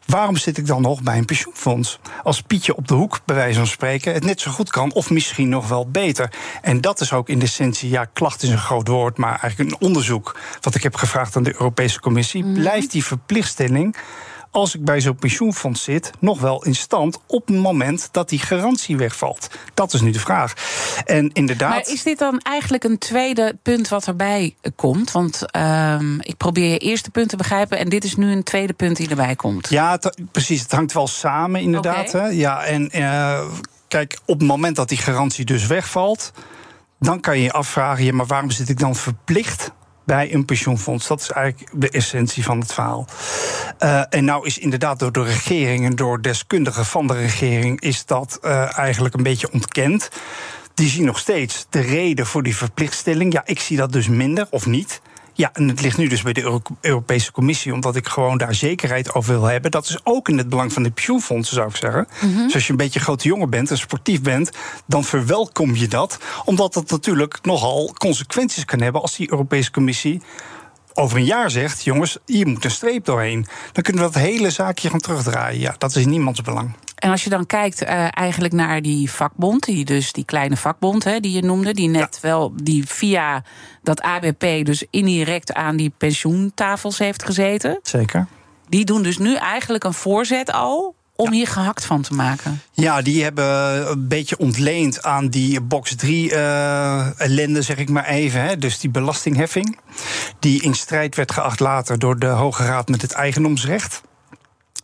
Waarom 0.08 0.36
zit 0.36 0.58
ik 0.58 0.66
dan 0.66 0.82
nog 0.82 1.02
bij 1.02 1.18
een 1.18 1.24
pensioenfonds? 1.24 1.98
Als 2.22 2.42
Pietje 2.42 2.76
op 2.76 2.88
de 2.88 2.94
hoek, 2.94 3.20
bij 3.24 3.36
wijze 3.36 3.58
van 3.58 3.66
spreken, 3.66 4.12
het 4.12 4.24
net 4.24 4.40
zo 4.40 4.50
goed 4.50 4.70
kan, 4.70 4.92
of 4.92 5.10
misschien 5.10 5.48
nog 5.48 5.68
wel 5.68 5.90
beter. 5.90 6.30
En 6.62 6.80
dat 6.80 7.00
is 7.00 7.12
ook 7.12 7.28
in 7.28 7.38
de 7.38 7.44
essentie, 7.44 7.90
ja, 7.90 8.04
klacht 8.04 8.42
is 8.42 8.48
een 8.48 8.58
groot 8.58 8.88
woord, 8.88 9.16
maar 9.16 9.38
eigenlijk 9.40 9.70
een 9.70 9.86
onderzoek 9.86 10.36
wat 10.60 10.74
ik 10.74 10.82
heb 10.82 10.94
gevraagd 10.94 11.36
aan 11.36 11.42
de 11.42 11.52
Europese 11.52 12.00
Commissie. 12.00 12.42
Mm 12.42 12.52
-hmm. 12.52 12.60
Blijft 12.60 12.90
die 12.90 13.04
verplichtstelling 13.04 13.96
als 14.58 14.74
ik 14.74 14.84
bij 14.84 15.00
zo'n 15.00 15.16
pensioenfonds 15.16 15.82
zit, 15.82 16.10
nog 16.18 16.40
wel 16.40 16.64
in 16.64 16.74
stand 16.74 17.18
op 17.26 17.46
het 17.46 17.56
moment 17.56 18.08
dat 18.12 18.28
die 18.28 18.38
garantie 18.38 18.96
wegvalt? 18.96 19.48
Dat 19.74 19.92
is 19.94 20.00
nu 20.00 20.10
de 20.10 20.20
vraag. 20.20 20.52
En 21.04 21.32
inderdaad. 21.32 21.70
Maar 21.70 21.88
is 21.88 22.02
dit 22.02 22.18
dan 22.18 22.38
eigenlijk 22.38 22.84
een 22.84 22.98
tweede 22.98 23.58
punt 23.62 23.88
wat 23.88 24.06
erbij 24.06 24.54
komt? 24.76 25.12
Want 25.12 25.56
um, 25.56 26.20
ik 26.20 26.36
probeer 26.36 26.70
je 26.70 26.78
eerste 26.78 27.10
punt 27.10 27.28
te 27.28 27.36
begrijpen 27.36 27.78
en 27.78 27.88
dit 27.88 28.04
is 28.04 28.16
nu 28.16 28.32
een 28.32 28.42
tweede 28.42 28.72
punt 28.72 28.96
die 28.96 29.08
erbij 29.08 29.36
komt. 29.36 29.68
Ja, 29.68 29.98
precies. 30.32 30.62
Het 30.62 30.72
hangt 30.72 30.92
wel 30.92 31.06
samen, 31.06 31.60
inderdaad. 31.60 32.08
Okay. 32.08 32.20
Hè? 32.20 32.28
Ja, 32.28 32.64
en 32.64 32.90
uh, 32.98 33.40
kijk, 33.88 34.18
op 34.24 34.38
het 34.38 34.48
moment 34.48 34.76
dat 34.76 34.88
die 34.88 34.98
garantie 34.98 35.44
dus 35.44 35.66
wegvalt. 35.66 36.32
Dan 37.00 37.20
kan 37.20 37.36
je 37.36 37.42
je 37.42 37.52
afvragen, 37.52 38.04
ja, 38.04 38.12
maar 38.12 38.26
waarom 38.26 38.50
zit 38.50 38.68
ik 38.68 38.78
dan 38.78 38.96
verplicht 38.96 39.72
bij 40.08 40.34
een 40.34 40.44
pensioenfonds. 40.44 41.06
Dat 41.06 41.20
is 41.20 41.30
eigenlijk 41.30 41.70
de 41.72 41.90
essentie 41.90 42.44
van 42.44 42.60
het 42.60 42.72
verhaal. 42.72 43.06
Uh, 43.80 44.02
en 44.08 44.24
nou 44.24 44.46
is 44.46 44.58
inderdaad 44.58 44.98
door 44.98 45.12
de 45.12 45.22
regering 45.22 45.84
en 45.84 45.96
door 45.96 46.22
deskundigen 46.22 46.84
van 46.84 47.06
de 47.06 47.14
regering 47.14 47.80
is 47.80 48.06
dat 48.06 48.38
uh, 48.42 48.78
eigenlijk 48.78 49.14
een 49.14 49.22
beetje 49.22 49.52
ontkend. 49.52 50.08
die 50.74 50.88
zien 50.88 51.04
nog 51.04 51.18
steeds 51.18 51.66
de 51.70 51.80
reden 51.80 52.26
voor 52.26 52.42
die 52.42 52.56
verplichtstelling. 52.56 53.32
Ja, 53.32 53.42
ik 53.44 53.60
zie 53.60 53.76
dat 53.76 53.92
dus 53.92 54.08
minder 54.08 54.46
of 54.50 54.66
niet. 54.66 55.00
Ja, 55.38 55.50
en 55.52 55.68
het 55.68 55.80
ligt 55.80 55.96
nu 55.96 56.06
dus 56.08 56.22
bij 56.22 56.32
de 56.32 56.60
Europese 56.80 57.32
Commissie, 57.32 57.72
omdat 57.72 57.96
ik 57.96 58.08
gewoon 58.08 58.38
daar 58.38 58.54
zekerheid 58.54 59.14
over 59.14 59.32
wil 59.32 59.44
hebben. 59.44 59.70
Dat 59.70 59.88
is 59.88 59.98
ook 60.04 60.28
in 60.28 60.38
het 60.38 60.48
belang 60.48 60.72
van 60.72 60.82
de 60.82 60.90
pensioenfondsen, 60.90 61.54
zou 61.54 61.68
ik 61.68 61.76
zeggen. 61.76 62.08
Mhm. 62.20 62.42
Dus 62.42 62.54
als 62.54 62.64
je 62.64 62.70
een 62.70 62.76
beetje 62.76 63.00
grote 63.00 63.28
jongen 63.28 63.50
bent 63.50 63.70
en 63.70 63.78
sportief 63.78 64.22
bent, 64.22 64.50
dan 64.86 65.04
verwelkom 65.04 65.74
je 65.74 65.88
dat. 65.88 66.18
Omdat 66.44 66.74
dat 66.74 66.90
natuurlijk 66.90 67.38
nogal 67.42 67.94
consequenties 67.98 68.64
kan 68.64 68.80
hebben 68.80 69.00
als 69.00 69.16
die 69.16 69.30
Europese 69.30 69.70
Commissie 69.70 70.22
over 70.94 71.16
een 71.16 71.24
jaar 71.24 71.50
zegt: 71.50 71.84
jongens, 71.84 72.18
hier 72.26 72.46
moet 72.46 72.64
een 72.64 72.70
streep 72.70 73.04
doorheen. 73.04 73.46
Dan 73.72 73.82
kunnen 73.82 74.04
we 74.04 74.12
dat 74.12 74.22
hele 74.22 74.50
zaakje 74.50 74.90
gaan 74.90 75.00
terugdraaien. 75.00 75.60
Ja, 75.60 75.74
dat 75.78 75.96
is 75.96 76.02
in 76.02 76.10
niemands 76.10 76.42
belang. 76.42 76.74
En 76.98 77.10
als 77.10 77.24
je 77.24 77.30
dan 77.30 77.46
kijkt 77.46 77.82
uh, 77.82 78.08
eigenlijk 78.10 78.54
naar 78.54 78.82
die 78.82 79.10
vakbond, 79.10 79.64
die 79.64 79.84
dus 79.84 80.12
die 80.12 80.24
kleine 80.24 80.56
vakbond 80.56 81.04
hè, 81.04 81.20
die 81.20 81.32
je 81.32 81.42
noemde, 81.42 81.74
die 81.74 81.88
net 81.88 82.18
wel 82.20 82.52
die 82.62 82.86
via 82.86 83.42
dat 83.82 84.00
ABP 84.00 84.64
dus 84.64 84.84
indirect 84.90 85.52
aan 85.52 85.76
die 85.76 85.92
pensioentafels 85.98 86.98
heeft 86.98 87.24
gezeten. 87.24 87.78
Zeker. 87.82 88.26
Die 88.68 88.84
doen 88.84 89.02
dus 89.02 89.18
nu 89.18 89.34
eigenlijk 89.34 89.84
een 89.84 89.94
voorzet 89.94 90.52
al 90.52 90.94
om 91.16 91.32
hier 91.32 91.46
gehakt 91.46 91.84
van 91.84 92.02
te 92.02 92.14
maken. 92.14 92.60
Ja, 92.72 93.02
die 93.02 93.22
hebben 93.22 93.90
een 93.90 94.08
beetje 94.08 94.38
ontleend 94.38 95.02
aan 95.02 95.28
die 95.28 95.60
box 95.60 95.94
3 95.94 96.32
uh, 96.32 97.20
ellende, 97.20 97.62
zeg 97.62 97.76
ik 97.76 97.88
maar 97.88 98.06
even. 98.06 98.42
Hè. 98.42 98.56
Dus 98.56 98.78
die 98.78 98.90
belastingheffing, 98.90 99.78
die 100.38 100.62
in 100.62 100.74
strijd 100.74 101.16
werd 101.16 101.32
geacht 101.32 101.60
later 101.60 101.98
door 101.98 102.18
de 102.18 102.26
Hoge 102.26 102.64
Raad 102.64 102.88
met 102.88 103.02
het 103.02 103.12
eigendomsrecht. 103.12 104.00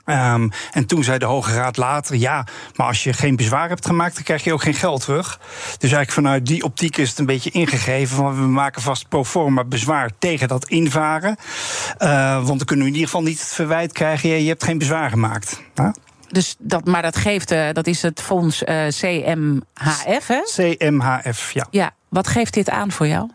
Um, 0.07 0.51
en 0.73 0.87
toen 0.87 1.05
zei 1.05 1.19
de 1.19 1.25
Hoge 1.25 1.55
Raad 1.55 1.77
later: 1.77 2.17
ja, 2.17 2.47
maar 2.75 2.87
als 2.87 3.05
je 3.05 3.13
geen 3.13 3.37
bezwaar 3.37 3.69
hebt 3.69 3.87
gemaakt, 3.87 4.15
dan 4.15 4.23
krijg 4.23 4.45
je 4.45 4.53
ook 4.53 4.63
geen 4.63 4.75
geld 4.75 5.01
terug. 5.01 5.41
Dus 5.79 5.93
eigenlijk 5.93 6.11
vanuit 6.11 6.47
die 6.47 6.63
optiek 6.63 6.97
is 6.97 7.09
het 7.09 7.19
een 7.19 7.27
beetje 7.27 7.51
ingegeven 7.51 8.17
van 8.17 8.35
we 8.35 8.47
maken 8.47 8.83
vast 8.83 9.09
pro 9.09 9.25
forma 9.25 9.65
bezwaar 9.65 10.11
tegen 10.19 10.49
dat 10.49 10.69
invaren. 10.69 11.37
Uh, 11.99 12.35
want 12.35 12.59
dan 12.59 12.67
kunnen 12.67 12.85
we 12.85 12.91
in 12.91 12.99
ieder 12.99 13.11
geval 13.11 13.23
niet 13.23 13.41
het 13.41 13.53
verwijt 13.53 13.93
krijgen: 13.93 14.43
je 14.43 14.49
hebt 14.49 14.65
geen 14.65 14.79
bezwaar 14.79 15.11
gemaakt. 15.11 15.63
Huh? 15.75 15.89
Dus 16.29 16.57
dat, 16.59 16.85
maar 16.85 17.03
dat 17.03 17.17
geeft, 17.17 17.53
uh, 17.53 17.69
dat 17.73 17.87
is 17.87 18.03
het 18.03 18.21
fonds 18.21 18.63
uh, 18.63 18.87
CMHF, 18.87 20.27
hè? 20.27 20.41
CMHF, 20.55 21.53
ja. 21.53 21.67
Ja, 21.71 21.95
wat 22.09 22.29
geeft 22.29 22.55
dit 22.55 22.71
aan 22.71 22.93
voor 22.93 23.07
jou? 23.07 23.31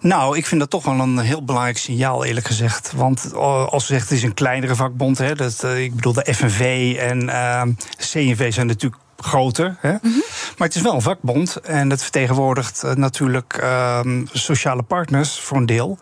Nou, 0.00 0.36
ik 0.36 0.46
vind 0.46 0.60
dat 0.60 0.70
toch 0.70 0.84
wel 0.84 0.98
een 0.98 1.18
heel 1.18 1.44
belangrijk 1.44 1.78
signaal, 1.78 2.24
eerlijk 2.24 2.46
gezegd. 2.46 2.92
Want 2.92 3.34
als 3.34 3.88
we 3.88 3.94
zeggen, 3.94 4.08
het 4.08 4.16
is 4.16 4.22
een 4.22 4.34
kleinere 4.34 4.74
vakbond. 4.74 5.18
Hè, 5.18 5.34
dat, 5.34 5.62
uh, 5.64 5.82
ik 5.82 5.94
bedoel, 5.94 6.12
de 6.12 6.34
FNV 6.34 6.96
en 6.98 7.22
uh, 7.22 7.62
CNV 7.96 8.52
zijn 8.52 8.66
natuurlijk 8.66 9.02
groter. 9.16 9.76
Hè? 9.80 9.92
Mm 9.92 9.98
-hmm. 10.02 10.22
Maar 10.56 10.66
het 10.66 10.76
is 10.76 10.82
wel 10.82 10.94
een 10.94 11.02
vakbond. 11.02 11.56
En 11.56 11.88
dat 11.88 12.02
vertegenwoordigt 12.02 12.82
uh, 12.84 12.92
natuurlijk 12.92 13.58
uh, 13.62 14.00
sociale 14.32 14.82
partners 14.82 15.40
voor 15.40 15.56
een 15.56 15.66
deel. 15.66 15.98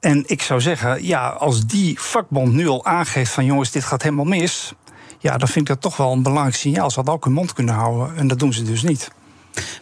En 0.00 0.22
ik 0.26 0.42
zou 0.42 0.60
zeggen, 0.60 1.04
ja, 1.04 1.28
als 1.28 1.66
die 1.66 2.00
vakbond 2.00 2.52
nu 2.52 2.68
al 2.68 2.84
aangeeft 2.84 3.32
van 3.32 3.44
jongens, 3.44 3.70
dit 3.70 3.84
gaat 3.84 4.02
helemaal 4.02 4.24
mis. 4.24 4.72
Ja, 5.18 5.36
dan 5.36 5.48
vind 5.48 5.68
ik 5.68 5.74
dat 5.74 5.80
toch 5.80 5.96
wel 5.96 6.12
een 6.12 6.22
belangrijk 6.22 6.56
signaal. 6.56 6.90
Ze 6.90 6.96
hadden 6.96 7.14
ook 7.14 7.24
hun 7.24 7.32
mond 7.32 7.52
kunnen 7.52 7.74
houden. 7.74 8.16
En 8.16 8.28
dat 8.28 8.38
doen 8.38 8.52
ze 8.52 8.62
dus 8.62 8.82
niet. 8.82 9.10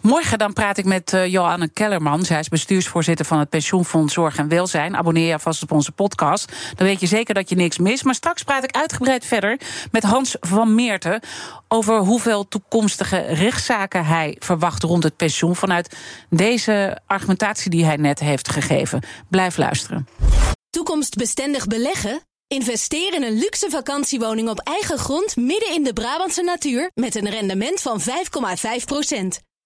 Morgen 0.02 0.38
dan 0.38 0.52
praat 0.52 0.78
ik 0.78 0.84
met 0.84 1.12
uh, 1.12 1.62
Kellerman. 1.72 2.24
Zij 2.24 2.38
is 2.38 2.48
bestuursvoorzitter 2.48 3.26
van 3.26 3.38
het 3.38 3.48
Pensioenfonds 3.48 4.14
Zorg 4.14 4.36
en 4.36 4.48
Welzijn. 4.48 4.96
Abonneer 4.96 5.28
je 5.28 5.38
vast 5.38 5.62
op 5.62 5.72
onze 5.72 5.92
podcast. 5.92 6.52
Dan 6.74 6.86
weet 6.86 7.00
je 7.00 7.06
zeker 7.06 7.34
dat 7.34 7.48
je 7.48 7.56
niks 7.56 7.78
mist. 7.78 8.04
Maar 8.04 8.14
straks 8.14 8.42
praat 8.42 8.64
ik 8.64 8.76
uitgebreid 8.76 9.24
verder 9.24 9.60
met 9.90 10.02
Hans 10.02 10.36
van 10.40 10.74
Meerten... 10.74 11.20
over 11.68 11.98
hoeveel 11.98 12.48
toekomstige 12.48 13.20
rechtszaken 13.20 14.04
hij 14.04 14.36
verwacht 14.38 14.82
rond 14.82 15.02
het 15.02 15.16
pensioen... 15.16 15.56
vanuit 15.56 15.96
deze 16.30 16.98
argumentatie 17.06 17.70
die 17.70 17.84
hij 17.84 17.96
net 17.96 18.18
heeft 18.18 18.50
gegeven. 18.50 19.02
Blijf 19.30 19.56
luisteren. 19.56 20.08
Toekomstbestendig 20.70 21.66
beleggen? 21.66 22.20
Investeer 22.46 23.14
in 23.14 23.22
een 23.22 23.38
luxe 23.38 23.70
vakantiewoning 23.70 24.48
op 24.48 24.58
eigen 24.58 24.98
grond 24.98 25.36
midden 25.36 25.74
in 25.74 25.82
de 25.82 25.92
Brabantse 25.92 26.42
natuur 26.42 26.90
met 26.94 27.14
een 27.14 27.30
rendement 27.30 27.80
van 27.80 28.00
5,5 28.00 28.06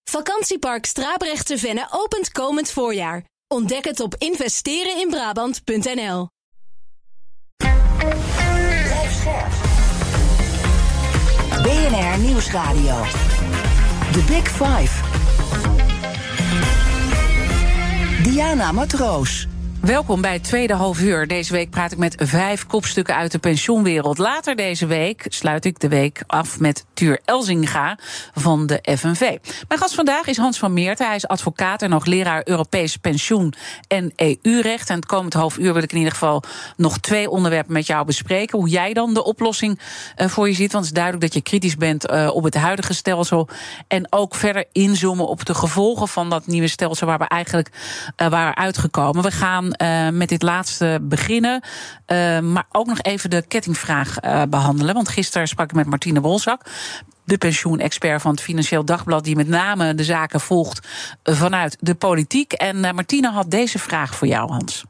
Vakantiepark 0.09 0.87
Strabrechtse 0.87 1.59
Venne 1.59 1.87
opent 1.91 2.33
komend 2.33 2.71
voorjaar. 2.71 3.25
Ontdek 3.49 3.85
het 3.85 4.01
op 4.01 4.15
investereninbrabant.nl. 4.19 6.29
BNR 11.63 12.19
Nieuwsradio. 12.19 13.03
The 14.13 14.23
Big 14.27 14.49
Five. 14.49 15.03
Diana 18.23 18.73
Matroos. 18.73 19.47
Welkom 19.81 20.21
bij 20.21 20.33
het 20.33 20.45
tweede 20.45 20.75
half 20.75 21.01
uur. 21.01 21.27
Deze 21.27 21.53
week 21.53 21.71
praat 21.71 21.93
ik 21.93 21.99
met 21.99 22.15
vijf 22.19 22.67
kopstukken 22.67 23.15
uit 23.15 23.33
de 23.33 23.39
pensioenwereld. 23.39 24.19
Later 24.19 24.57
deze 24.57 24.87
week 24.87 25.27
sluit 25.29 25.65
ik 25.65 25.81
de 25.81 25.89
week 25.89 26.23
af 26.27 26.61
met 26.61 26.85
Tuur 26.95 27.21
Elzinga 27.25 27.99
van 28.35 28.67
de 28.67 28.97
FNV. 28.97 29.21
Mijn 29.69 29.81
gast 29.81 29.95
vandaag 29.95 30.27
is 30.27 30.37
Hans 30.37 30.59
van 30.59 30.73
Meerten. 30.73 31.07
Hij 31.07 31.17
is 31.17 31.27
advocaat 31.27 31.83
en 31.83 31.93
hoogleraar 31.93 32.43
Europees 32.45 32.97
pensioen 32.97 33.55
en 33.89 34.13
EU-recht. 34.17 34.91
En 34.91 34.97
het 34.97 35.07
komend 35.07 35.33
half 35.35 35.59
uur 35.59 35.73
wil 35.73 35.83
ik 35.83 35.93
in 35.93 35.99
ieder 35.99 36.13
geval 36.13 36.43
nog 36.77 36.99
twee 36.99 37.31
onderwerpen 37.31 37.73
met 37.73 37.87
jou 37.87 38.05
bespreken. 38.05 38.59
Hoe 38.59 38.69
jij 38.69 38.93
dan 38.93 39.15
de 39.15 39.25
oplossing 39.25 39.81
uh, 40.17 40.29
voor 40.29 40.49
je 40.49 40.55
ziet. 40.55 40.73
Want 40.73 40.85
het 40.85 40.95
is 40.95 41.01
duidelijk 41.01 41.25
dat 41.25 41.35
je 41.35 41.51
kritisch 41.51 41.77
bent 41.77 42.11
uh, 42.11 42.31
op 42.35 42.45
het 42.45 42.55
huidige 42.55 42.95
stelsel. 42.95 43.49
En 43.89 44.13
ook 44.13 44.35
verder 44.35 44.65
inzoomen 44.73 45.29
op 45.29 45.45
de 45.45 45.55
gevolgen 45.55 46.09
van 46.09 46.31
dat 46.31 46.47
nieuwe 46.47 46.69
stelsel 46.69 47.07
waar 47.07 47.19
we 47.19 47.29
eigenlijk 47.29 47.71
uh, 48.17 48.29
waren 48.29 48.57
uitgekomen. 48.57 49.23
We 49.23 49.31
gaan 49.31 49.68
uh, 49.83 50.09
met 50.09 50.29
dit 50.29 50.43
laatste 50.43 50.99
beginnen. 51.03 51.63
Uh, 52.07 52.39
maar 52.41 52.67
ook 52.73 52.87
nog 52.87 53.03
even 53.03 53.31
de 53.31 53.43
kettingvraag 53.49 54.25
uh, 54.25 54.43
behandelen. 54.49 54.95
Want 54.95 55.09
gisteren 55.09 55.49
sprak 55.49 55.71
ik 55.71 55.77
met 55.77 55.87
Martine 55.87 56.21
Wolzak 56.21 56.63
de 57.25 57.39
pensioenexpert 57.39 58.23
van 58.23 58.31
het 58.31 58.41
Financieel 58.41 58.85
Dagblad, 58.85 59.25
die 59.25 59.37
met 59.37 59.49
name 59.49 59.95
de 59.95 60.05
zaken 60.05 60.41
volgt 60.41 60.87
vanuit 61.23 61.77
de 61.81 61.95
politiek. 61.95 62.53
En 62.53 62.81
Martine 62.81 63.31
had 63.31 63.51
deze 63.51 63.79
vraag 63.79 64.15
voor 64.15 64.27
jou, 64.27 64.51
Hans. 64.51 64.85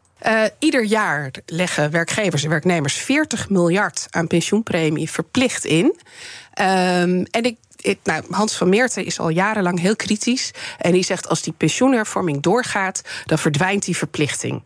Ieder 0.59 0.85
jaar 0.85 1.31
leggen 1.47 1.91
werkgevers 1.91 2.43
en 2.43 2.51
werknemers 2.51 2.95
40 2.95 3.49
miljard 3.49 4.07
aan 4.11 4.27
pensioenpremie 4.27 5.11
verplicht 5.11 5.65
in. 5.65 5.85
Um, 5.85 7.25
en 7.25 7.43
ik 7.43 7.57
ik, 7.81 7.99
nou, 8.05 8.23
Hans 8.31 8.57
van 8.57 8.69
Meerten 8.69 9.05
is 9.05 9.19
al 9.19 9.29
jarenlang 9.29 9.81
heel 9.81 9.97
kritisch. 9.97 10.51
En 10.79 10.93
die 10.93 11.03
zegt 11.03 11.29
als 11.29 11.43
die 11.43 11.53
pensioenhervorming 11.57 12.43
doorgaat, 12.43 13.03
dan 13.25 13.39
verdwijnt 13.39 13.85
die 13.85 13.97
verplichting. 13.97 14.63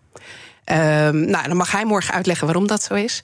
Um, 0.65 1.25
nou, 1.31 1.49
dan 1.49 1.57
mag 1.57 1.73
hij 1.73 1.85
morgen 1.85 2.15
uitleggen 2.15 2.47
waarom 2.47 2.67
dat 2.67 2.83
zo 2.83 2.95
is. 2.95 3.21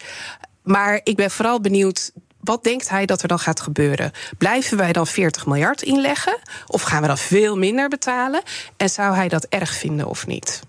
Maar 0.62 1.00
ik 1.04 1.16
ben 1.16 1.30
vooral 1.30 1.60
benieuwd. 1.60 2.12
Wat 2.40 2.64
denkt 2.64 2.88
hij 2.88 3.06
dat 3.06 3.22
er 3.22 3.28
dan 3.28 3.38
gaat 3.38 3.60
gebeuren? 3.60 4.12
Blijven 4.38 4.76
wij 4.76 4.92
dan 4.92 5.06
40 5.06 5.46
miljard 5.46 5.82
inleggen? 5.82 6.38
Of 6.66 6.82
gaan 6.82 7.00
we 7.00 7.06
dan 7.06 7.18
veel 7.18 7.56
minder 7.56 7.88
betalen? 7.88 8.42
En 8.76 8.90
zou 8.90 9.14
hij 9.14 9.28
dat 9.28 9.44
erg 9.44 9.74
vinden 9.74 10.06
of 10.06 10.26
niet? 10.26 10.60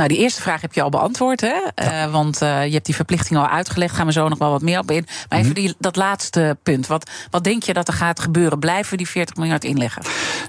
Nou, 0.00 0.12
die 0.12 0.20
eerste 0.20 0.42
vraag 0.42 0.60
heb 0.60 0.72
je 0.72 0.82
al 0.82 0.88
beantwoord, 0.88 1.40
hè? 1.40 1.60
Ja. 1.74 2.06
Uh, 2.06 2.12
want 2.12 2.42
uh, 2.42 2.66
je 2.66 2.72
hebt 2.72 2.86
die 2.86 2.94
verplichting 2.94 3.38
al 3.38 3.48
uitgelegd. 3.48 3.94
Gaan 3.94 4.06
we 4.06 4.12
zo 4.12 4.28
nog 4.28 4.38
wel 4.38 4.50
wat 4.50 4.62
meer 4.62 4.78
op 4.78 4.90
in. 4.90 5.06
Maar 5.28 5.38
even 5.38 5.54
die, 5.54 5.74
dat 5.78 5.96
laatste 5.96 6.58
punt. 6.62 6.86
Wat, 6.86 7.10
wat 7.30 7.44
denk 7.44 7.62
je 7.62 7.72
dat 7.72 7.88
er 7.88 7.94
gaat 7.94 8.20
gebeuren? 8.20 8.58
Blijven 8.58 8.90
we 8.90 8.96
die 8.96 9.08
40 9.08 9.36
miljard 9.36 9.64
inleggen? 9.64 10.02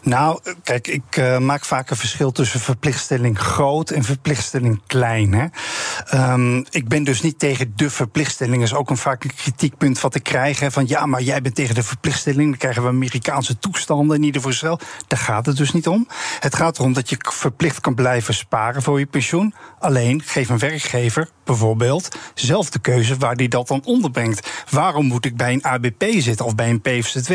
Nou, 0.04 0.40
kijk, 0.64 0.88
ik 0.88 1.18
uh, 1.18 1.38
maak 1.38 1.66
vaak 1.66 1.90
een 1.90 1.96
verschil 1.96 2.32
tussen 2.32 2.60
verplichtstelling 2.60 3.40
groot 3.40 3.90
en 3.90 4.04
verplichtstelling 4.04 4.82
klein. 4.88 5.34
Hè? 5.34 5.46
Um, 6.34 6.66
ik 6.70 6.88
ben 6.88 7.04
dus 7.04 7.22
niet 7.22 7.40
tegen 7.40 7.74
de 7.76 7.90
verplichtstelling. 7.90 8.56
Dat 8.56 8.72
is 8.72 8.76
ook 8.76 8.90
een 8.90 8.98
vaak 8.98 9.24
een 9.24 9.36
kritiekpunt 9.36 10.02
wat 10.02 10.16
ik 10.16 10.24
krijg. 10.24 10.60
Hè, 10.60 10.72
van 10.72 10.88
ja, 10.88 11.06
maar 11.06 11.22
jij 11.22 11.42
bent 11.42 11.56
tegen 11.56 11.76
de 11.76 11.84
verplichtstelling. 11.84 12.50
Dan 12.50 12.58
krijgen 12.58 12.82
we 12.82 12.88
Amerikaanse 12.88 13.60
toestanden 13.60 14.16
in 14.16 14.24
ieder 14.24 14.42
geval. 14.42 14.80
Daar 15.08 15.20
gaat 15.20 15.46
het 15.46 15.58
dus 15.58 15.72
niet 15.72 15.88
om. 15.88 16.08
Het 16.40 16.56
gaat 16.56 16.80
erom 16.80 16.94
dat 16.94 17.10
je 17.10 17.18
verplicht 17.20 17.80
kan 17.80 17.96
blijven 17.96 18.34
sparen 18.34 18.82
voor 18.82 19.00
je 19.00 19.06
pensioen. 19.06 19.40
Alleen 19.80 20.22
geef 20.26 20.50
een 20.50 20.60
werkgever 20.60 21.30
bijvoorbeeld 21.44 22.18
zelf 22.34 22.70
de 22.70 22.80
keuze 22.80 23.18
waar 23.18 23.36
die 23.36 23.50
dat 23.50 23.68
dan 23.68 23.82
onderbrengt. 23.86 24.50
Waarom 24.70 25.06
moet 25.06 25.26
ik 25.26 25.38
bij 25.38 25.54
een 25.54 25.66
ABP 25.66 26.04
zitten 26.18 26.46
of 26.46 26.56
bij 26.56 26.70
een 26.70 26.82
PVZW? 26.82 27.34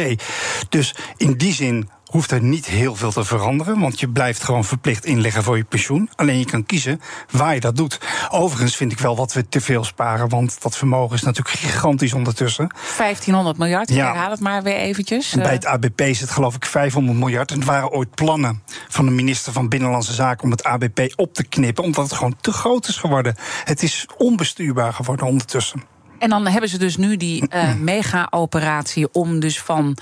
Dus 0.69 0.95
in 1.17 1.33
die 1.33 1.53
zin 1.53 1.89
hoeft 2.07 2.31
er 2.31 2.43
niet 2.43 2.67
heel 2.67 2.95
veel 2.97 3.13
te 3.13 3.25
veranderen, 3.25 3.81
want 3.81 4.01
je 4.01 4.09
blijft 4.09 4.43
gewoon 4.43 4.65
verplicht 4.65 5.05
inleggen 5.05 5.43
voor 5.43 5.57
je 5.57 5.65
pensioen. 5.65 6.11
Alleen 6.15 6.39
je 6.39 6.45
kan 6.45 6.67
kiezen 6.67 7.01
waar 7.31 7.55
je 7.55 7.61
dat 7.61 7.77
doet. 7.77 8.01
Overigens 8.31 8.77
vind 8.77 8.93
ik 8.93 8.99
wel 8.99 9.17
wat 9.17 9.33
we 9.33 9.49
te 9.49 9.61
veel 9.61 9.85
sparen, 9.85 10.29
want 10.29 10.63
dat 10.63 10.77
vermogen 10.77 11.17
is 11.17 11.23
natuurlijk 11.23 11.57
gigantisch 11.57 12.13
ondertussen. 12.13 12.71
1500 12.97 13.59
miljard, 13.59 13.91
ik 13.91 13.97
Ja. 13.97 14.07
herhaal 14.13 14.31
het 14.31 14.41
maar 14.41 14.63
weer 14.63 14.77
eventjes. 14.77 15.33
En 15.33 15.39
bij 15.39 15.47
Eh, 15.49 15.53
het 15.55 15.67
ABP 15.67 16.01
is 16.01 16.21
het 16.21 16.31
geloof 16.31 16.55
ik 16.55 16.65
500 16.65 17.19
miljard. 17.19 17.51
En 17.51 17.57
het 17.57 17.67
waren 17.67 17.91
ooit 17.91 18.15
plannen 18.15 18.63
van 18.89 19.05
de 19.05 19.11
minister 19.13 19.53
van 19.53 19.69
Binnenlandse 19.69 20.13
Zaken 20.13 20.45
om 20.45 20.51
het 20.51 20.65
ABP 20.65 21.13
op 21.17 21.35
te 21.35 21.45
knippen, 21.45 21.85
omdat 21.85 22.05
het 22.05 22.13
gewoon 22.13 22.37
te 22.41 22.53
groot 22.53 22.89
is 22.89 22.97
geworden. 22.97 23.35
Het 23.65 23.83
is 23.83 24.07
onbestuurbaar 24.17 24.93
geworden 24.93 25.27
ondertussen. 25.27 25.83
En 26.19 26.29
dan 26.29 26.47
hebben 26.47 26.71
ze 26.71 26.79
dus 26.79 26.97
nu 26.97 27.17
die 27.17 27.49
uh, 27.55 27.75
mega-operatie 27.75 29.13
om 29.13 29.41
dus 29.41 29.61
van 29.61 29.97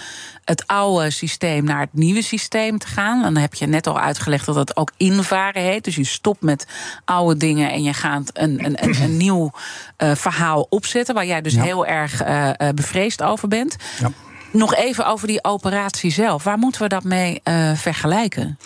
het 0.44 0.66
oude 0.66 1.10
systeem 1.10 1.64
naar 1.64 1.80
het 1.80 1.92
nieuwe 1.92 2.22
systeem 2.22 2.78
te 2.78 2.86
gaan. 2.86 3.22
Dan 3.22 3.36
heb 3.36 3.54
je 3.54 3.66
net 3.66 3.86
al 3.86 4.00
uitgelegd 4.00 4.46
dat 4.46 4.54
dat 4.54 4.76
ook 4.76 4.92
invaren 4.96 5.62
heet. 5.62 5.84
Dus 5.84 5.94
je 5.94 6.04
stopt 6.04 6.42
met 6.42 6.66
oude 7.04 7.36
dingen 7.36 7.70
en 7.70 7.82
je 7.82 7.92
gaat 7.92 8.30
een, 8.32 8.64
een, 8.64 8.84
een, 8.84 9.02
een 9.02 9.16
nieuw 9.16 9.50
uh, 9.98 10.14
verhaal 10.14 10.66
opzetten. 10.70 11.14
Waar 11.14 11.26
jij 11.26 11.40
dus 11.40 11.54
ja. 11.54 11.62
heel 11.62 11.86
erg 11.86 12.26
uh, 12.26 12.50
bevreesd 12.74 13.22
over 13.22 13.48
bent. 13.48 13.76
Ja. 14.00 14.10
Nog 14.52 14.74
even 14.74 15.06
over 15.06 15.26
die 15.26 15.44
operatie 15.44 16.10
zelf. 16.10 16.44
Waar 16.44 16.58
moeten 16.58 16.82
we 16.82 16.88
dat 16.88 17.04
mee 17.04 17.40
vergelijken? 17.74 18.58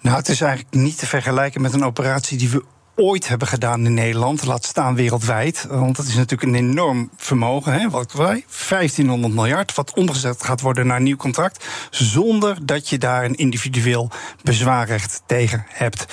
Nou, 0.00 0.16
het 0.16 0.28
is 0.28 0.40
eigenlijk 0.40 0.74
niet 0.74 0.98
te 0.98 1.06
vergelijken 1.06 1.60
met 1.60 1.72
een 1.72 1.84
operatie 1.84 2.38
die 2.38 2.48
we 2.48 2.64
ooit 2.96 3.28
hebben 3.28 3.48
gedaan 3.48 3.86
in 3.86 3.94
Nederland, 3.94 4.44
laat 4.44 4.64
staan 4.64 4.94
wereldwijd. 4.94 5.66
Want 5.70 5.96
dat 5.96 6.06
is 6.06 6.14
natuurlijk 6.14 6.52
een 6.52 6.68
enorm 6.68 7.10
vermogen, 7.16 7.72
hè, 7.72 7.90
wat 7.90 8.12
zei, 8.16 8.44
1500 8.68 9.34
miljard, 9.34 9.74
wat 9.74 9.94
omgezet 9.94 10.44
gaat 10.44 10.60
worden 10.60 10.86
naar 10.86 10.96
een 10.96 11.02
nieuw 11.02 11.16
contract, 11.16 11.66
zonder 11.90 12.66
dat 12.66 12.88
je 12.88 12.98
daar 12.98 13.24
een 13.24 13.34
individueel 13.34 14.10
bezwaarrecht 14.42 15.22
tegen 15.26 15.64
hebt. 15.68 16.06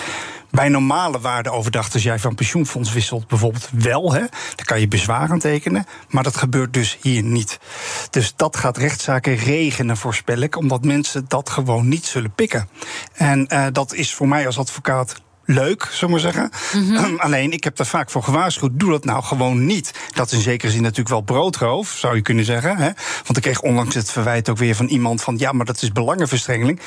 Bij 0.52 0.70
normale 0.70 1.20
waardeoverdracht, 1.20 1.94
als 1.94 2.04
jij 2.04 2.20
van 2.20 2.36
pensioenfonds 2.36 2.94
wisselt, 2.94 3.28
bijvoorbeeld 3.28 3.70
wel, 3.72 4.14
hè, 4.14 4.20
dan 4.56 4.66
kan 4.66 4.80
je 4.80 4.88
bezwaar 4.88 5.30
aan 5.30 5.40
tekenen. 5.40 5.86
Maar 6.10 6.24
dat 6.24 6.38
gebeurt 6.38 6.74
dus 6.74 6.98
hier 7.02 7.24
niet. 7.24 7.60
Dus 8.10 8.34
dat 8.36 8.58
gaat 8.58 8.78
rechtszaken 8.78 9.36
regenen, 9.36 9.98
voorspel 9.98 10.38
ik, 10.40 10.58
omdat 10.58 10.86
mensen 10.86 11.26
dat 11.28 11.50
gewoon 11.50 11.88
niet 11.88 12.06
zullen 12.06 12.34
pikken. 12.34 12.70
En 13.14 13.48
uh, 13.54 13.66
dat 13.72 13.94
is 13.94 14.14
voor 14.14 14.28
mij 14.28 14.46
als 14.46 14.58
advocaat 14.58 15.22
leuk, 15.54 15.84
zullen 15.84 16.16
we 16.16 16.22
maar 16.22 16.34
zeggen. 16.34 16.52
Mm 16.74 16.96
-hmm. 16.96 17.20
Alleen, 17.20 17.52
ik 17.52 17.64
heb 17.64 17.76
daar 17.76 17.88
vaak 17.88 18.10
voor 18.10 18.24
gewaarschuwd. 18.24 18.80
Doe 18.80 18.92
dat 18.92 19.06
nou 19.06 19.24
gewoon 19.24 19.66
niet. 19.66 19.94
Dat 20.14 20.28
is 20.28 20.34
in 20.34 20.42
zekere 20.42 20.72
zin 20.72 20.82
natuurlijk 20.82 21.10
wel 21.10 21.22
broodroof, 21.22 21.90
zou 21.90 22.16
je 22.16 22.22
kunnen 22.22 22.46
zeggen. 22.46 22.78
Hè? 22.78 22.90
Want 23.24 23.38
ik 23.38 23.44
kreeg 23.44 23.62
onlangs 23.62 23.96
het 23.96 24.12
verwijt 24.12 24.50
ook 24.50 24.58
weer 24.58 24.76
van 24.76 24.88
iemand 24.88 25.22
van... 25.22 25.38
ja, 25.38 25.52
maar 25.52 25.66
dat 25.66 25.82
is 25.82 25.92
belangenverstrengeling. 25.92 26.80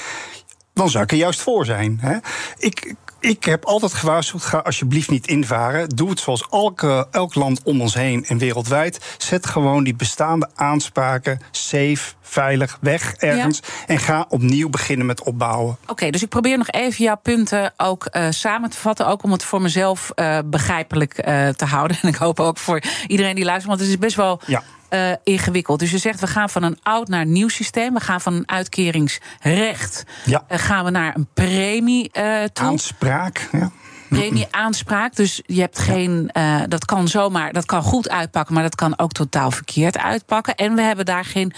Dan 0.74 0.90
zou 0.90 1.04
ik 1.04 1.10
er 1.10 1.16
juist 1.16 1.40
voor 1.40 1.64
zijn. 1.64 1.98
Hè? 2.00 2.16
Ik, 2.58 2.94
ik 3.24 3.44
heb 3.44 3.64
altijd 3.64 3.92
gewaarschuwd, 3.92 4.42
ga 4.42 4.58
alsjeblieft 4.58 5.10
niet 5.10 5.26
invaren. 5.26 5.88
Doe 5.88 6.10
het 6.10 6.20
zoals 6.20 6.46
elke, 6.50 7.06
elk 7.10 7.34
land 7.34 7.60
om 7.62 7.80
ons 7.80 7.94
heen 7.94 8.24
en 8.24 8.38
wereldwijd. 8.38 9.14
Zet 9.18 9.46
gewoon 9.46 9.84
die 9.84 9.94
bestaande 9.94 10.48
aanspraken 10.54 11.40
safe, 11.50 12.14
veilig 12.20 12.78
weg 12.80 13.14
ergens. 13.14 13.60
Ja. 13.64 13.86
En 13.86 13.98
ga 13.98 14.26
opnieuw 14.28 14.68
beginnen 14.68 15.06
met 15.06 15.22
opbouwen. 15.22 15.76
Oké, 15.82 15.92
okay, 15.92 16.10
dus 16.10 16.22
ik 16.22 16.28
probeer 16.28 16.58
nog 16.58 16.70
even 16.70 17.04
jouw 17.04 17.16
punten 17.22 17.72
ook 17.76 18.08
uh, 18.12 18.26
samen 18.30 18.70
te 18.70 18.76
vatten. 18.76 19.06
Ook 19.06 19.22
om 19.22 19.32
het 19.32 19.44
voor 19.44 19.62
mezelf 19.62 20.12
uh, 20.14 20.38
begrijpelijk 20.44 21.18
uh, 21.28 21.48
te 21.48 21.64
houden. 21.64 21.96
En 22.04 22.08
ik 22.08 22.16
hoop 22.16 22.40
ook 22.40 22.58
voor 22.58 22.82
iedereen 23.06 23.34
die 23.34 23.44
luistert. 23.44 23.68
Want 23.68 23.80
het 23.80 23.88
is 23.88 23.98
best 23.98 24.16
wel... 24.16 24.40
Ja. 24.46 24.62
Uh, 24.90 25.12
ingewikkeld. 25.24 25.78
Dus 25.78 25.90
je 25.90 25.98
zegt, 25.98 26.20
we 26.20 26.26
gaan 26.26 26.50
van 26.50 26.62
een 26.62 26.78
oud 26.82 27.08
naar 27.08 27.20
een 27.20 27.32
nieuw 27.32 27.48
systeem. 27.48 27.94
We 27.94 28.00
gaan 28.00 28.20
van 28.20 28.34
een 28.34 28.48
uitkeringsrecht. 28.48 30.04
Ja. 30.24 30.44
Uh, 30.50 30.58
gaan 30.58 30.84
we 30.84 30.90
naar 30.90 31.16
een 31.16 31.28
premie 31.34 32.10
uh, 32.12 32.42
toe. 32.52 32.66
Aanspraak, 32.66 33.48
ja. 33.52 33.70
Premie-aanspraak. 34.08 35.14
Dus 35.24 35.42
je 35.46 35.60
hebt 35.60 35.78
geen. 35.78 36.30
Dat 36.68 36.84
kan 36.84 37.08
zomaar. 37.08 37.52
Dat 37.52 37.64
kan 37.64 37.82
goed 37.82 38.08
uitpakken, 38.08 38.54
maar 38.54 38.62
dat 38.62 38.74
kan 38.74 38.98
ook 38.98 39.12
totaal 39.12 39.50
verkeerd 39.50 39.98
uitpakken. 39.98 40.54
En 40.54 40.74
we 40.74 40.82
hebben 40.82 41.04
daar 41.04 41.24
geen 41.24 41.52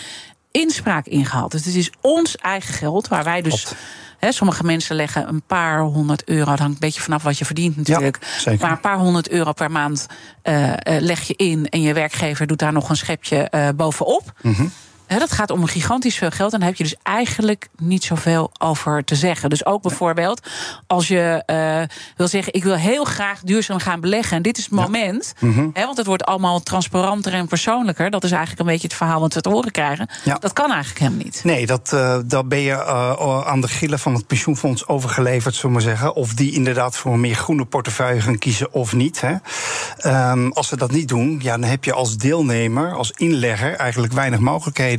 inspraak 0.61 1.07
in 1.07 1.25
gehaald. 1.25 1.51
Dus 1.51 1.65
het 1.65 1.75
is 1.75 1.91
ons 2.01 2.37
eigen 2.37 2.75
geld 2.75 3.09
waar 3.09 3.25
wij 3.25 3.43
dus. 3.43 3.67
He, 4.19 4.33
sommige 4.33 4.65
mensen 4.65 4.97
leggen 4.97 5.29
een 5.29 5.43
paar 5.43 5.81
honderd 5.81 6.25
euro. 6.25 6.51
Het 6.51 6.59
hangt 6.59 6.75
een 6.75 6.81
beetje 6.81 7.01
vanaf 7.01 7.23
wat 7.23 7.39
je 7.39 7.45
verdient 7.45 7.77
natuurlijk. 7.77 8.19
Ja. 8.45 8.55
Maar 8.61 8.71
een 8.71 8.81
paar 8.81 8.99
honderd 8.99 9.29
euro 9.29 9.53
per 9.53 9.71
maand 9.71 10.07
uh, 10.45 10.69
uh, 10.69 10.75
leg 10.83 11.23
je 11.23 11.35
in. 11.37 11.69
En 11.69 11.81
je 11.81 11.93
werkgever 11.93 12.47
doet 12.47 12.59
daar 12.59 12.73
nog 12.73 12.89
een 12.89 12.97
schepje 12.97 13.49
uh, 13.51 13.69
bovenop. 13.77 14.33
Mm 14.43 14.53
-hmm. 14.53 14.73
He, 15.07 15.19
dat 15.19 15.33
gaat 15.33 15.51
om 15.51 15.63
een 15.63 15.69
gigantisch 15.69 16.17
veel 16.17 16.31
geld. 16.31 16.53
En 16.53 16.59
daar 16.59 16.69
heb 16.69 16.77
je 16.77 16.85
dus 16.85 16.97
eigenlijk 17.03 17.69
niet 17.79 18.05
zoveel 18.05 18.51
over 18.59 19.05
te 19.05 19.15
zeggen. 19.15 19.51
Dus 19.51 19.67
ook 19.67 19.83
bijvoorbeeld 19.83 20.41
als 20.87 21.09
je 21.09 21.43
uh, 21.47 21.97
wil 22.17 22.29
zeggen: 22.29 22.53
ik 22.53 22.65
wil 22.65 22.75
heel 22.75 23.05
graag 23.05 23.41
duurzaam 23.41 23.79
gaan 23.79 24.01
beleggen. 24.01 24.37
En 24.37 24.43
dit 24.43 24.59
is 24.59 24.65
het 24.65 24.73
moment. 24.73 25.35
Ja. 25.39 25.47
Mm 25.47 25.55
-hmm. 25.55 25.71
he, 25.73 25.85
want 25.85 25.97
het 25.97 26.07
wordt 26.07 26.25
allemaal 26.25 26.61
transparanter 26.61 27.33
en 27.33 27.47
persoonlijker. 27.47 28.11
Dat 28.11 28.25
is 28.25 28.31
eigenlijk 28.31 28.61
een 28.61 28.67
beetje 28.67 28.89
het 28.89 28.97
verhaal 28.97 29.21
wat 29.21 29.35
we 29.35 29.41
te 29.41 29.49
horen 29.49 29.71
krijgen. 29.71 30.09
Ja. 30.25 30.37
Dat 30.39 30.53
kan 30.53 30.71
eigenlijk 30.71 30.99
helemaal 30.99 31.25
niet. 31.25 31.41
Nee, 31.45 31.67
dat, 31.67 31.91
uh, 31.95 32.19
daar 32.25 32.47
ben 32.47 32.59
je 32.59 32.73
uh, 32.73 33.47
aan 33.47 33.61
de 33.61 33.69
gillen 33.69 33.99
van 33.99 34.15
het 34.15 34.27
pensioenfonds 34.27 34.87
overgeleverd, 34.87 35.55
zullen 35.55 35.77
we 35.77 35.83
maar 35.83 35.97
zeggen. 35.97 36.15
Of 36.15 36.35
die 36.35 36.53
inderdaad 36.53 36.97
voor 36.97 37.13
een 37.13 37.21
meer 37.21 37.35
groene 37.35 37.65
portefeuille 37.65 38.21
gaan 38.21 38.39
kiezen 38.39 38.73
of 38.73 38.93
niet. 38.93 39.21
Hè. 39.21 39.35
Um, 40.31 40.53
als 40.53 40.69
ze 40.69 40.77
dat 40.77 40.91
niet 40.91 41.09
doen, 41.09 41.41
ja, 41.43 41.59
dan 41.59 41.69
heb 41.69 41.85
je 41.85 41.93
als 41.93 42.17
deelnemer, 42.17 42.95
als 42.95 43.11
inlegger, 43.11 43.75
eigenlijk 43.75 44.13
weinig 44.13 44.39
mogelijkheden. 44.39 44.96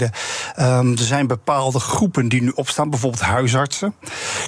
Um, 0.59 0.91
er 0.91 1.03
zijn 1.03 1.27
bepaalde 1.27 1.79
groepen 1.79 2.27
die 2.27 2.41
nu 2.41 2.51
opstaan, 2.55 2.89
bijvoorbeeld 2.89 3.21
huisartsen. 3.21 3.93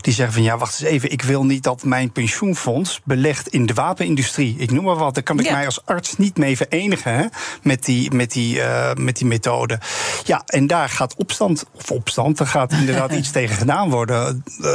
Die 0.01 0.13
zeggen 0.13 0.33
van 0.33 0.43
ja, 0.43 0.57
wacht 0.57 0.79
eens 0.79 0.89
even, 0.89 1.11
ik 1.11 1.21
wil 1.21 1.45
niet 1.45 1.63
dat 1.63 1.83
mijn 1.83 2.11
pensioenfonds 2.11 3.01
belegt 3.03 3.47
in 3.47 3.65
de 3.65 3.73
wapenindustrie. 3.73 4.55
Ik 4.57 4.71
noem 4.71 4.83
maar 4.83 4.95
wat. 4.95 5.13
Daar 5.13 5.23
kan 5.23 5.39
ik 5.39 5.45
ja. 5.45 5.51
mij 5.51 5.65
als 5.65 5.85
arts 5.85 6.17
niet 6.17 6.37
mee 6.37 6.57
verenigen 6.57 7.13
hè, 7.13 7.25
met, 7.61 7.85
die, 7.85 8.13
met, 8.13 8.31
die, 8.31 8.55
uh, 8.55 8.93
met 8.93 9.17
die 9.17 9.27
methode. 9.27 9.79
Ja, 10.23 10.41
en 10.45 10.67
daar 10.67 10.89
gaat 10.89 11.15
opstand, 11.15 11.65
of 11.75 11.91
opstand, 11.91 12.39
er 12.39 12.47
gaat 12.47 12.71
inderdaad 12.71 13.11
iets 13.19 13.31
tegen 13.31 13.55
gedaan 13.55 13.89
worden. 13.89 14.43
Uh, 14.59 14.65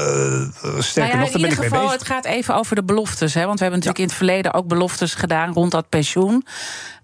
sterker 0.79 0.95
nou 0.95 1.09
ja, 1.09 1.17
nog, 1.17 1.31
daar 1.31 1.41
ben 1.41 1.51
ik 1.51 1.57
geval, 1.57 1.71
mee 1.71 1.71
bezig. 1.71 1.93
Het 1.93 2.07
gaat 2.07 2.25
even 2.25 2.55
over 2.55 2.75
de 2.77 2.85
beloftes. 2.85 3.35
Hè, 3.35 3.45
want 3.47 3.59
we 3.59 3.65
hebben 3.65 3.81
natuurlijk 3.85 3.97
ja. 3.99 4.03
in 4.03 4.09
het 4.09 4.17
verleden 4.17 4.55
ook 4.55 4.67
beloftes 4.67 5.15
gedaan 5.15 5.53
rond 5.53 5.71
dat 5.71 5.89
pensioen. 5.89 6.47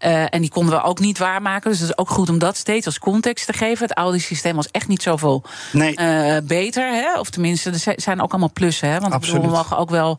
Uh, 0.05 0.35
en 0.35 0.41
die 0.41 0.51
konden 0.51 0.75
we 0.75 0.83
ook 0.83 0.99
niet 0.99 1.19
waarmaken. 1.19 1.71
Dus 1.71 1.81
het 1.81 1.89
is 1.89 1.99
ook 1.99 2.11
goed 2.11 2.29
om 2.29 2.39
dat 2.39 2.57
steeds 2.57 2.87
als 2.87 2.99
context 2.99 3.47
te 3.47 3.53
geven. 3.61 3.87
Het 3.87 3.97
oude 3.97 4.19
systeem 4.19 4.57
was 4.57 4.71
echt 4.71 4.89
niet 4.89 5.03
zoveel 5.03 5.43
nee. 5.73 5.99
uh, 6.01 6.37
beter. 6.45 6.89
Hè? 6.93 7.19
Of 7.19 7.31
tenminste, 7.31 7.71
er 7.71 7.95
zijn 7.97 8.21
ook 8.23 8.31
allemaal 8.31 8.53
plussen. 8.53 8.89
Hè? 8.89 9.01
Want 9.01 9.21
bedoel, 9.21 9.41
we 9.41 9.49
mogen 9.49 9.77
ook 9.77 9.91
wel. 9.91 10.19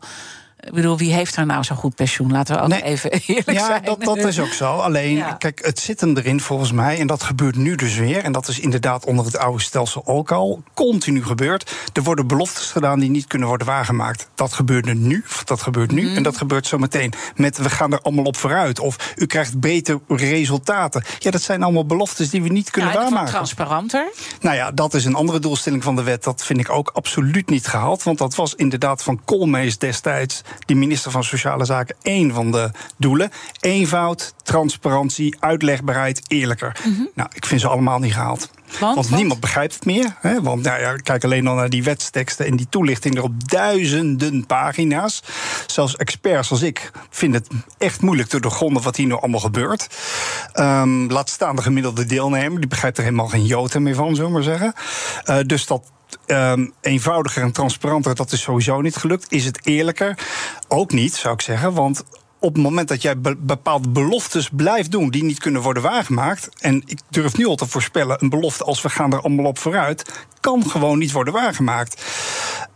Ik 0.62 0.72
bedoel, 0.72 0.98
wie 0.98 1.12
heeft 1.12 1.36
er 1.36 1.46
nou 1.46 1.64
zo'n 1.64 1.76
goed 1.76 1.94
pensioen? 1.94 2.32
Laten 2.32 2.56
we 2.56 2.62
ook 2.62 2.68
nee. 2.68 2.82
even 2.82 3.10
eerlijk 3.26 3.52
ja, 3.52 3.66
zijn. 3.66 3.84
Dat, 3.84 4.00
dat 4.00 4.16
is 4.16 4.40
ook 4.40 4.52
zo. 4.52 4.76
Alleen, 4.76 5.16
ja. 5.16 5.32
kijk, 5.32 5.64
het 5.64 5.78
zit 5.78 6.00
hem 6.00 6.16
erin 6.16 6.40
volgens 6.40 6.72
mij. 6.72 6.98
En 6.98 7.06
dat 7.06 7.22
gebeurt 7.22 7.56
nu 7.56 7.74
dus 7.74 7.96
weer. 7.96 8.24
En 8.24 8.32
dat 8.32 8.48
is 8.48 8.60
inderdaad 8.60 9.06
onder 9.06 9.24
het 9.24 9.38
oude 9.38 9.62
stelsel 9.62 10.06
ook 10.06 10.32
al 10.32 10.62
continu 10.74 11.24
gebeurd. 11.24 11.74
Er 11.92 12.02
worden 12.02 12.26
beloftes 12.26 12.70
gedaan 12.70 12.98
die 12.98 13.10
niet 13.10 13.26
kunnen 13.26 13.48
worden 13.48 13.66
waargemaakt. 13.66 14.28
Dat 14.34 14.52
gebeurt 14.52 14.94
nu. 14.94 15.24
Of 15.26 15.44
dat 15.44 15.62
gebeurt 15.62 15.90
nu. 15.90 16.08
Mm. 16.08 16.16
En 16.16 16.22
dat 16.22 16.36
gebeurt 16.36 16.66
zometeen 16.66 17.12
met 17.36 17.56
we 17.56 17.70
gaan 17.70 17.92
er 17.92 18.00
allemaal 18.00 18.24
op 18.24 18.36
vooruit. 18.36 18.78
Of 18.78 19.12
u 19.16 19.26
krijgt 19.26 19.60
beter 19.60 20.00
resultaten. 20.08 21.04
Ja, 21.18 21.30
dat 21.30 21.42
zijn 21.42 21.62
allemaal 21.62 21.86
beloftes 21.86 22.30
die 22.30 22.42
we 22.42 22.48
niet 22.48 22.70
kunnen 22.70 22.92
ja, 22.92 22.98
waarmaken. 22.98 23.30
transparanter. 23.30 24.12
Nou 24.40 24.56
ja, 24.56 24.70
dat 24.70 24.94
is 24.94 25.04
een 25.04 25.14
andere 25.14 25.38
doelstelling 25.38 25.82
van 25.82 25.96
de 25.96 26.02
wet. 26.02 26.24
Dat 26.24 26.44
vind 26.44 26.60
ik 26.60 26.70
ook 26.70 26.90
absoluut 26.94 27.50
niet 27.50 27.66
gehaald. 27.66 28.02
Want 28.02 28.18
dat 28.18 28.34
was 28.34 28.54
inderdaad 28.54 29.02
van 29.02 29.20
Koolmees 29.24 29.78
destijds 29.78 30.42
die 30.58 30.76
minister 30.76 31.10
van 31.10 31.24
Sociale 31.24 31.64
Zaken, 31.64 31.96
één 32.02 32.32
van 32.32 32.50
de 32.50 32.70
doelen. 32.96 33.30
Eenvoud, 33.60 34.34
transparantie, 34.42 35.36
uitlegbaarheid, 35.40 36.22
eerlijker. 36.26 36.76
Mm 36.84 36.94
-hmm. 36.94 37.08
Nou, 37.14 37.28
ik 37.32 37.46
vind 37.46 37.60
ze 37.60 37.68
allemaal 37.68 37.98
niet 37.98 38.12
gehaald. 38.12 38.50
Want, 38.80 38.94
want 38.94 39.10
niemand 39.10 39.40
begrijpt 39.40 39.74
het 39.74 39.84
meer. 39.84 40.16
Hè? 40.20 40.42
Want 40.42 40.62
nou 40.62 40.80
ja, 40.80 40.96
kijk 40.96 41.24
alleen 41.24 41.46
al 41.46 41.54
naar 41.54 41.70
die 41.70 41.82
wetsteksten 41.82 42.46
en 42.46 42.56
die 42.56 42.66
toelichting 42.68 43.16
er 43.16 43.22
op 43.22 43.48
duizenden 43.48 44.46
pagina's. 44.46 45.22
Zelfs 45.66 45.96
experts 45.96 46.50
als 46.50 46.62
ik 46.62 46.90
vinden 47.10 47.42
het 47.42 47.50
echt 47.78 48.00
moeilijk 48.00 48.28
te 48.28 48.40
doorgronden 48.40 48.82
wat 48.82 48.96
hier 48.96 49.06
nou 49.06 49.20
allemaal 49.20 49.40
gebeurt. 49.40 49.86
Um, 50.54 51.10
laat 51.10 51.30
staan 51.30 51.56
de 51.56 51.62
gemiddelde 51.62 52.06
deelnemer, 52.06 52.60
die 52.60 52.68
begrijpt 52.68 52.96
er 52.96 53.04
helemaal 53.04 53.28
geen 53.28 53.46
jota 53.46 53.78
meer 53.78 53.94
van, 53.94 54.14
zullen 54.14 54.30
we 54.30 54.36
maar 54.36 54.42
zeggen. 54.42 54.74
Uh, 55.26 55.38
dus 55.46 55.66
dat 55.66 55.90
Um, 56.26 56.72
eenvoudiger 56.80 57.42
en 57.42 57.52
transparanter, 57.52 58.14
dat 58.14 58.32
is 58.32 58.40
sowieso 58.40 58.80
niet 58.80 58.96
gelukt. 58.96 59.32
Is 59.32 59.44
het 59.44 59.66
eerlijker? 59.66 60.18
Ook 60.68 60.92
niet, 60.92 61.14
zou 61.14 61.34
ik 61.34 61.40
zeggen. 61.40 61.74
Want 61.74 62.04
op 62.38 62.54
het 62.54 62.62
moment 62.62 62.88
dat 62.88 63.02
jij 63.02 63.18
be 63.18 63.36
bepaalde 63.36 63.88
beloftes 63.88 64.48
blijft 64.52 64.90
doen 64.90 65.10
die 65.10 65.24
niet 65.24 65.38
kunnen 65.38 65.62
worden 65.62 65.82
waargemaakt. 65.82 66.48
En 66.60 66.82
ik 66.86 67.00
durf 67.10 67.36
nu 67.36 67.46
al 67.46 67.56
te 67.56 67.66
voorspellen, 67.66 68.16
een 68.20 68.28
belofte 68.28 68.64
als 68.64 68.82
we 68.82 68.88
gaan 68.90 69.12
er 69.12 69.20
allemaal 69.20 69.44
op 69.44 69.58
vooruit, 69.58 70.26
kan 70.42 70.70
gewoon 70.70 70.98
niet 70.98 71.12
worden 71.12 71.32
waargemaakt. 71.32 72.02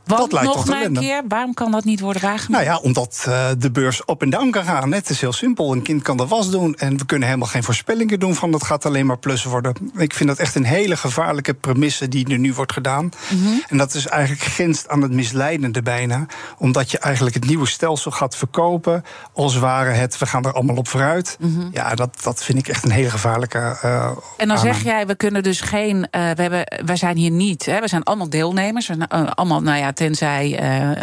Want, 0.06 0.20
dat 0.20 0.32
lijkt 0.32 0.54
nog 0.54 0.66
maar 0.66 0.84
een 0.84 0.92
keer, 0.92 1.22
waarom 1.28 1.54
kan 1.54 1.70
dat 1.70 1.84
niet 1.84 2.00
worden 2.00 2.22
waargemaakt? 2.22 2.64
Nou 2.64 2.76
ja, 2.76 2.88
omdat 2.88 3.26
uh, 3.28 3.48
de 3.58 3.70
beurs 3.70 4.04
op 4.04 4.22
en 4.22 4.30
down 4.30 4.50
kan 4.50 4.64
gaan. 4.64 4.92
Het 4.92 5.10
is 5.10 5.20
heel 5.20 5.32
simpel. 5.32 5.72
Een 5.72 5.82
kind 5.82 6.02
kan 6.02 6.16
de 6.16 6.26
was 6.26 6.50
doen 6.50 6.74
en 6.74 6.96
we 6.96 7.06
kunnen 7.06 7.28
helemaal 7.28 7.48
geen 7.48 7.62
voorspellingen 7.62 8.20
doen 8.20 8.34
van 8.34 8.50
dat 8.50 8.64
gaat 8.64 8.86
alleen 8.86 9.06
maar 9.06 9.18
plus 9.18 9.44
worden. 9.44 9.74
Ik 9.96 10.14
vind 10.14 10.28
dat 10.28 10.38
echt 10.38 10.54
een 10.54 10.64
hele 10.64 10.96
gevaarlijke 10.96 11.54
premisse 11.54 12.08
die 12.08 12.28
er 12.28 12.38
nu 12.38 12.54
wordt 12.54 12.72
gedaan. 12.72 13.04
Mm 13.04 13.42
-hmm. 13.42 13.62
En 13.68 13.76
dat 13.76 13.94
is 13.94 14.06
eigenlijk 14.06 14.42
grenst 14.42 14.88
aan 14.88 15.02
het 15.02 15.12
misleidende 15.12 15.82
bijna. 15.82 16.26
Omdat 16.58 16.90
je 16.90 16.98
eigenlijk 16.98 17.34
het 17.34 17.46
nieuwe 17.46 17.66
stelsel 17.66 18.10
gaat 18.10 18.36
verkopen 18.36 19.04
als 19.32 19.56
ware 19.56 19.90
het 19.90 20.18
we 20.18 20.26
gaan 20.26 20.44
er 20.44 20.52
allemaal 20.52 20.76
op 20.76 20.88
vooruit. 20.88 21.36
Mm 21.40 21.54
-hmm. 21.54 21.68
Ja, 21.72 21.94
dat, 21.94 22.22
dat 22.22 22.42
vind 22.42 22.58
ik 22.58 22.68
echt 22.68 22.84
een 22.84 22.90
hele 22.90 23.10
gevaarlijke. 23.10 23.78
Uh, 23.84 24.10
en 24.36 24.48
dan 24.48 24.58
zeg 24.58 24.82
jij, 24.82 25.06
we 25.06 25.14
kunnen 25.14 25.42
dus 25.42 25.60
geen. 25.60 25.96
Uh, 25.96 26.04
we, 26.10 26.42
hebben, 26.42 26.82
we 26.84 26.96
zijn 26.96 27.16
hier 27.16 27.30
niet. 27.30 27.55
Hè, 27.64 27.80
we 27.80 27.88
zijn 27.88 28.02
allemaal 28.02 28.30
deelnemers. 28.30 28.86
We, 28.86 29.08
allemaal, 29.08 29.62
nou 29.62 29.78
ja, 29.78 29.92
tenzij 29.92 30.44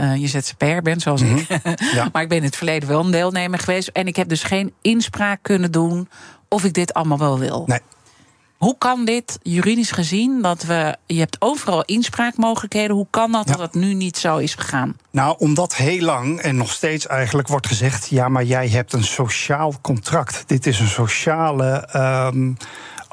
uh, 0.01 0.15
je 0.15 0.27
ZZP'er 0.27 0.81
bent, 0.81 1.01
zoals 1.01 1.21
mm 1.21 1.27
-hmm. 1.27 1.37
ik. 1.37 1.77
ja. 1.93 2.09
maar 2.11 2.21
ik 2.21 2.29
ben 2.29 2.37
in 2.37 2.43
het 2.43 2.55
verleden 2.55 2.89
wel 2.89 2.99
een 2.99 3.11
deelnemer 3.11 3.59
geweest. 3.59 3.87
En 3.87 4.07
ik 4.07 4.15
heb 4.15 4.29
dus 4.29 4.43
geen 4.43 4.73
inspraak 4.81 5.39
kunnen 5.41 5.71
doen 5.71 6.09
of 6.47 6.63
ik 6.63 6.73
dit 6.73 6.93
allemaal 6.93 7.17
wel 7.17 7.39
wil. 7.39 7.63
Nee. 7.67 7.79
Hoe 8.63 8.77
kan 8.77 9.05
dit 9.05 9.39
juridisch 9.41 9.91
gezien 9.91 10.41
dat 10.41 10.63
we. 10.63 10.95
Je 11.05 11.19
hebt 11.19 11.35
overal 11.39 11.83
inspraakmogelijkheden. 11.83 12.95
Hoe 12.95 13.07
kan 13.09 13.31
dat 13.31 13.47
dat 13.47 13.59
het 13.59 13.73
nu 13.73 13.93
niet 13.93 14.17
zo 14.17 14.37
is 14.37 14.55
gegaan? 14.55 14.97
Nou, 15.11 15.35
omdat 15.37 15.75
heel 15.75 16.01
lang 16.01 16.39
en 16.39 16.55
nog 16.55 16.71
steeds 16.71 17.07
eigenlijk 17.07 17.47
wordt 17.47 17.67
gezegd: 17.67 18.07
ja, 18.07 18.29
maar 18.29 18.43
jij 18.43 18.69
hebt 18.69 18.93
een 18.93 19.03
sociaal 19.03 19.73
contract. 19.81 20.43
Dit 20.47 20.65
is 20.65 20.79
een 20.79 20.87
sociale. 20.87 21.89
Um, 21.95 22.57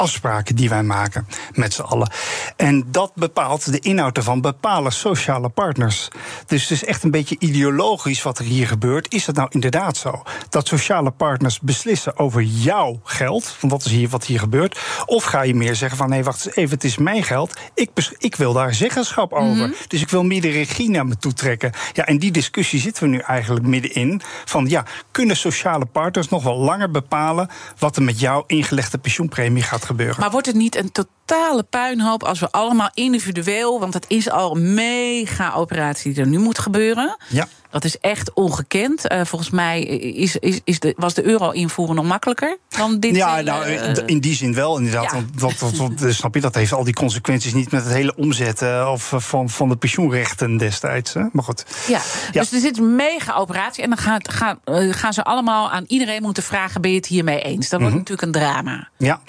afspraken 0.01 0.57
die 0.57 0.69
wij 0.69 0.83
maken 0.83 1.27
met 1.53 1.75
z'n 1.75 1.83
allen. 1.83 2.11
En 2.57 2.85
dat 2.91 3.13
bepaalt 3.15 3.73
de 3.73 3.79
inhoud 3.79 4.17
ervan, 4.17 4.41
bepalen 4.41 4.93
sociale 4.93 5.49
partners. 5.49 6.09
Dus 6.47 6.63
het 6.63 6.71
is 6.71 6.85
echt 6.85 7.03
een 7.03 7.11
beetje 7.11 7.37
ideologisch 7.39 8.23
wat 8.23 8.39
er 8.39 8.45
hier 8.45 8.67
gebeurt. 8.67 9.15
Is 9.15 9.27
het 9.27 9.37
nou 9.37 9.49
inderdaad 9.51 9.97
zo 9.97 10.23
dat 10.49 10.69
sociale 10.69 11.11
partners 11.11 11.61
beslissen 11.61 12.19
over 12.19 12.43
jouw 12.43 13.01
geld? 13.05 13.57
Want 13.61 13.73
dat 13.73 13.85
is 13.85 13.93
hier 13.93 14.09
wat 14.09 14.25
hier 14.25 14.39
gebeurt. 14.39 14.79
Of 15.07 15.25
ga 15.25 15.43
je 15.43 15.55
meer 15.55 15.75
zeggen 15.75 15.99
van 15.99 16.09
nee, 16.09 16.25
wacht 16.25 16.47
eens 16.47 16.57
even, 16.57 16.75
het 16.75 16.85
is 16.85 16.97
mijn 16.97 17.23
geld. 17.23 17.59
Ik, 17.75 17.91
ik 18.19 18.37
wil 18.37 18.53
daar 18.53 18.75
zeggenschap 18.75 19.33
over. 19.33 19.69
Mhm. 19.69 19.73
Dus 19.89 20.01
ik 20.01 20.09
wil 20.09 20.25
meer 20.25 20.41
de 20.41 20.51
regie 20.51 20.91
naar 20.91 21.07
me 21.07 21.17
toe 21.17 21.33
trekken. 21.33 21.73
Ja, 21.93 22.07
en 22.07 22.19
die 22.19 22.31
discussie 22.31 22.81
zitten 22.81 23.03
we 23.03 23.09
nu 23.09 23.19
eigenlijk 23.19 23.67
middenin. 23.67 24.23
Van 24.45 24.67
ja, 24.67 24.85
kunnen 25.11 25.37
sociale 25.37 25.85
partners 25.85 26.29
nog 26.29 26.43
wel 26.43 26.57
langer 26.59 26.91
bepalen 26.91 27.49
wat 27.79 27.97
er 27.97 28.03
met 28.03 28.21
jouw 28.21 28.45
ingelegde 28.47 28.99
pensioenpremie 28.99 29.63
gaat 29.63 29.89
gebeuren? 29.91 30.21
Maar 30.21 30.31
wordt 30.31 30.47
het 30.47 30.57
niet 30.57 30.77
een 30.77 30.93
totale 30.93 31.63
puinhoop 31.63 32.23
als 32.23 32.41
we 32.41 32.51
allemaal 32.51 32.91
individueel, 32.95 33.81
want 33.81 33.95
het 33.95 34.05
is 34.09 34.31
al 34.31 34.57
een 34.57 34.75
mega 34.75 35.53
operatie 35.53 36.13
die 36.13 36.23
er 36.23 36.29
nu 36.29 36.39
moet 36.39 36.59
gebeuren. 36.59 37.17
Ja. 37.29 37.49
Dat 37.71 37.85
is 37.85 37.99
echt 37.99 38.33
ongekend. 38.33 39.13
Uh, 39.13 39.21
volgens 39.25 39.51
mij 39.51 39.83
is, 39.83 40.37
is, 40.37 40.61
is 40.65 40.81
de, 40.81 40.95
was 40.97 41.15
de 41.15 41.25
euro 41.25 41.51
invoeren 41.51 41.95
nog 41.95 42.05
makkelijker 42.05 42.59
dan 42.69 43.01
dit. 43.01 43.17
Ja, 43.17 43.41
nou, 43.41 43.71
uh, 43.71 43.93
in 44.07 44.21
die 44.21 44.35
zin 44.35 44.55
wel, 44.55 44.79
inderdaad. 44.79 45.13
Ja. 45.13 45.25
Want, 45.35 46.03
snap 46.09 46.35
je, 46.35 46.41
dat 46.41 46.55
heeft 46.55 46.73
al 46.73 46.85
die 46.85 46.95
consequenties 46.95 47.55
niet 47.55 47.71
met 47.71 47.85
het 47.85 47.93
hele 47.93 48.17
omzetten 48.17 48.91
of 48.91 49.13
van, 49.17 49.49
van 49.49 49.69
de 49.69 49.77
pensioenrechten 49.77 50.57
destijds. 50.57 51.15
Hè? 51.15 51.23
Maar 51.33 51.45
goed. 51.45 51.65
Ja, 51.87 52.01
ja, 52.33 52.41
dus 52.41 52.53
er 52.53 52.61
zit 52.61 52.79
een 52.79 52.97
mega 52.97 53.35
operatie. 53.35 53.83
En 53.83 53.89
dan 53.89 53.99
gaan, 53.99 54.21
gaan, 54.31 54.59
gaan 54.91 55.13
ze 55.13 55.25
allemaal 55.25 55.71
aan 55.71 55.85
iedereen 55.87 56.23
moeten 56.23 56.43
vragen: 56.43 56.81
ben 56.81 56.91
je 56.91 56.97
het 56.97 57.07
hiermee 57.07 57.41
eens? 57.43 57.69
Dat 57.69 57.81
wordt 57.81 57.95
mm 57.95 58.05
-hmm. 58.05 58.17
natuurlijk 58.17 58.23
een 58.23 58.63
drama. 58.63 58.89
Ja, 58.97 59.21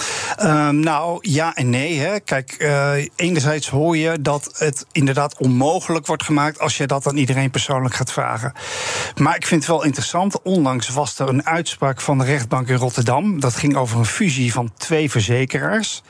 um, 0.68 0.80
nou 0.80 1.18
ja 1.22 1.56
en 1.56 1.70
nee. 1.70 2.00
Hè. 2.00 2.20
Kijk, 2.20 2.58
enerzijds 3.16 3.70
hoor 3.70 3.98
je 3.98 4.22
dat 4.22 4.50
het 4.58 4.86
inderdaad 4.92 5.38
onmogelijk 5.38 6.06
wordt 6.06 6.24
gemaakt 6.24 6.60
als 6.60 6.78
je 6.78 6.88
dat 6.88 7.08
aan 7.08 7.18
iedereen 7.18 7.52
persoonlijk 7.52 7.96
gaat 7.96 8.12
vragen. 8.12 8.31
Maar 9.16 9.36
ik 9.36 9.46
vind 9.46 9.62
het 9.62 9.72
wel 9.72 9.84
interessant. 9.84 10.42
Onlangs 10.42 10.90
was 10.90 11.20
er 11.20 11.30
een 11.30 11.46
uitspraak 11.46 12.02
van 12.02 12.18
de 12.18 12.26
rechtbank 12.26 12.68
in 12.68 12.76
Rotterdam. 12.76 13.40
Dat 13.40 13.56
ging 13.56 13.76
over 13.76 13.98
een 13.98 14.06
fusie 14.06 14.54
van 14.54 14.72
twee 14.78 15.12
verzekeraars. 15.12 16.02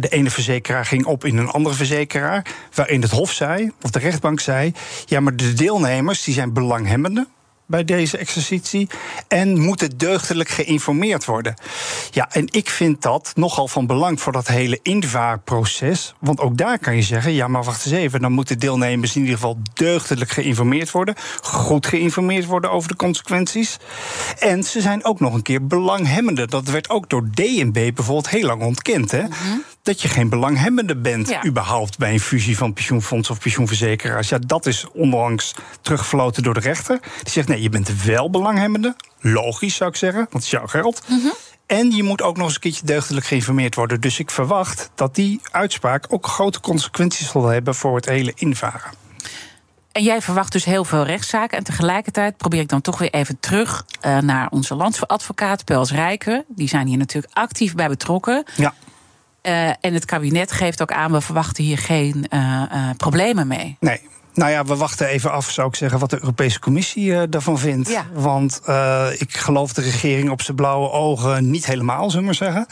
De 0.00 0.08
ene 0.08 0.30
verzekeraar 0.30 0.84
ging 0.84 1.04
op 1.04 1.24
in 1.24 1.36
een 1.36 1.48
andere 1.48 1.74
verzekeraar. 1.74 2.46
Waarin 2.74 3.02
het 3.02 3.10
Hof 3.10 3.32
zei, 3.32 3.72
of 3.82 3.90
de 3.90 3.98
rechtbank 3.98 4.40
zei. 4.40 4.72
Ja, 5.06 5.20
maar 5.20 5.36
de 5.36 5.52
deelnemers 5.52 6.24
die 6.24 6.34
zijn 6.34 6.52
belanghebbenden 6.52 7.28
bij 7.68 7.84
deze 7.84 8.18
exercitie 8.18 8.88
en 9.28 9.60
moeten 9.60 9.98
deugdelijk 9.98 10.48
geïnformeerd 10.48 11.24
worden. 11.24 11.54
Ja, 12.10 12.30
en 12.30 12.48
ik 12.50 12.70
vind 12.70 13.02
dat 13.02 13.32
nogal 13.34 13.68
van 13.68 13.86
belang 13.86 14.20
voor 14.20 14.32
dat 14.32 14.46
hele 14.46 14.78
invaarproces. 14.82 16.14
Want 16.20 16.40
ook 16.40 16.56
daar 16.56 16.78
kan 16.78 16.96
je 16.96 17.02
zeggen: 17.02 17.32
ja, 17.32 17.48
maar 17.48 17.64
wacht 17.64 17.84
eens 17.84 17.94
even, 17.94 18.20
dan 18.20 18.32
moeten 18.32 18.58
deelnemers 18.58 19.14
in 19.14 19.20
ieder 19.20 19.34
geval 19.34 19.58
deugdelijk 19.74 20.30
geïnformeerd 20.30 20.90
worden, 20.90 21.14
goed 21.42 21.86
geïnformeerd 21.86 22.44
worden 22.44 22.70
over 22.70 22.88
de 22.88 22.96
consequenties. 22.96 23.78
En 24.38 24.62
ze 24.62 24.80
zijn 24.80 25.04
ook 25.04 25.20
nog 25.20 25.34
een 25.34 25.42
keer 25.42 25.66
belanghebbende. 25.66 26.46
Dat 26.46 26.68
werd 26.68 26.90
ook 26.90 27.08
door 27.08 27.28
DNB 27.34 27.72
bijvoorbeeld 27.94 28.28
heel 28.28 28.46
lang 28.46 28.62
ontkend. 28.62 29.10
Hè? 29.10 29.22
Dat 29.88 30.02
je 30.02 30.08
geen 30.08 30.28
belanghebbende 30.28 30.96
bent, 30.96 31.46
überhaupt 31.46 31.98
bij 31.98 32.12
een 32.12 32.20
fusie 32.20 32.56
van 32.56 32.72
pensioenfonds 32.72 33.30
of 33.30 33.38
pensioenverzekeraars. 33.38 34.28
Ja, 34.28 34.38
dat 34.46 34.66
is 34.66 34.86
onlangs 34.92 35.54
teruggefloten 35.80 36.42
door 36.42 36.54
de 36.54 36.60
rechter. 36.60 37.00
Die 37.22 37.32
zegt: 37.32 37.48
nee 37.48 37.62
je 37.62 37.68
bent 37.68 38.02
wel 38.04 38.30
belanghebbende. 38.30 38.96
Logisch 39.20 39.74
zou 39.74 39.90
ik 39.90 39.96
zeggen, 39.96 40.18
want 40.18 40.32
het 40.32 40.42
is 40.42 40.50
jouw 40.50 40.66
geld. 40.66 41.02
Mhm. 41.08 41.28
En 41.66 41.90
je 41.90 42.02
moet 42.02 42.22
ook 42.22 42.36
nog 42.36 42.46
eens 42.46 42.54
een 42.54 42.60
keertje 42.60 42.86
deugdelijk 42.86 43.26
geïnformeerd 43.26 43.74
worden. 43.74 44.00
Dus 44.00 44.18
ik 44.18 44.30
verwacht 44.30 44.90
dat 44.94 45.14
die 45.14 45.40
uitspraak 45.50 46.04
ook 46.08 46.26
grote 46.26 46.60
consequenties 46.60 47.30
zal 47.30 47.46
hebben 47.46 47.74
voor 47.74 47.96
het 47.96 48.06
hele 48.06 48.32
invaren. 48.34 48.90
En 49.92 50.02
jij 50.02 50.22
verwacht 50.22 50.52
dus 50.52 50.64
heel 50.64 50.84
veel 50.84 51.02
rechtszaken. 51.02 51.58
En 51.58 51.64
tegelijkertijd 51.64 52.36
probeer 52.36 52.60
ik 52.60 52.68
dan 52.68 52.80
toch 52.80 52.98
weer 52.98 53.12
even 53.12 53.40
terug 53.40 53.84
uh, 54.06 54.18
naar 54.18 54.48
onze 54.50 54.74
landsadvocaat 54.74 55.64
Pels 55.64 55.92
Rijken. 55.92 56.44
Die 56.48 56.68
zijn 56.68 56.86
hier 56.86 56.98
natuurlijk 56.98 57.34
actief 57.36 57.74
bij 57.74 57.88
betrokken. 57.88 58.44
Ja. 58.56 58.74
Uh, 59.48 59.68
en 59.68 59.94
het 59.94 60.04
kabinet 60.04 60.52
geeft 60.52 60.82
ook 60.82 60.92
aan, 60.92 61.12
we 61.12 61.20
verwachten 61.20 61.64
hier 61.64 61.78
geen 61.78 62.26
uh, 62.34 62.62
problemen 62.96 63.46
mee. 63.46 63.76
Nee, 63.80 64.00
nou 64.38 64.50
ja, 64.50 64.64
we 64.64 64.76
wachten 64.76 65.06
even 65.06 65.32
af, 65.32 65.50
zou 65.50 65.68
ik 65.68 65.74
zeggen, 65.74 65.98
wat 65.98 66.10
de 66.10 66.18
Europese 66.20 66.60
Commissie 66.60 67.04
uh, 67.04 67.22
daarvan 67.30 67.58
vindt. 67.58 67.88
Ja. 67.88 68.06
Want 68.12 68.60
uh, 68.68 69.06
ik 69.18 69.36
geloof 69.36 69.72
de 69.72 69.82
regering 69.82 70.30
op 70.30 70.42
zijn 70.42 70.56
blauwe 70.56 70.90
ogen 70.90 71.50
niet 71.50 71.66
helemaal, 71.66 72.10
zullen 72.10 72.18
we 72.18 72.24
maar 72.24 72.34
zeggen. 72.34 72.66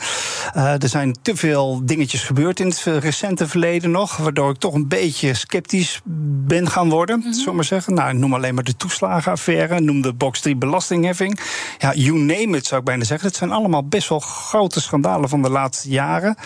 Uh, 0.57 0.83
er 0.83 0.89
zijn 0.89 1.17
te 1.23 1.37
veel 1.37 1.81
dingetjes 1.85 2.23
gebeurd 2.23 2.61
in 2.61 2.67
het 2.67 2.83
recente 2.83 3.49
verleden 3.49 3.91
nog, 3.91 4.17
waardoor 4.17 4.51
ik 4.51 4.57
toch 4.59 4.75
een 4.75 4.89
beetje 4.89 5.35
sceptisch 5.35 6.01
ben 6.47 6.71
gaan 6.71 6.89
worden, 6.89 7.17
mm 7.17 7.23
-hmm. 7.23 7.33
zullen 7.33 7.49
we 7.49 7.55
maar 7.55 7.65
zeggen. 7.65 7.95
Nou, 7.95 8.15
noem 8.15 8.35
alleen 8.35 8.55
maar 8.55 8.65
de 8.65 8.77
toeslagenaffaire, 8.77 9.81
noem 9.81 10.03
de 10.03 10.13
box 10.13 10.41
3 10.41 10.57
belastingheffing. 10.57 11.41
Ja, 11.79 11.95
you 11.95 12.19
name 12.19 12.57
it, 12.57 12.67
zou 12.67 12.81
ik 12.81 12.87
bijna 12.87 13.05
zeggen. 13.05 13.29
Het 13.29 13.37
zijn 13.37 13.53
allemaal 13.53 13.87
best 13.87 14.09
wel 14.09 14.21
grote 14.21 14.81
schandalen 14.81 15.29
van 15.29 15.43
de 15.43 15.51
laatste 15.51 15.89
jaren. 15.89 16.37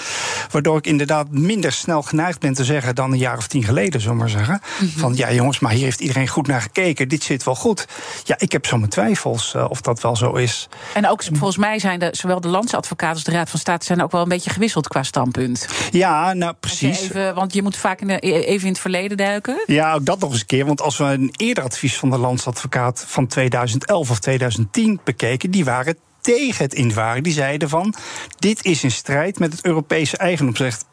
Waardoor 0.50 0.76
ik 0.76 0.86
inderdaad 0.86 1.30
minder 1.30 1.72
snel 1.72 2.02
geneigd 2.02 2.40
ben 2.40 2.54
te 2.54 2.64
zeggen 2.64 2.94
dan 2.94 3.12
een 3.12 3.18
jaar 3.18 3.36
of 3.36 3.46
tien 3.46 3.64
geleden, 3.64 4.00
zullen 4.00 4.16
we 4.16 4.22
maar 4.22 4.30
zeggen. 4.30 4.60
Mm 4.62 4.88
-hmm. 4.88 4.98
Van 4.98 5.09
ja 5.16 5.32
jongens, 5.32 5.58
maar 5.58 5.72
hier 5.72 5.84
heeft 5.84 6.00
iedereen 6.00 6.28
goed 6.28 6.46
naar 6.46 6.60
gekeken. 6.60 7.08
Dit 7.08 7.22
zit 7.22 7.44
wel 7.44 7.54
goed. 7.54 7.86
Ja, 8.24 8.34
ik 8.38 8.52
heb 8.52 8.66
zo 8.66 8.76
mijn 8.76 8.90
twijfels 8.90 9.54
uh, 9.56 9.66
of 9.68 9.80
dat 9.80 10.00
wel 10.00 10.16
zo 10.16 10.32
is. 10.32 10.68
En 10.94 11.08
ook 11.08 11.22
volgens 11.24 11.56
mij 11.56 11.78
zijn 11.78 11.98
de, 11.98 12.08
zowel 12.12 12.40
de 12.40 12.48
landsadvocaat 12.48 13.14
als 13.14 13.24
de 13.24 13.30
Raad 13.30 13.50
van 13.50 13.58
State... 13.58 13.84
zijn 13.86 14.02
ook 14.02 14.12
wel 14.12 14.22
een 14.22 14.28
beetje 14.28 14.50
gewisseld 14.50 14.88
qua 14.88 15.02
standpunt. 15.02 15.68
Ja, 15.90 16.32
nou 16.32 16.54
precies. 16.60 17.00
Even, 17.00 17.34
want 17.34 17.54
je 17.54 17.62
moet 17.62 17.76
vaak 17.76 18.00
in 18.00 18.06
de, 18.06 18.18
even 18.18 18.66
in 18.66 18.72
het 18.72 18.80
verleden 18.80 19.16
duiken. 19.16 19.62
Ja, 19.66 19.94
ook 19.94 20.04
dat 20.04 20.18
nog 20.18 20.30
eens 20.30 20.40
een 20.40 20.46
keer. 20.46 20.66
Want 20.66 20.82
als 20.82 20.96
we 20.96 21.04
een 21.04 21.32
eerder 21.36 21.64
advies 21.64 21.96
van 21.96 22.10
de 22.10 22.18
landsadvocaat... 22.18 23.04
van 23.06 23.26
2011 23.26 24.10
of 24.10 24.18
2010 24.18 25.00
bekeken, 25.04 25.50
die 25.50 25.64
waren 25.64 25.96
tegen 26.20 26.64
het 26.64 26.74
invaren. 26.74 27.22
Die 27.22 27.32
zeiden 27.32 27.68
van, 27.68 27.94
dit 28.38 28.64
is 28.64 28.84
in 28.84 28.90
strijd 28.90 29.38
met 29.38 29.52
het 29.52 29.64
Europese 29.64 30.16
eigendomsrecht. 30.16 30.84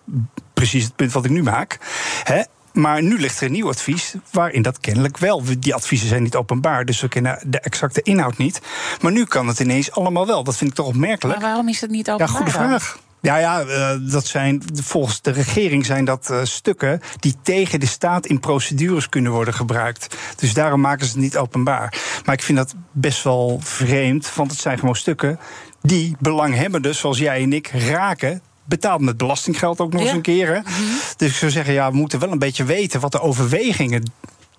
Precies 0.53 0.83
het 0.83 0.95
punt 0.95 1.11
wat 1.11 1.25
ik 1.25 1.31
nu 1.31 1.43
maak. 1.43 1.77
He, 2.23 2.43
maar 2.77 3.03
nu 3.03 3.19
ligt 3.19 3.39
er 3.39 3.45
een 3.45 3.51
nieuw 3.51 3.67
advies 3.67 4.13
waarin 4.31 4.61
dat 4.61 4.79
kennelijk 4.79 5.17
wel. 5.17 5.43
Die 5.59 5.75
adviezen 5.75 6.07
zijn 6.07 6.23
niet 6.23 6.35
openbaar, 6.35 6.85
dus 6.85 7.01
we 7.01 7.07
kennen 7.07 7.39
de 7.45 7.59
exacte 7.59 8.01
inhoud 8.01 8.37
niet. 8.37 8.61
Maar 9.01 9.11
nu 9.11 9.25
kan 9.25 9.47
het 9.47 9.59
ineens 9.59 9.91
allemaal 9.91 10.27
wel. 10.27 10.43
Dat 10.43 10.57
vind 10.57 10.69
ik 10.69 10.75
toch 10.75 10.87
opmerkelijk. 10.87 11.39
Maar 11.39 11.47
waarom 11.47 11.69
is 11.69 11.81
het 11.81 11.89
niet 11.89 12.09
openbaar? 12.09 12.27
Ja, 12.27 12.37
goede 12.37 12.51
vraag. 12.51 12.99
Ja, 13.21 13.37
ja, 13.37 13.63
uh, 13.63 14.11
dat 14.11 14.25
zijn, 14.25 14.63
volgens 14.73 15.21
de 15.21 15.31
regering 15.31 15.85
zijn 15.85 16.05
dat 16.05 16.27
uh, 16.31 16.39
stukken 16.43 17.01
die 17.19 17.35
tegen 17.41 17.79
de 17.79 17.85
staat 17.85 18.25
in 18.25 18.39
procedures 18.39 19.09
kunnen 19.09 19.31
worden 19.31 19.53
gebruikt. 19.53 20.15
Dus 20.35 20.53
daarom 20.53 20.81
maken 20.81 21.05
ze 21.05 21.11
het 21.11 21.21
niet 21.21 21.37
openbaar. 21.37 21.93
Maar 22.25 22.35
ik 22.35 22.41
vind 22.41 22.57
dat 22.57 22.75
best 22.91 23.23
wel 23.23 23.59
vreemd, 23.63 24.35
want 24.35 24.51
het 24.51 24.59
zijn 24.59 24.79
gewoon 24.79 24.95
stukken 24.95 25.39
die 25.81 26.15
belanghebbenden, 26.19 26.95
zoals 26.95 27.17
jij 27.17 27.41
en 27.41 27.53
ik, 27.53 27.67
raken 27.67 28.41
betaald 28.67 29.01
met 29.01 29.17
belastinggeld 29.17 29.79
ook 29.79 29.93
nog 29.93 30.01
eens 30.01 30.11
een 30.11 30.21
keer. 30.21 30.47
Hè? 30.47 30.59
Mhm. 30.59 30.71
Dus 31.17 31.29
ik 31.29 31.35
zou 31.35 31.51
zeggen, 31.51 31.73
ja, 31.73 31.91
we 31.91 31.97
moeten 31.97 32.19
wel 32.19 32.31
een 32.31 32.39
beetje 32.39 32.63
weten 32.63 32.99
wat 32.99 33.11
de 33.11 33.21
overwegingen 33.21 34.11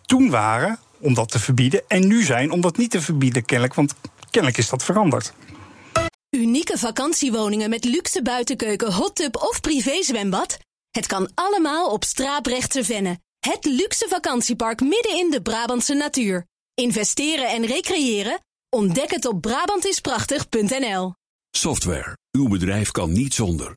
toen 0.07 0.31
waren 0.31 0.79
om 0.99 1.15
dat 1.15 1.29
te 1.29 1.39
verbieden. 1.39 1.83
En 1.89 2.07
nu 2.07 2.23
zijn 2.23 2.51
om 2.51 2.61
dat 2.61 2.77
niet 2.77 2.91
te 2.91 3.01
verbieden, 3.01 3.45
kennelijk. 3.45 3.75
Want 3.75 3.95
kennelijk 4.31 4.59
is 4.61 4.69
dat 4.69 4.85
veranderd. 4.85 5.33
Unieke 6.31 6.79
vakantiewoningen 6.79 7.71
met 7.71 7.85
luxe 7.85 8.23
buitenkeuken, 8.23 8.93
hot 8.93 9.15
tub 9.15 9.37
of 9.37 9.61
privézwembad. 9.61 10.59
Het 10.91 11.07
kan 11.07 11.31
allemaal 11.35 11.91
op 11.91 12.05
Straaprechtse 12.05 12.85
Venne. 12.85 13.19
Het 13.39 13.65
luxe 13.65 14.07
vakantiepark 14.09 14.81
midden 14.81 15.17
in 15.17 15.31
de 15.31 15.43
Brabantse 15.43 15.95
natuur. 15.95 16.47
Investeren 16.75 17.49
en 17.49 17.67
recreëren? 17.67 18.41
Ontdek 18.71 19.11
het 19.11 19.27
op 19.27 19.41
Brabantisprachtig.nl. 19.41 21.13
Software. 21.51 22.17
Uw 22.31 22.49
bedrijf 22.49 22.91
kan 22.91 23.13
niet 23.13 23.35
zonder. 23.35 23.77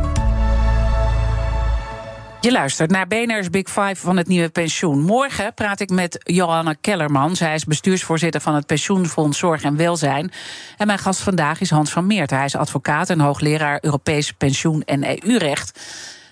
Je 2.41 2.51
luistert 2.51 2.91
naar 2.91 3.07
BNR's 3.07 3.49
Big 3.49 3.67
Five 3.67 3.95
van 3.95 4.17
het 4.17 4.27
nieuwe 4.27 4.49
pensioen. 4.49 5.01
Morgen 5.01 5.53
praat 5.53 5.79
ik 5.79 5.89
met 5.89 6.17
Johanna 6.23 6.75
Kellerman. 6.81 7.35
Zij 7.35 7.53
is 7.53 7.65
bestuursvoorzitter 7.65 8.41
van 8.41 8.55
het 8.55 8.65
Pensioenfonds 8.65 9.37
Zorg 9.37 9.63
en 9.63 9.75
Welzijn. 9.75 10.31
En 10.77 10.87
mijn 10.87 10.99
gast 10.99 11.21
vandaag 11.21 11.61
is 11.61 11.69
Hans 11.69 11.91
van 11.91 12.07
Meert. 12.07 12.29
Hij 12.29 12.45
is 12.45 12.55
advocaat 12.55 13.09
en 13.09 13.19
hoogleraar 13.19 13.77
Europees 13.81 14.31
pensioen 14.31 14.83
en 14.83 15.23
EU-recht. 15.23 15.79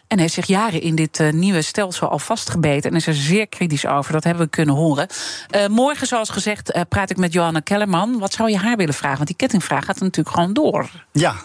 En 0.08 0.20
heeft 0.20 0.34
zich 0.34 0.46
jaren 0.46 0.82
in 0.82 0.96
dit 0.96 1.20
uh, 1.20 1.32
nieuwe 1.32 1.62
stelsel 1.62 2.10
al 2.10 2.20
vastgebeten. 2.20 2.92
En 2.92 2.98
is 2.98 3.08
er 3.08 3.16
zeer 3.16 3.48
kritisch 3.48 3.86
over. 3.86 4.14
Dat 4.14 4.24
hebben 4.24 4.44
we 4.44 4.50
kunnen 4.50 4.76
horen. 4.76 5.08
Uh, 5.56 5.68
morgen, 5.68 6.08
zoals 6.08 6.30
gezegd, 6.30 6.76
uh, 6.76 6.82
praat 6.90 7.10
ik 7.10 7.18
met 7.18 7.34
Johanna 7.34 7.60
Kellerman. 7.60 8.20
Wat 8.20 8.34
zou 8.34 8.50
je 8.50 8.58
haar 8.58 8.78
willen 8.78 8.94
vragen? 8.94 9.18
Want 9.18 9.28
die 9.28 9.38
kettingvraag 9.38 9.86
gaat 9.86 10.00
natuurlijk 10.00 10.36
gewoon 10.36 10.54
door. 10.54 10.90
Ja, 11.12 11.36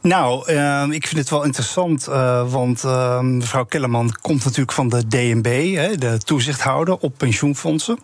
nou, 0.00 0.52
uh, 0.52 0.84
ik 0.90 1.06
vind 1.06 1.20
het 1.20 1.30
wel 1.30 1.44
interessant, 1.44 2.08
uh, 2.08 2.52
want 2.52 2.84
uh, 2.84 3.20
mevrouw 3.20 3.64
Kellerman 3.64 4.16
komt 4.20 4.44
natuurlijk 4.44 4.72
van 4.72 4.88
de 4.88 5.08
DNB, 5.08 5.74
hè, 5.74 5.96
de 5.96 6.18
toezichthouder 6.18 6.96
op 6.96 7.14
pensioenfondsen. 7.16 7.98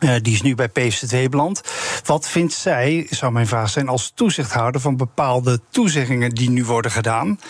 Uh, 0.00 0.14
die 0.22 0.34
is 0.34 0.42
nu 0.42 0.54
bij 0.54 0.68
PVC 0.68 1.30
beland. 1.30 1.62
Wat 2.04 2.28
vindt 2.28 2.52
zij, 2.52 3.06
zou 3.10 3.32
mijn 3.32 3.46
vraag 3.46 3.70
zijn, 3.70 3.88
als 3.88 4.12
toezichthouder 4.14 4.80
van 4.80 4.96
bepaalde 4.96 5.60
toezeggingen 5.70 6.30
die 6.30 6.50
nu 6.50 6.64
worden 6.64 6.90
gedaan, 6.90 7.40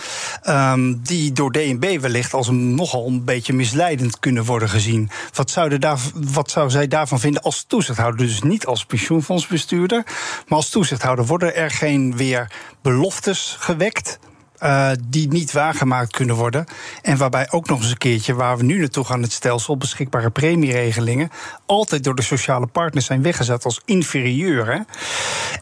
um, 0.48 1.00
die 1.02 1.32
door 1.32 1.52
DNB 1.52 2.00
wellicht 2.00 2.34
als 2.34 2.48
nogal 2.50 3.07
een 3.07 3.24
beetje 3.24 3.52
misleidend 3.52 4.18
kunnen 4.18 4.44
worden 4.44 4.68
gezien? 4.68 5.11
Wat 5.32 5.54
daar, 5.78 5.98
wat 6.14 6.50
zou 6.50 6.70
zij 6.70 6.88
daarvan 6.88 7.20
vinden 7.20 7.42
als 7.42 7.64
toezichthouder? 7.68 8.26
Dus 8.26 8.42
niet 8.42 8.66
als 8.66 8.84
pensioenfondsbestuurder, 8.84 10.02
maar 10.46 10.59
als 10.59 10.70
toezichthouder. 10.70 11.26
Worden 11.26 11.54
er 11.54 11.70
geen 11.70 12.16
weer 12.16 12.50
beloftes 12.82 13.57
gewekt? 13.59 14.18
Uh, 14.62 14.90
die 15.09 15.28
niet 15.28 15.52
waargemaakt 15.52 16.12
kunnen 16.12 16.36
worden. 16.36 16.66
En 17.02 17.16
waarbij 17.16 17.50
ook 17.50 17.68
nog 17.68 17.80
eens 17.80 17.90
een 17.90 17.98
keertje, 17.98 18.34
waar 18.34 18.57
we 18.57 18.64
nu 18.64 18.78
naartoe 18.78 19.04
gaan, 19.04 19.22
het 19.22 19.32
stelsel 19.32 19.76
beschikbare 19.76 20.30
premieregelingen, 20.30 21.30
altijd 21.66 22.04
door 22.04 22.14
de 22.14 22.22
sociale 22.22 22.66
partners 22.66 23.07
zijn 23.07 23.22
weggezet 23.22 23.64
als 23.64 23.80
inferieur. 23.84 24.66
Hè? 24.66 24.80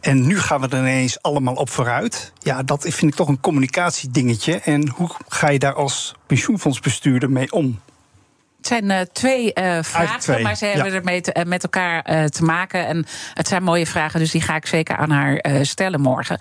En 0.01 0.26
nu 0.26 0.38
gaan 0.38 0.61
we 0.61 0.68
er 0.68 0.78
ineens 0.78 1.22
allemaal 1.22 1.55
op 1.55 1.70
vooruit. 1.70 2.32
Ja, 2.38 2.62
dat 2.62 2.82
vind 2.82 3.12
ik 3.12 3.14
toch 3.14 3.28
een 3.28 3.40
communicatiedingetje. 3.40 4.61
En 4.61 4.88
hoe 4.88 5.11
ga 5.28 5.51
je 5.51 5.59
daar 5.59 5.74
als 5.74 6.14
pensioenfondsbestuurder 6.26 7.30
mee 7.30 7.53
om? 7.53 7.80
Het 8.57 8.66
zijn 8.66 8.84
uh, 8.84 9.01
twee 9.12 9.53
uh, 9.55 9.78
vragen, 9.82 10.20
twee. 10.20 10.42
maar 10.42 10.57
ze 10.57 10.66
hebben 10.66 10.92
ja. 10.92 10.99
ermee 10.99 11.20
te, 11.20 11.34
uh, 11.38 11.45
met 11.45 11.62
elkaar 11.62 12.28
te 12.28 12.45
maken. 12.45 12.86
En 12.86 13.07
het 13.34 13.49
zijn 13.49 13.62
mooie 13.62 13.86
vragen, 13.86 14.20
dus 14.20 14.30
die 14.30 14.40
ga 14.40 14.57
ik 14.57 14.66
zeker 14.66 14.97
aan 14.97 15.11
haar 15.11 15.45
stellen 15.62 16.01
morgen. 16.01 16.38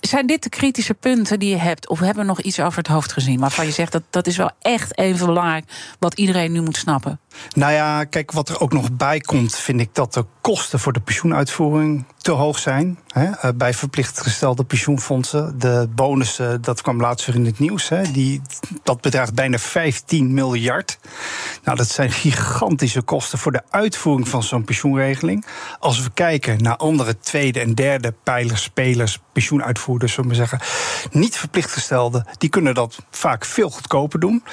Zijn 0.00 0.26
dit 0.26 0.42
de 0.42 0.48
kritische 0.48 0.94
punten 0.94 1.38
die 1.38 1.50
je 1.50 1.56
hebt? 1.56 1.88
Of 1.88 1.98
hebben 1.98 2.22
we 2.22 2.28
nog 2.28 2.40
iets 2.40 2.60
over 2.60 2.78
het 2.78 2.86
hoofd 2.86 3.12
gezien 3.12 3.40
waarvan 3.40 3.66
je 3.66 3.72
zegt 3.72 3.92
dat 3.92 4.02
dat 4.10 4.26
is 4.26 4.36
wel 4.36 4.50
echt 4.60 4.98
even 4.98 5.26
belangrijk 5.26 5.64
wat 5.98 6.14
iedereen 6.14 6.52
nu 6.52 6.60
moet 6.60 6.76
snappen? 6.76 7.20
Nou 7.54 7.72
ja, 7.72 8.04
kijk, 8.04 8.32
wat 8.32 8.48
er 8.48 8.60
ook 8.60 8.72
nog 8.72 8.92
bij 8.92 9.20
komt, 9.20 9.56
vind 9.56 9.80
ik 9.80 9.94
dat 9.94 10.14
de 10.14 10.24
kosten 10.40 10.78
voor 10.78 10.92
de 10.92 11.00
pensioenuitvoering 11.00 12.04
te 12.16 12.30
hoog 12.30 12.58
zijn. 12.58 12.98
Hè, 13.08 13.54
bij 13.54 13.74
verplicht 13.74 14.20
gestelde 14.20 14.64
pensioenfondsen. 14.64 15.58
De 15.58 15.88
bonussen, 15.94 16.62
dat 16.62 16.82
kwam 16.82 17.00
laatst 17.00 17.26
weer 17.26 17.36
in 17.36 17.44
het 17.44 17.58
nieuws, 17.58 17.88
hè, 17.88 18.12
die, 18.12 18.42
dat 18.82 19.00
bedraagt 19.00 19.34
bijna 19.34 19.58
15 19.58 20.34
miljard. 20.34 20.98
Nou, 21.64 21.76
dat 21.76 21.88
zijn 21.88 22.10
gigantische 22.10 23.02
kosten 23.02 23.38
voor 23.38 23.52
de 23.52 23.62
uitvoering 23.70 24.28
van 24.28 24.42
zo'n 24.42 24.64
pensioenregeling. 24.64 25.46
Als 25.78 26.02
we 26.02 26.10
kijken 26.14 26.62
naar 26.62 26.76
andere 26.76 27.18
tweede 27.18 27.60
en 27.60 27.74
derde 27.74 28.14
pijlers, 28.22 28.62
spelers, 28.62 29.18
pensioenuitvoerders, 29.32 30.12
zullen 30.12 30.30
we 30.30 30.36
zeggen, 30.36 30.60
niet 31.10 31.36
verplicht 31.36 31.72
gestelde, 31.72 32.26
die 32.38 32.48
kunnen 32.48 32.74
dat 32.74 32.98
vaak 33.10 33.44
veel 33.44 33.70
goedkoper 33.70 34.20
doen. 34.20 34.44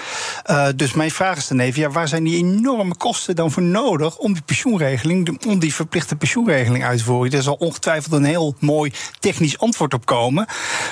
Uh, 0.49 0.67
dus 0.75 0.93
mijn 0.93 1.11
vraag 1.11 1.37
is 1.37 1.47
dan 1.47 1.59
even, 1.59 1.81
ja, 1.81 1.89
waar 1.89 2.07
zijn 2.07 2.23
die 2.23 2.37
enorme 2.37 2.95
kosten 2.95 3.35
dan 3.35 3.51
voor 3.51 3.63
nodig 3.63 4.17
om 4.17 4.33
die 4.33 4.41
pensioenregeling, 4.41 5.45
om 5.45 5.59
die 5.59 5.73
verplichte 5.87 6.15
pensioenregeling 6.15 6.85
uit 6.85 6.97
te 6.97 7.03
voeren? 7.03 7.31
Er 7.31 7.43
zal 7.43 7.53
ongetwijfeld 7.53 8.13
een 8.13 8.23
heel 8.23 8.55
mooi 8.59 8.93
technisch 9.19 9.59
antwoord 9.59 9.93
op 9.93 10.05
komen. 10.05 10.45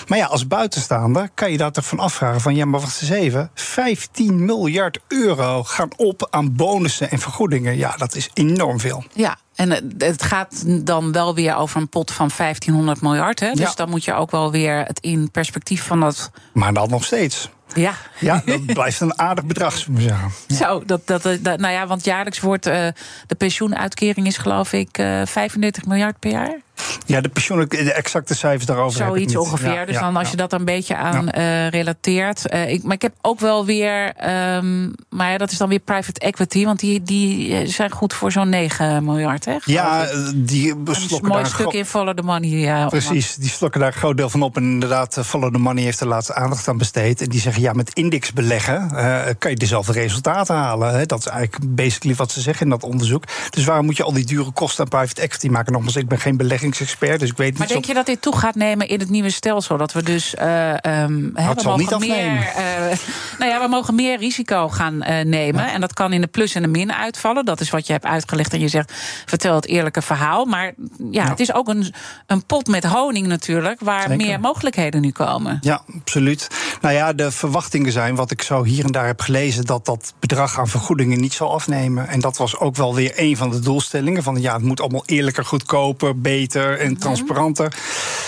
Maar 0.07 0.17
ja, 0.17 0.25
als 0.25 0.47
buitenstaander 0.47 1.29
kan 1.33 1.51
je 1.51 1.57
daar 1.57 1.71
toch 1.71 1.85
van 1.85 1.99
afvragen 1.99 2.41
van, 2.41 2.55
ja, 2.55 2.65
maar 2.65 2.79
wacht 2.79 3.01
eens 3.01 3.11
even, 3.11 3.49
15 3.53 4.45
miljard 4.45 4.99
euro 5.07 5.63
gaan 5.63 5.89
op 5.95 6.27
aan 6.29 6.55
bonussen 6.55 7.11
en 7.11 7.19
vergoedingen. 7.19 7.77
Ja, 7.77 7.95
dat 7.97 8.15
is 8.15 8.29
enorm 8.33 8.79
veel. 8.79 9.03
Ja, 9.13 9.37
en 9.55 9.93
het 9.97 10.23
gaat 10.23 10.63
dan 10.85 11.11
wel 11.11 11.35
weer 11.35 11.55
over 11.55 11.81
een 11.81 11.89
pot 11.89 12.11
van 12.11 12.29
1500 12.37 13.01
miljard. 13.01 13.39
Hè? 13.39 13.51
Dus 13.51 13.59
ja. 13.59 13.73
dan 13.75 13.89
moet 13.89 14.03
je 14.03 14.13
ook 14.13 14.31
wel 14.31 14.51
weer 14.51 14.83
het 14.85 14.99
in 14.99 15.31
perspectief 15.31 15.83
van 15.83 15.99
dat. 15.99 16.31
Maar 16.53 16.73
dan 16.73 16.89
nog 16.89 17.05
steeds. 17.05 17.49
Ja. 17.75 17.93
ja, 18.19 18.41
dat 18.45 18.65
blijft 18.73 18.99
een 18.99 19.19
aardig 19.19 19.45
bedrag, 19.45 19.77
zou 19.77 19.97
ik 19.97 20.03
zeggen. 20.03 20.31
Ja. 20.47 20.55
Zo, 20.55 20.83
dat, 20.85 21.07
dat, 21.07 21.23
dat, 21.23 21.59
nou 21.59 21.73
ja, 21.73 21.87
want 21.87 22.05
jaarlijks 22.05 22.39
wordt 22.39 22.67
uh, 22.67 22.87
de 23.27 23.35
pensioenuitkering 23.37 24.27
is 24.27 24.37
geloof 24.37 24.73
ik 24.73 24.97
uh, 24.97 25.25
35 25.25 25.85
miljard 25.85 26.19
per 26.19 26.31
jaar. 26.31 26.59
Ja, 27.05 27.21
de 27.21 27.29
pensioen, 27.29 27.65
de 27.67 27.93
exacte 27.93 28.35
cijfers 28.35 28.65
daarover. 28.65 29.05
Zoiets 29.05 29.35
ongeveer. 29.35 29.73
Ja, 29.73 29.85
dus 29.85 29.99
dan 29.99 30.15
als 30.15 30.29
je 30.31 30.37
dat 30.37 30.53
een 30.53 30.65
beetje 30.65 30.95
aan 30.95 31.29
uh, 31.37 31.69
relateert. 31.69 32.53
Uh, 32.53 32.71
ik, 32.71 32.83
maar 32.83 32.95
ik 32.95 33.01
heb 33.01 33.13
ook 33.21 33.39
wel 33.39 33.65
weer. 33.65 34.13
Um, 34.55 34.93
maar 35.09 35.31
ja, 35.31 35.37
dat 35.37 35.51
is 35.51 35.57
dan 35.57 35.69
weer 35.69 35.79
private 35.79 36.19
equity. 36.19 36.65
Want 36.65 36.79
die, 36.79 37.03
die 37.03 37.67
zijn 37.67 37.91
goed 37.91 38.13
voor 38.13 38.31
zo'n 38.31 38.49
9 38.49 39.03
miljard. 39.03 39.45
Hè, 39.45 39.55
ja, 39.65 40.07
die 40.35 40.75
slokken 40.91 41.17
een 41.17 41.27
mooi 41.27 41.45
stuk 41.45 41.73
in 41.73 41.85
Follow 41.85 42.15
the 42.15 42.23
Money. 42.23 42.49
Ja, 42.49 42.87
Precies, 42.87 43.35
die 43.35 43.49
slokken 43.49 43.79
daar 43.79 43.89
een 43.89 43.99
groot 43.99 44.17
deel 44.17 44.29
van 44.29 44.41
op. 44.41 44.57
En 44.57 44.63
inderdaad, 44.63 45.19
Follow 45.25 45.53
the 45.53 45.59
Money 45.59 45.83
heeft 45.83 45.99
er 45.99 46.07
laatste 46.07 46.33
aandacht 46.33 46.67
aan 46.67 46.77
besteed. 46.77 47.21
En 47.21 47.29
die 47.29 47.39
zeggen 47.39 47.61
ja, 47.61 47.73
met 47.73 47.93
index 47.93 48.33
beleggen 48.33 48.89
uh, 48.93 49.21
kan 49.37 49.51
je 49.51 49.57
dezelfde 49.57 49.91
resultaten 49.91 50.55
halen. 50.55 50.93
Hè. 50.93 51.05
Dat 51.05 51.19
is 51.19 51.25
eigenlijk 51.25 51.75
basically 51.75 52.15
wat 52.15 52.31
ze 52.31 52.41
zeggen 52.41 52.63
in 52.63 52.69
dat 52.69 52.83
onderzoek. 52.83 53.23
Dus 53.49 53.65
waarom 53.65 53.85
moet 53.85 53.97
je 53.97 54.03
al 54.03 54.13
die 54.13 54.25
dure 54.25 54.51
kosten 54.51 54.83
aan 54.83 54.89
private 54.89 55.21
equity 55.21 55.47
maken? 55.47 55.73
Nogmaals, 55.73 55.95
ik 55.95 56.07
ben 56.07 56.19
geen 56.19 56.37
dus 56.71 56.93
ik 57.29 57.37
weet 57.37 57.49
niet. 57.49 57.57
Maar 57.57 57.67
denk 57.67 57.85
je 57.85 57.93
dat 57.93 58.05
dit 58.05 58.21
toe 58.21 58.37
gaat 58.37 58.55
nemen 58.55 58.87
in 58.87 58.99
het 58.99 59.09
nieuwe 59.09 59.29
stelsel? 59.29 59.77
Dat 59.77 59.93
we 59.93 60.03
dus. 60.03 60.35
Uh, 60.41 60.73
um, 61.03 61.31
het 61.33 61.61
zal 61.61 61.77
niet 61.77 61.93
afnemen. 61.93 62.33
Meer, 62.33 62.53
uh, 62.57 62.97
nou 63.39 63.51
ja, 63.51 63.61
we 63.61 63.67
mogen 63.69 63.95
meer 63.95 64.17
risico 64.17 64.69
gaan 64.69 64.97
nemen. 65.23 65.63
Ja. 65.65 65.73
En 65.73 65.81
dat 65.81 65.93
kan 65.93 66.13
in 66.13 66.21
de 66.21 66.27
plus 66.27 66.55
en 66.55 66.61
de 66.61 66.67
min 66.67 66.93
uitvallen. 66.93 67.45
Dat 67.45 67.59
is 67.59 67.69
wat 67.69 67.87
je 67.87 67.93
hebt 67.93 68.05
uitgelegd. 68.05 68.53
En 68.53 68.59
je 68.59 68.67
zegt, 68.67 68.93
vertel 69.25 69.55
het 69.55 69.67
eerlijke 69.67 70.01
verhaal. 70.01 70.45
Maar 70.45 70.65
ja, 70.65 71.23
ja. 71.23 71.29
het 71.29 71.39
is 71.39 71.53
ook 71.53 71.67
een, 71.67 71.93
een 72.27 72.45
pot 72.45 72.67
met 72.67 72.83
honing 72.83 73.27
natuurlijk. 73.27 73.79
Waar 73.79 74.01
Zeker. 74.01 74.15
meer 74.15 74.39
mogelijkheden 74.39 75.01
nu 75.01 75.11
komen. 75.11 75.57
Ja, 75.61 75.81
absoluut. 75.99 76.47
Nou 76.81 76.93
ja, 76.93 77.13
de 77.13 77.31
verwachtingen 77.31 77.91
zijn, 77.91 78.15
wat 78.15 78.31
ik 78.31 78.41
zo 78.41 78.63
hier 78.63 78.85
en 78.85 78.91
daar 78.91 79.05
heb 79.05 79.21
gelezen, 79.21 79.65
dat 79.65 79.85
dat 79.85 80.13
bedrag 80.19 80.59
aan 80.59 80.67
vergoedingen 80.67 81.19
niet 81.19 81.33
zal 81.33 81.53
afnemen. 81.53 82.07
En 82.07 82.19
dat 82.19 82.37
was 82.37 82.57
ook 82.57 82.75
wel 82.75 82.95
weer 82.95 83.13
een 83.15 83.37
van 83.37 83.49
de 83.49 83.59
doelstellingen. 83.59 84.23
Van 84.23 84.41
ja, 84.41 84.53
het 84.53 84.63
moet 84.63 84.81
allemaal 84.81 85.03
eerlijker, 85.05 85.45
goedkoper, 85.45 86.19
beter 86.19 86.54
en 86.61 86.97
transparanter. 86.97 87.73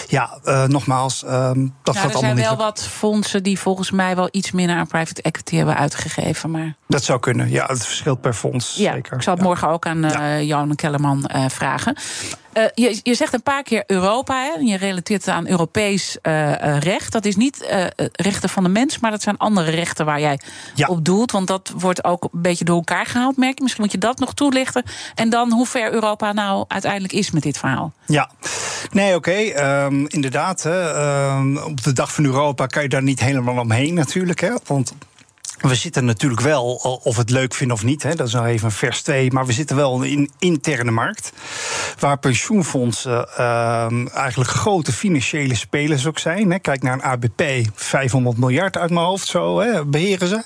Ja, 0.07 0.39
uh, 0.45 0.63
nogmaals, 0.63 1.23
uh, 1.23 1.29
dat 1.83 1.95
ja, 1.95 2.01
gaat 2.01 2.13
allemaal 2.13 2.13
niet. 2.13 2.13
Er 2.13 2.19
zijn 2.21 2.35
wel 2.35 2.65
wat 2.65 2.87
fondsen 2.87 3.43
die 3.43 3.59
volgens 3.59 3.91
mij 3.91 4.15
wel 4.15 4.29
iets 4.31 4.51
minder 4.51 4.75
aan 4.75 4.87
private 4.87 5.21
equity 5.21 5.55
hebben 5.55 5.77
uitgegeven. 5.77 6.51
Maar... 6.51 6.75
Dat 6.87 7.03
zou 7.03 7.19
kunnen, 7.19 7.49
ja, 7.49 7.65
het 7.65 7.85
verschilt 7.85 8.21
per 8.21 8.33
fonds. 8.33 8.75
Ja, 8.75 8.93
zeker. 8.93 9.15
ik 9.15 9.21
zal 9.21 9.33
het 9.33 9.41
ja. 9.41 9.47
morgen 9.47 9.69
ook 9.69 9.85
aan 9.85 10.05
uh, 10.05 10.11
ja. 10.11 10.41
Jan 10.41 10.75
Kellerman 10.75 11.29
uh, 11.35 11.45
vragen. 11.49 11.95
Uh, 12.57 12.63
je, 12.73 12.99
je, 13.03 13.15
zegt 13.15 13.33
een 13.33 13.43
paar 13.43 13.63
keer 13.63 13.83
Europa, 13.87 14.43
hè? 14.43 14.59
je 14.59 14.77
relateert 14.77 15.25
het 15.25 15.35
aan 15.35 15.47
Europees 15.47 16.17
uh, 16.21 16.49
uh, 16.49 16.79
recht. 16.79 17.11
Dat 17.11 17.25
is 17.25 17.35
niet 17.35 17.65
rechten 18.11 18.49
van 18.49 18.63
de 18.63 18.69
mens, 18.69 18.99
maar 18.99 19.11
dat 19.11 19.21
zijn 19.21 19.37
andere 19.37 19.71
rechten 19.71 20.05
waar 20.05 20.19
jij 20.19 20.39
ja. 20.75 20.87
op 20.87 21.05
doelt. 21.05 21.31
Want 21.31 21.47
dat 21.47 21.73
wordt 21.77 22.03
ook 22.03 22.23
een 22.23 22.41
beetje 22.41 22.65
door 22.65 22.75
elkaar 22.75 23.05
gehaald, 23.05 23.37
merk 23.37 23.57
je. 23.57 23.63
Misschien 23.63 23.83
moet 23.83 23.91
je 23.91 23.97
dat 23.97 24.19
nog 24.19 24.33
toelichten. 24.33 24.83
En 25.15 25.29
dan 25.29 25.51
hoe 25.51 25.65
ver 25.65 25.93
Europa 25.93 26.33
nou 26.33 26.65
uiteindelijk 26.67 27.13
is 27.13 27.31
met 27.31 27.43
dit 27.43 27.57
verhaal. 27.57 27.93
Ja, 28.05 28.29
nee, 28.91 29.15
oké. 29.15 29.29
Okay. 29.29 29.83
Um, 29.85 30.07
inderdaad, 30.07 30.63
hè, 30.63 31.35
um, 31.35 31.57
op 31.57 31.83
de 31.83 31.93
dag 31.93 32.13
van 32.13 32.25
Europa 32.25 32.65
kan 32.65 32.83
je 32.83 32.89
daar 32.89 33.03
niet 33.03 33.19
helemaal 33.19 33.59
omheen 33.59 33.93
natuurlijk. 33.93 34.39
Hè, 34.39 34.53
want 34.65 34.93
we 35.57 35.75
zitten 35.75 36.05
natuurlijk 36.05 36.41
wel, 36.41 36.73
of 37.03 37.17
het 37.17 37.29
leuk 37.29 37.53
vinden 37.53 37.75
of 37.75 37.83
niet, 37.83 38.03
hè, 38.03 38.15
dat 38.15 38.27
is 38.27 38.33
nog 38.33 38.45
even 38.45 38.65
een 38.65 38.71
vers 38.71 39.01
2, 39.01 39.31
maar 39.31 39.45
we 39.45 39.53
zitten 39.53 39.75
wel 39.75 40.03
in 40.03 40.19
een 40.19 40.31
interne 40.39 40.91
markt. 40.91 41.31
Waar 41.99 42.17
pensioenfondsen 42.17 43.27
uh, 43.39 44.15
eigenlijk 44.15 44.49
grote 44.49 44.91
financiële 44.91 45.55
spelers 45.55 46.05
ook 46.05 46.19
zijn. 46.19 46.51
Hè. 46.51 46.59
Kijk 46.59 46.83
naar 46.83 46.93
een 46.93 47.03
ABP, 47.03 47.41
500 47.75 48.37
miljard 48.37 48.77
uit 48.77 48.89
mijn 48.89 49.05
hoofd, 49.05 49.27
zo 49.27 49.59
hè, 49.59 49.85
beheren 49.85 50.27
ze. 50.27 50.43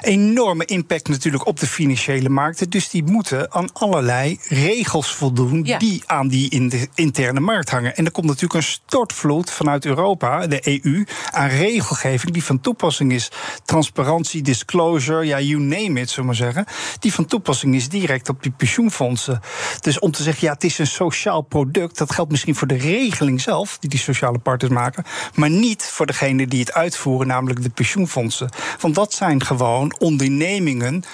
enorme 0.00 0.64
impact 0.64 1.08
natuurlijk 1.08 1.46
op 1.46 1.60
de 1.60 1.66
financiële 1.66 2.28
markten. 2.28 2.70
Dus 2.70 2.88
die 2.88 3.04
moeten 3.04 3.52
aan 3.52 3.72
allerlei 3.72 4.38
regels 4.48 5.14
voldoen 5.14 5.62
die 5.62 6.02
aan 6.06 6.28
die 6.28 6.50
in 6.50 6.68
de 6.68 6.88
interne 6.94 7.40
markt 7.40 7.70
hangen. 7.70 7.96
En 7.96 8.04
er 8.04 8.10
komt 8.10 8.26
natuurlijk 8.26 8.54
een 8.54 8.62
stortvloed 8.62 9.50
vanuit 9.50 9.84
Europa, 9.84 10.46
de 10.46 10.80
EU, 10.82 11.06
aan 11.30 11.48
regelgeving 11.48 12.32
die 12.32 12.44
van 12.44 12.60
toepassing 12.60 13.12
is. 13.12 13.30
Transparantie, 13.64 14.35
disclosure, 14.42 15.26
ja, 15.26 15.40
you 15.40 15.60
name 15.60 16.00
it, 16.00 16.10
zullen 16.10 16.14
we 16.16 16.22
maar 16.22 16.34
zeggen. 16.34 16.64
Die 16.98 17.14
van 17.14 17.24
toepassing 17.26 17.74
is 17.74 17.88
direct 17.88 18.28
op 18.28 18.42
die 18.42 18.52
pensioenfondsen. 18.52 19.40
Dus 19.80 19.98
om 19.98 20.10
te 20.10 20.22
zeggen, 20.22 20.46
ja, 20.46 20.52
het 20.52 20.64
is 20.64 20.78
een 20.78 20.86
sociaal 20.86 21.40
product, 21.40 21.98
dat 21.98 22.12
geldt 22.12 22.30
misschien 22.30 22.54
voor 22.54 22.68
de 22.68 22.76
regeling 22.76 23.40
zelf, 23.40 23.78
die 23.78 23.90
die 23.90 23.98
sociale 23.98 24.38
partners 24.38 24.72
maken, 24.72 25.04
maar 25.34 25.50
niet 25.50 25.82
voor 25.82 26.06
degene 26.06 26.46
die 26.46 26.60
het 26.60 26.72
uitvoeren, 26.72 27.26
namelijk 27.26 27.62
de 27.62 27.70
pensioenfondsen. 27.70 28.50
Want 28.80 28.94
dat 28.94 29.12
zijn 29.12 29.44
gewoon 29.44 29.96
ondernemingen 29.98 31.04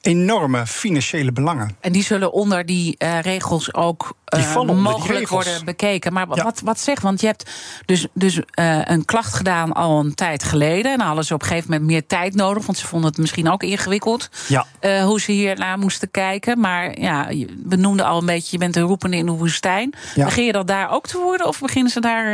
enorme 0.00 0.66
financiële 0.66 1.32
belangen. 1.32 1.76
En 1.80 1.92
die 1.92 2.02
zullen 2.02 2.32
onder 2.32 2.66
die 2.66 2.94
uh, 2.98 3.20
regels 3.20 3.74
ook 3.74 4.14
uh, 4.36 4.62
mogelijk 4.70 5.28
worden 5.28 5.64
bekeken. 5.64 6.12
Maar 6.12 6.26
ja. 6.34 6.42
wat, 6.42 6.60
wat 6.64 6.80
zegt, 6.80 7.02
want 7.02 7.20
je 7.20 7.26
hebt 7.26 7.50
dus, 7.84 8.06
dus 8.12 8.36
uh, 8.36 8.42
een 8.84 9.04
klacht 9.04 9.34
gedaan 9.34 9.72
al 9.72 10.00
een 10.00 10.14
tijd 10.14 10.44
geleden. 10.44 10.92
En 10.92 10.98
dan 10.98 11.06
hadden 11.06 11.24
ze 11.24 11.34
op 11.34 11.42
een 11.42 11.48
gegeven 11.48 11.70
moment 11.70 11.90
meer 11.90 12.06
tijd 12.06 12.34
nodig, 12.34 12.66
want 12.66 12.78
ze 12.78 12.86
vonden 12.86 13.08
het 13.08 13.18
misschien 13.18 13.50
ook 13.50 13.62
ingewikkeld 13.62 14.28
ja. 14.48 14.66
hoe 15.04 15.20
ze 15.20 15.32
hier 15.32 15.58
naar 15.58 15.78
moesten 15.78 16.10
kijken. 16.10 16.60
Maar 16.60 17.00
ja, 17.00 17.28
we 17.64 17.76
noemden 17.76 18.06
al 18.06 18.18
een 18.18 18.26
beetje, 18.26 18.48
je 18.50 18.58
bent 18.58 18.76
een 18.76 18.82
roepende 18.82 19.16
in 19.16 19.26
de 19.26 19.32
woestijn. 19.32 19.94
Ja. 20.14 20.24
Begin 20.24 20.44
je 20.44 20.52
dat 20.52 20.66
daar 20.66 20.90
ook 20.90 21.06
te 21.06 21.18
worden 21.18 21.46
of 21.46 21.60
beginnen 21.60 21.92
ze 21.92 22.00
daar. 22.00 22.26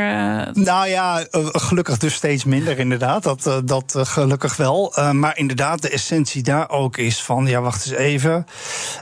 Nou 0.53 0.88
ja, 0.88 1.26
gelukkig 1.30 1.99
dus 1.99 2.14
steeds 2.14 2.45
minder 2.45 2.78
inderdaad. 2.78 3.22
Dat, 3.22 3.62
dat 3.64 3.95
gelukkig 3.97 4.57
wel. 4.57 4.95
maar 5.12 5.38
inderdaad, 5.38 5.82
de 5.82 5.88
essentie 5.88 6.42
daar 6.42 6.70
ook 6.70 6.97
is 6.97 7.22
van 7.22 7.47
ja, 7.47 7.61
wacht 7.61 7.86
eens 7.86 7.95
even. 7.95 8.47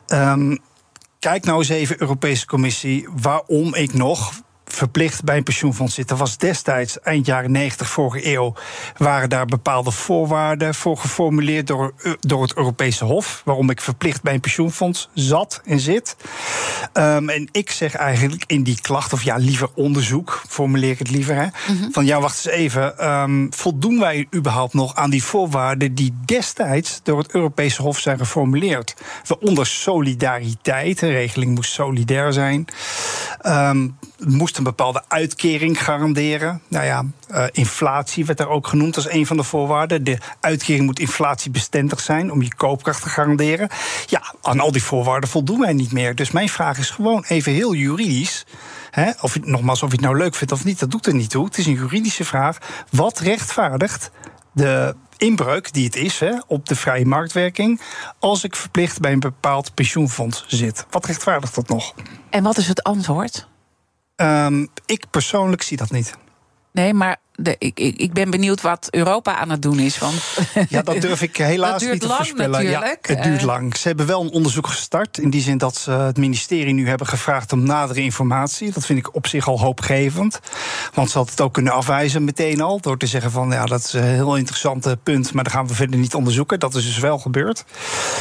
Um, 0.08 0.58
kijk 1.22 1.44
nou 1.44 1.58
eens 1.58 1.68
even, 1.68 2.00
Europese 2.00 2.46
Commissie, 2.46 3.08
waarom 3.20 3.74
ik 3.74 3.94
nog 3.94 4.42
verplicht 4.72 5.24
bij 5.24 5.36
een 5.36 5.42
pensioenfonds 5.42 5.94
zit. 5.94 6.10
Er 6.10 6.16
was 6.16 6.36
destijds, 6.38 7.00
eind 7.00 7.26
jaren 7.26 7.50
90, 7.50 7.88
vorige 7.88 8.32
eeuw, 8.34 8.54
waren 8.96 9.28
daar 9.28 9.46
bepaalde 9.46 9.90
voorwaarden 9.90 10.74
voor 10.74 10.96
geformuleerd 10.96 11.66
door, 11.66 11.94
door 12.20 12.42
het 12.42 12.56
Europese 12.56 13.04
Hof. 13.04 13.42
Waarom 13.44 13.70
ik 13.70 13.80
verplicht 13.80 14.22
bij 14.22 14.34
een 14.34 14.40
pensioenfonds 14.40 15.08
zat 15.14 15.60
en 15.64 15.80
zit. 15.80 16.16
Um, 16.92 17.28
en 17.28 17.48
ik 17.52 17.70
zeg 17.70 17.94
eigenlijk 17.94 18.44
in 18.46 18.62
die 18.62 18.80
klacht, 18.80 19.12
of 19.12 19.22
ja, 19.22 19.36
liever 19.36 19.68
onderzoek, 19.74 20.42
formuleer 20.48 20.90
ik 20.90 20.98
het 20.98 21.10
liever. 21.10 21.34
Hè, 21.34 21.44
mm 21.44 21.78
-hmm. 21.78 21.92
Van 21.92 22.04
ja, 22.04 22.20
wacht 22.20 22.46
eens 22.46 22.54
even. 22.54 23.08
Um, 23.08 23.54
voldoen 23.54 23.98
wij 23.98 24.26
überhaupt 24.34 24.74
nog 24.74 24.94
aan 24.94 25.10
die 25.10 25.24
voorwaarden 25.24 25.94
die 25.94 26.14
destijds 26.24 27.00
door 27.02 27.18
het 27.18 27.34
Europese 27.34 27.82
Hof 27.82 27.98
zijn 27.98 28.18
geformuleerd? 28.18 28.94
Waaronder 29.26 29.66
solidariteit, 29.66 31.02
een 31.02 31.10
regeling 31.10 31.54
moest 31.54 31.72
solidair 31.72 32.32
zijn. 32.32 32.64
Um, 33.46 33.98
moest 34.18 34.56
een 34.56 34.64
bepaalde 34.64 35.02
uitkering 35.08 35.84
garanderen. 35.84 36.62
Nou 36.68 36.84
ja, 36.84 37.04
uh, 37.30 37.44
inflatie 37.52 38.26
werd 38.26 38.38
daar 38.38 38.48
ook 38.48 38.66
genoemd 38.66 38.96
als 38.96 39.10
een 39.10 39.26
van 39.26 39.36
de 39.36 39.42
voorwaarden. 39.42 40.04
De 40.04 40.18
uitkering 40.40 40.84
moet 40.84 40.98
inflatiebestendig 40.98 42.00
zijn 42.00 42.32
om 42.32 42.42
je 42.42 42.54
koopkracht 42.54 43.02
te 43.02 43.08
garanderen. 43.08 43.68
Ja, 44.06 44.34
aan 44.42 44.60
al 44.60 44.72
die 44.72 44.82
voorwaarden 44.82 45.30
voldoen 45.30 45.60
wij 45.60 45.72
niet 45.72 45.92
meer. 45.92 46.14
Dus 46.14 46.30
mijn 46.30 46.48
vraag 46.48 46.78
is 46.78 46.90
gewoon 46.90 47.24
even 47.28 47.52
heel 47.52 47.74
juridisch. 47.74 48.46
Hè, 48.90 49.10
of, 49.20 49.40
nogmaals, 49.44 49.82
of 49.82 49.88
je 49.88 49.96
het 49.96 50.04
nou 50.04 50.16
leuk 50.16 50.34
vindt 50.34 50.52
of 50.52 50.64
niet, 50.64 50.78
dat 50.78 50.90
doet 50.90 51.06
er 51.06 51.14
niet 51.14 51.30
toe. 51.30 51.44
Het 51.44 51.58
is 51.58 51.66
een 51.66 51.72
juridische 51.72 52.24
vraag. 52.24 52.58
Wat 52.90 53.18
rechtvaardigt 53.18 54.10
de 54.52 54.94
inbreuk 55.22 55.72
die 55.72 55.84
het 55.84 55.96
is 55.96 56.20
hè, 56.20 56.38
op 56.46 56.68
de 56.68 56.76
vrije 56.76 57.06
marktwerking. 57.06 57.80
als 58.18 58.44
ik 58.44 58.56
verplicht 58.56 59.00
bij 59.00 59.12
een 59.12 59.20
bepaald 59.20 59.74
pensioenfonds 59.74 60.44
zit? 60.46 60.86
Wat 60.90 61.06
rechtvaardigt 61.06 61.54
dat 61.54 61.68
nog? 61.68 61.94
En 62.30 62.42
wat 62.42 62.56
is 62.56 62.68
het 62.68 62.82
antwoord? 62.82 63.48
Um, 64.16 64.68
ik 64.86 65.04
persoonlijk 65.10 65.62
zie 65.62 65.76
dat 65.76 65.90
niet. 65.90 66.14
Nee, 66.72 66.94
maar 66.94 67.16
de, 67.42 67.56
ik, 67.58 67.80
ik, 67.80 67.96
ik 67.96 68.12
ben 68.12 68.30
benieuwd 68.30 68.60
wat 68.60 68.88
Europa 68.90 69.36
aan 69.36 69.50
het 69.50 69.62
doen 69.62 69.78
is. 69.78 69.98
Want 69.98 70.14
ja, 70.68 70.82
dat 70.82 71.00
durf 71.00 71.22
ik 71.22 71.36
helaas 71.36 71.82
niet 71.82 72.00
te 72.00 72.06
lang, 72.06 72.16
voorspellen. 72.16 72.64
Ja, 72.64 72.96
het 73.00 73.22
duurt 73.22 73.42
lang. 73.42 73.76
Ze 73.76 73.88
hebben 73.88 74.06
wel 74.06 74.20
een 74.20 74.30
onderzoek 74.30 74.66
gestart. 74.66 75.18
In 75.18 75.30
die 75.30 75.42
zin 75.42 75.58
dat 75.58 75.76
ze 75.76 75.90
het 75.90 76.16
ministerie 76.16 76.74
nu 76.74 76.88
hebben 76.88 77.06
gevraagd 77.06 77.52
om 77.52 77.62
nadere 77.62 78.00
informatie. 78.00 78.72
Dat 78.72 78.86
vind 78.86 78.98
ik 78.98 79.14
op 79.14 79.26
zich 79.26 79.48
al 79.48 79.60
hoopgevend. 79.60 80.40
Want 80.94 81.10
ze 81.10 81.18
had 81.18 81.30
het 81.30 81.40
ook 81.40 81.52
kunnen 81.52 81.72
afwijzen 81.72 82.24
meteen 82.24 82.60
al. 82.60 82.80
Door 82.80 82.98
te 82.98 83.06
zeggen 83.06 83.30
van 83.30 83.50
ja, 83.50 83.64
dat 83.64 83.84
is 83.84 83.92
een 83.92 84.02
heel 84.02 84.36
interessant 84.36 84.96
punt. 85.02 85.32
Maar 85.32 85.44
dat 85.44 85.52
gaan 85.52 85.66
we 85.66 85.74
verder 85.74 85.98
niet 85.98 86.14
onderzoeken. 86.14 86.60
Dat 86.60 86.74
is 86.74 86.84
dus 86.84 86.98
wel 86.98 87.18
gebeurd. 87.18 87.64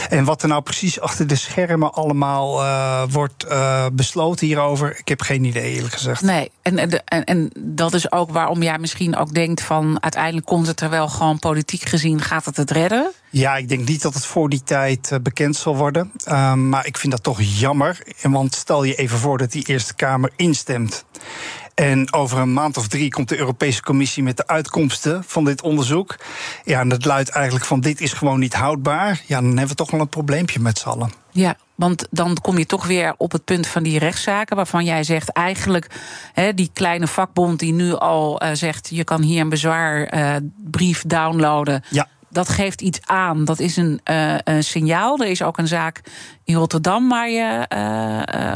En 0.09 0.24
wat 0.24 0.41
er 0.41 0.47
nou 0.47 0.61
precies 0.61 0.99
achter 0.99 1.28
de 1.28 1.36
schermen 1.36 1.93
allemaal 1.93 2.61
uh, 2.61 3.03
wordt 3.09 3.45
uh, 3.45 3.86
besloten 3.93 4.47
hierover. 4.47 4.97
Ik 4.97 5.07
heb 5.07 5.22
geen 5.22 5.43
idee 5.43 5.74
eerlijk 5.74 5.93
gezegd. 5.93 6.22
Nee, 6.22 6.51
en, 6.61 6.78
en, 7.05 7.24
en 7.24 7.51
dat 7.59 7.93
is 7.93 8.11
ook 8.11 8.32
waarom 8.32 8.63
jij 8.63 8.78
misschien 8.80 9.11
ook 9.18 9.34
denkt 9.34 9.62
van 9.62 9.97
uiteindelijk 10.01 10.45
komt 10.45 10.68
het 10.68 10.82
er 10.82 10.89
wel 10.89 11.07
gewoon 11.07 11.39
politiek 11.39 11.84
gezien, 11.84 12.22
gaat 12.22 12.45
het 12.45 12.57
het 12.57 12.72
redden? 12.72 13.12
Ja, 13.30 13.55
ik 13.55 13.70
denk 13.70 13.88
niet 13.88 14.01
dat 14.01 14.14
het 14.14 14.26
voor 14.26 14.49
die 14.49 14.64
tijd 14.64 15.20
bekend 15.22 15.55
zal 15.55 15.76
worden. 15.76 16.12
Uh, 16.28 16.53
maar 16.53 16.86
ik 16.86 16.97
vind 16.97 17.12
dat 17.12 17.24
toch 17.24 17.41
jammer. 17.41 18.01
Want 18.22 18.55
stel 18.55 18.84
je 18.84 18.95
even 18.95 19.18
voor 19.18 19.38
dat 19.38 19.51
die 19.51 19.66
Eerste 19.66 19.93
Kamer 19.93 20.32
instemt. 20.36 21.05
En 21.74 22.14
over 22.14 22.38
een 22.38 22.53
maand 22.53 22.78
of 22.78 22.88
drie 22.88 23.09
komt 23.09 23.30
de 23.30 23.38
Europese 23.38 23.82
Commissie 23.82 24.24
met 24.24 24.38
de 24.38 24.47
uitkomsten 24.47 25.24
van 25.28 25.43
dit 25.43 25.62
onderzoek. 25.62 26.16
Ja, 26.64 26.80
en 26.80 26.89
dat 26.89 27.05
luidt 27.05 27.30
eigenlijk 27.30 27.66
van 27.66 27.82
dit 27.82 28.01
is 28.01 28.14
gewoon 28.14 28.39
niet 28.39 28.53
houdbaar. 28.53 29.22
Ja, 29.26 29.36
dan 29.36 29.49
hebben 29.49 29.68
we 29.68 29.76
toch 29.76 29.91
wel 29.91 29.99
een 29.99 30.09
probleempje 30.09 30.59
met 30.59 30.78
z'n 30.78 30.89
allen. 30.89 31.12
Ja, 31.32 31.55
want 31.82 32.07
dan 32.09 32.38
kom 32.41 32.57
je 32.57 32.65
toch 32.65 32.86
weer 32.86 33.13
op 33.17 33.32
het 33.32 33.45
punt 33.45 33.67
van 33.67 33.84
die 33.84 33.99
rechtszaken, 33.99 34.55
waarvan 34.55 34.86
jij 34.86 35.03
zegt 35.03 35.29
eigenlijk 35.29 35.88
hè, 36.34 36.53
die 36.53 36.69
kleine 36.73 37.07
vakbond 37.07 37.59
die 37.59 37.73
nu 37.73 37.93
al 37.93 38.43
uh, 38.43 38.49
zegt 38.53 38.88
je 38.91 39.03
kan 39.03 39.21
hier 39.21 39.41
een 39.41 39.49
bezwaarbrief 39.49 41.03
uh, 41.03 41.09
downloaden. 41.09 41.84
Ja. 41.89 42.07
Dat 42.29 42.49
geeft 42.49 42.82
iets 42.82 42.99
aan. 43.05 43.45
Dat 43.45 43.59
is 43.59 43.77
een, 43.77 44.01
uh, 44.11 44.36
een, 44.43 44.63
signaal. 44.63 45.19
Er 45.19 45.27
is 45.27 45.43
ook 45.43 45.57
een 45.57 45.67
zaak 45.67 46.01
in 46.43 46.55
Rotterdam 46.55 47.09
waar 47.09 47.29
je 47.29 47.65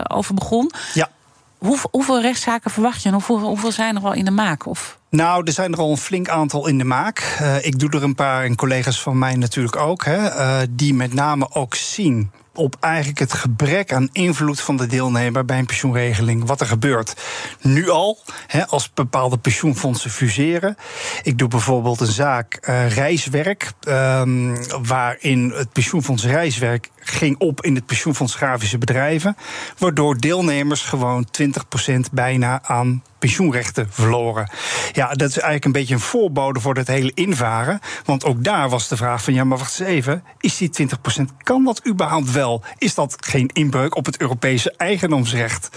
over 0.07 0.33
begon. 0.33 0.71
Ja. 0.93 1.09
Hoe, 1.57 1.77
hoeveel 1.91 2.21
rechtszaken 2.21 2.71
verwacht 2.71 3.01
je 3.01 3.07
en 3.07 3.13
hoeveel, 3.13 3.39
hoeveel 3.39 3.71
zijn 3.71 3.95
er 3.95 4.03
al 4.03 4.13
in 4.13 4.25
de 4.25 4.31
maak? 4.31 4.65
Of? 4.65 4.97
Nou, 5.09 5.43
er 5.45 5.51
zijn 5.51 5.71
er 5.71 5.79
al 5.79 5.91
een 5.91 5.97
flink 5.97 6.29
aantal 6.29 6.67
in 6.67 6.77
de 6.77 6.83
maak. 6.83 7.39
Ik 7.61 7.79
doe 7.79 7.89
er 7.89 8.03
een 8.03 8.15
paar 8.15 8.43
en 8.43 8.55
collega's 8.55 9.01
van 9.01 9.17
mij 9.17 9.35
natuurlijk 9.35 9.75
ook. 9.75 10.05
Hè, 10.05 10.29
die 10.75 10.93
met 10.93 11.13
name 11.13 11.51
ook 11.51 11.75
zien 11.75 12.31
op 12.55 12.75
eigenlijk 12.79 13.19
het 13.19 13.33
gebrek 13.33 13.93
aan 13.93 14.09
invloed 14.11 14.61
van 14.61 14.77
de 14.77 14.87
deelnemer 14.87 15.45
bij 15.45 15.59
een 15.59 15.65
pensioenregeling. 15.65 16.45
Wat 16.45 16.61
er 16.61 16.67
gebeurt 16.67 17.13
nu 17.61 17.89
al, 17.89 18.19
als 18.67 18.93
bepaalde 18.93 19.37
pensioenfondsen 19.37 20.09
fuseren. 20.09 20.77
Ik 21.23 21.37
doe 21.37 21.47
bijvoorbeeld 21.47 21.99
een 21.99 22.07
zaak 22.07 22.67
uh, 22.69 22.89
reiswerk, 22.89 23.71
um, 23.87 24.55
waarin 24.83 25.53
het 25.55 25.71
pensioenfonds 25.71 26.25
reiswerk 26.25 26.89
ging 27.09 27.39
op 27.39 27.61
in 27.61 27.75
het 27.75 27.85
pensioenfonds 27.85 28.35
grafische 28.35 28.77
bedrijven. 28.77 29.37
Waardoor 29.77 30.17
deelnemers 30.17 30.81
gewoon 30.81 31.27
20% 31.41 31.95
bijna 32.11 32.59
aan 32.63 33.03
pensioenrechten 33.19 33.87
verloren. 33.89 34.49
Ja, 34.91 35.07
dat 35.07 35.29
is 35.29 35.35
eigenlijk 35.35 35.65
een 35.65 35.71
beetje 35.71 35.93
een 35.93 35.99
voorbode 35.99 36.59
voor 36.59 36.75
het 36.75 36.87
hele 36.87 37.11
invaren. 37.13 37.79
Want 38.05 38.25
ook 38.25 38.43
daar 38.43 38.69
was 38.69 38.87
de 38.87 38.97
vraag 38.97 39.23
van, 39.23 39.33
ja, 39.33 39.43
maar 39.43 39.57
wacht 39.57 39.79
eens 39.79 39.89
even. 39.89 40.23
Is 40.39 40.57
die 40.57 40.69
20%, 41.21 41.21
kan 41.43 41.63
dat 41.63 41.87
überhaupt 41.87 42.31
wel? 42.31 42.63
Is 42.77 42.95
dat 42.95 43.15
geen 43.19 43.49
inbreuk 43.53 43.95
op 43.95 44.05
het 44.05 44.17
Europese 44.21 44.73
eigendomsrecht? 44.77 45.69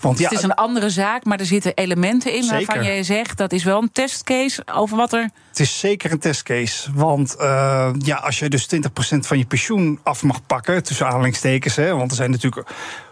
Want, 0.00 0.18
ja, 0.18 0.28
het 0.28 0.38
is 0.38 0.44
een 0.44 0.54
andere 0.54 0.90
zaak, 0.90 1.24
maar 1.24 1.38
er 1.38 1.46
zitten 1.46 1.74
elementen 1.74 2.34
in 2.34 2.42
zeker. 2.42 2.66
waarvan 2.66 2.84
jij 2.84 3.02
zegt... 3.02 3.36
dat 3.36 3.52
is 3.52 3.64
wel 3.64 3.82
een 3.82 3.92
testcase 3.92 4.62
over 4.72 4.96
wat 4.96 5.12
er... 5.12 5.30
Het 5.48 5.60
is 5.60 5.78
zeker 5.78 6.12
een 6.12 6.18
testcase. 6.18 6.90
Want 6.94 7.36
uh, 7.40 7.90
ja, 7.98 8.16
als 8.16 8.38
je 8.38 8.48
dus 8.48 8.68
20% 8.74 8.78
van 9.18 9.38
je 9.38 9.46
pensioen 9.46 9.98
af 10.02 10.22
mag 10.22 10.46
pakken... 10.46 10.67
tussen 10.76 11.06
aanhalingstekens, 11.06 11.76
hè, 11.76 11.94
want 11.94 12.10
er 12.10 12.16
zijn 12.16 12.30
natuurlijk 12.30 12.70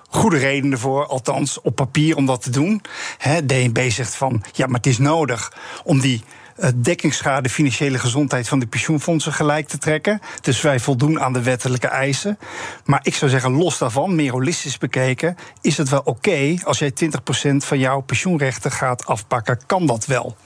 goede 0.09 0.39
redenen 0.39 0.79
voor, 0.79 1.07
althans 1.07 1.61
op 1.61 1.75
papier, 1.75 2.17
om 2.17 2.27
dat 2.27 2.43
te 2.43 2.51
doen. 2.51 2.83
He, 3.19 3.47
DNB 3.47 3.91
zegt 3.91 4.15
van 4.15 4.43
ja, 4.53 4.67
maar 4.67 4.77
het 4.77 4.87
is 4.87 4.99
nodig 4.99 5.53
om 5.85 6.01
die 6.01 6.23
uh, 6.59 6.69
dekkingsschade 6.75 7.49
financiële 7.49 7.99
gezondheid 7.99 8.49
van 8.49 8.59
de 8.59 8.67
pensioenfondsen 8.67 9.33
gelijk 9.33 9.69
te 9.69 9.79
trekken. 9.79 10.21
Dus 10.41 10.61
wij 10.61 10.81
voldoen 10.81 11.21
aan 11.21 11.33
de 11.33 11.43
wettelijke 11.43 11.87
eisen. 11.87 12.39
Maar 12.85 13.01
ik 13.03 13.15
zou 13.15 13.31
zeggen, 13.31 13.53
los 13.53 13.79
daarvan, 13.79 14.15
meer 14.15 14.33
holistisch 14.33 14.79
bekeken, 14.79 15.37
is 15.61 15.77
het 15.77 15.89
wel 15.89 16.01
oké 16.01 16.11
okay 16.11 16.61
als 16.65 16.79
jij 16.79 16.93
20% 17.05 17.57
van 17.57 17.79
jouw 17.79 18.01
pensioenrechten 18.01 18.71
gaat 18.71 19.07
afpakken. 19.07 19.61
Kan 19.67 19.87
dat 19.87 20.07
wel? 20.07 20.37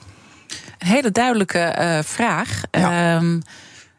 Een 0.78 0.86
hele 0.86 1.10
duidelijke 1.10 1.76
uh, 1.78 1.98
vraag. 2.02 2.62
Ja. 2.70 3.16
Um, 3.16 3.42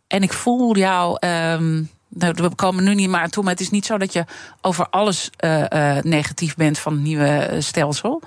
en 0.08 0.24
ik 0.24 0.34
voel 0.34 0.78
jou. 0.78 1.28
Um 1.28 1.70
nou, 1.70 2.01
we 2.18 2.56
komen 2.56 2.84
nu 2.84 2.96
niet 2.96 3.10
meer 3.10 3.20
aan 3.20 3.30
toe, 3.30 3.44
maar 3.44 3.52
het 3.52 3.62
is 3.62 3.70
niet 3.70 3.86
zo 3.86 3.98
dat 3.98 4.14
je 4.14 4.26
over 4.62 4.90
alles 4.90 5.30
uh, 5.46 5.60
uh, 5.60 5.98
negatief 6.02 6.56
bent 6.56 6.80
van 6.80 6.94
het 6.94 7.02
nieuwe 7.02 7.56
stelsel. 7.60 8.22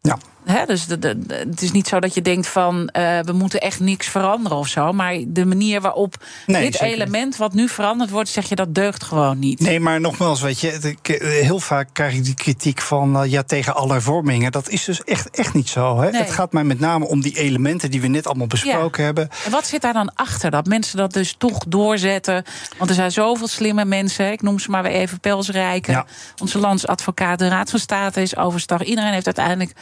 Ja. 0.00 0.18
Dus 0.66 0.86
de, 0.86 0.98
de, 0.98 1.18
de- 1.26 1.34
het 1.34 1.62
is 1.62 1.72
niet 1.72 1.88
zo 1.88 2.00
dat 2.00 2.14
je 2.14 2.22
denkt 2.22 2.46
van 2.46 2.88
eh, 2.88 3.18
we 3.20 3.32
moeten 3.32 3.60
echt 3.60 3.80
niks 3.80 4.06
veranderen 4.06 4.58
of 4.58 4.68
zo. 4.68 4.92
Maar 4.92 5.18
de 5.26 5.44
manier 5.46 5.80
waarop 5.80 6.14
Nee, 6.46 6.62
dit 6.62 6.74
zeker 6.74 6.94
element 6.94 7.36
wat 7.36 7.52
nu 7.54 7.68
veranderd 7.68 8.10
wordt, 8.10 8.28
zeg 8.28 8.48
je 8.48 8.54
dat 8.54 8.74
deugt 8.74 9.04
gewoon 9.04 9.38
niet. 9.38 9.60
Nee, 9.60 9.80
maar 9.80 10.00
nogmaals, 10.00 10.40
weet 10.40 10.60
je, 10.60 10.94
heel 11.20 11.60
vaak 11.60 11.88
krijg 11.92 12.14
ik 12.14 12.24
die 12.24 12.34
kritiek 12.34 12.80
van 12.80 13.22
eh, 13.22 13.30
ja, 13.30 13.42
tegen 13.42 13.74
alle 13.74 13.92
hervormingen. 13.92 14.52
Dat 14.52 14.68
is 14.68 14.84
dus 14.84 15.04
echt, 15.04 15.30
echt 15.30 15.54
niet 15.54 15.68
zo. 15.68 16.00
Hè? 16.00 16.10
Nee. 16.10 16.20
Het 16.20 16.30
gaat 16.30 16.52
mij 16.52 16.64
met 16.64 16.80
name 16.80 17.06
om 17.06 17.20
die 17.20 17.38
elementen 17.38 17.90
die 17.90 18.00
we 18.00 18.06
net 18.08 18.26
allemaal 18.26 18.46
besproken 18.46 19.04
hebben. 19.04 19.28
En 19.44 19.50
wat 19.50 19.66
zit 19.66 19.80
daar 19.82 19.92
dan 19.92 20.12
achter? 20.14 20.50
Dat 20.50 20.66
mensen 20.66 20.96
dat 20.96 21.12
dus 21.12 21.34
toch 21.38 21.58
doorzetten. 21.68 22.44
Want 22.78 22.90
er 22.90 22.96
zijn 22.96 23.12
zoveel 23.12 23.48
slimme 23.48 23.84
mensen. 23.84 24.32
Ik 24.32 24.42
noem 24.42 24.58
ze 24.58 24.70
maar 24.70 24.82
weer 24.82 24.92
even 24.92 25.20
Pelsrijken. 25.20 25.92
Ja. 25.92 26.06
Onze 26.42 26.58
landsadvocaat, 26.58 27.38
de 27.38 27.48
Raad 27.48 27.70
van 27.70 27.78
State 27.78 28.22
is 28.22 28.36
overstag. 28.36 28.82
Iedereen 28.84 29.12
heeft 29.12 29.26
uiteindelijk 29.26 29.72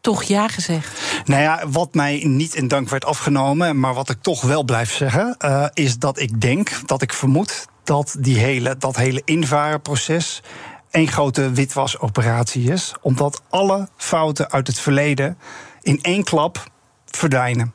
toch 0.00 0.15
ja 0.22 0.48
gezegd. 0.48 1.00
Nou 1.24 1.42
ja, 1.42 1.62
wat 1.68 1.94
mij 1.94 2.22
niet 2.24 2.54
in 2.54 2.68
dank 2.68 2.88
werd 2.88 3.04
afgenomen, 3.04 3.80
maar 3.80 3.94
wat 3.94 4.10
ik 4.10 4.16
toch 4.20 4.42
wel 4.42 4.64
blijf 4.64 4.92
zeggen, 4.92 5.34
eh, 5.38 5.66
is 5.72 5.98
dat 5.98 6.20
ik 6.20 6.40
denk, 6.40 6.70
dat 6.86 7.02
ik 7.02 7.12
vermoed 7.12 7.66
dat 7.84 8.16
die 8.18 8.38
hele, 8.38 8.76
dat 8.76 8.96
hele 8.96 9.22
invarenproces 9.24 10.42
één 10.90 11.08
grote 11.08 11.50
witwasoperatie 11.50 12.72
is. 12.72 12.94
Omdat 13.00 13.42
alle 13.48 13.88
fouten 13.96 14.50
uit 14.50 14.66
het 14.66 14.78
verleden 14.78 15.38
in 15.82 15.98
één 16.02 16.24
klap 16.24 16.70
verdwijnen. 17.04 17.74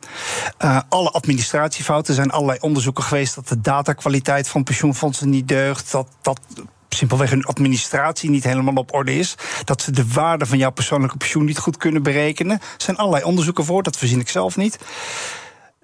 Eh, 0.58 0.80
alle 0.90 1.10
administratiefouten 1.10 2.14
zijn 2.14 2.32
allerlei 2.32 2.60
onderzoeken 2.62 3.04
geweest 3.04 3.36
dat 3.36 3.48
de 3.48 3.62
datakwaliteit 3.62 4.50
van 4.50 4.64
pensioenfondsen 4.64 5.30
niet 5.30 5.48
deugt. 5.48 5.92
Dat, 5.92 6.08
dat 6.22 6.40
simpelweg 6.96 7.30
hun 7.30 7.46
administratie 7.46 8.30
niet 8.30 8.44
helemaal 8.44 8.74
op 8.74 8.94
orde 8.94 9.18
is. 9.18 9.36
Dat 9.64 9.82
ze 9.82 9.92
de 9.92 10.08
waarde 10.08 10.46
van 10.46 10.58
jouw 10.58 10.72
persoonlijke 10.72 11.18
pensioen 11.18 11.46
niet 11.46 11.58
goed 11.58 11.78
kunnen 11.78 12.04
berekenen. 12.04 12.60
Er 12.60 12.68
zijn 12.78 12.98
allerlei 12.98 13.24
onderzoeken 13.24 13.66
voor, 13.66 13.84
dat 13.84 13.98
verzin 13.98 14.20
ik 14.20 14.30
zelf 14.30 14.58
niet. 14.58 14.80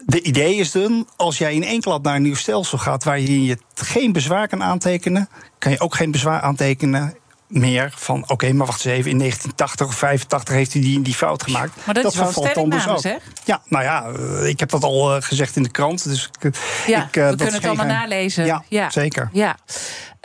De 0.05 0.21
idee 0.21 0.55
is 0.55 0.71
dan, 0.71 1.07
als 1.15 1.37
jij 1.37 1.53
in 1.53 1.63
één 1.63 1.81
klap 1.81 2.03
naar 2.03 2.15
een 2.15 2.21
nieuw 2.21 2.35
stelsel 2.35 2.77
gaat 2.77 3.03
waar 3.03 3.19
je 3.19 3.43
je 3.45 3.57
geen 3.73 4.11
bezwaar 4.11 4.47
kan 4.47 4.63
aantekenen, 4.63 5.29
kan 5.59 5.71
je 5.71 5.79
ook 5.79 5.95
geen 5.95 6.11
bezwaar 6.11 6.41
aantekenen 6.41 7.15
meer 7.47 7.93
van 7.95 8.29
oké, 8.29 8.53
maar 8.53 8.65
wacht 8.65 8.85
eens 8.85 8.95
even, 8.97 9.11
in 9.11 9.17
1980 9.17 9.87
of 9.87 9.95
85 9.95 10.55
heeft 10.55 10.73
hij 10.73 10.81
die, 10.81 11.01
die 11.01 11.13
fout 11.13 11.43
gemaakt. 11.43 11.85
Maar 11.85 11.93
dat 11.93 12.05
is 12.05 12.15
wel 12.15 12.53
dan 12.53 12.69
dus 12.69 12.87
ook. 12.87 12.99
zeg. 12.99 13.21
Ja, 13.43 13.61
nou 13.65 13.83
ja, 13.83 14.05
eh, 14.05 14.47
ik 14.47 14.59
heb 14.59 14.69
dat 14.69 14.83
al 14.83 15.15
eh, 15.15 15.21
gezegd 15.21 15.55
in 15.55 15.63
de 15.63 15.69
krant. 15.69 16.03
Dus 16.03 16.29
ik, 16.39 16.55
Ja, 16.87 17.03
ik, 17.03 17.15
eh, 17.15 17.23
we 17.23 17.29
dat 17.29 17.35
kunnen 17.35 17.53
het 17.53 17.65
allemaal 17.65 17.85
nalezen. 17.85 18.63
Ja, 18.69 18.89
zeker. 18.89 19.29
Ja. 19.33 19.57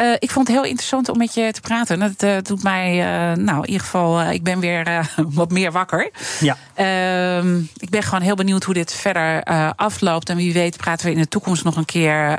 Eh, 0.02 0.12
ik 0.18 0.30
vond 0.30 0.46
het 0.46 0.56
heel 0.56 0.66
interessant 0.66 1.08
om 1.08 1.18
met 1.18 1.34
je 1.34 1.52
te 1.52 1.60
praten. 1.60 1.98
Dat 1.98 2.22
eh, 2.22 2.36
doet 2.42 2.62
mij, 2.62 3.00
eh, 3.00 3.36
nou 3.36 3.58
in 3.58 3.66
ieder 3.66 3.80
geval, 3.80 4.22
ik 4.22 4.42
ben 4.42 4.60
weer 4.60 5.10
wat 5.40 5.50
meer 5.50 5.72
wakker. 5.72 6.10
Ja. 6.40 6.56
Ehm, 6.74 7.58
ik 7.76 7.90
ben 7.90 8.02
gewoon 8.02 8.20
heel 8.20 8.34
benieuwd 8.34 8.64
hoe 8.64 8.74
dit 8.74 8.92
verder 8.94 9.42
afloopt. 9.76 10.28
En 10.28 10.36
wie 10.36 10.52
weet 10.52 10.76
praten 10.76 11.06
we 11.06 11.12
in 11.12 11.18
de 11.18 11.28
toekomst 11.28 11.64
nog 11.64 11.76
een 11.76 11.84
keer 11.84 12.38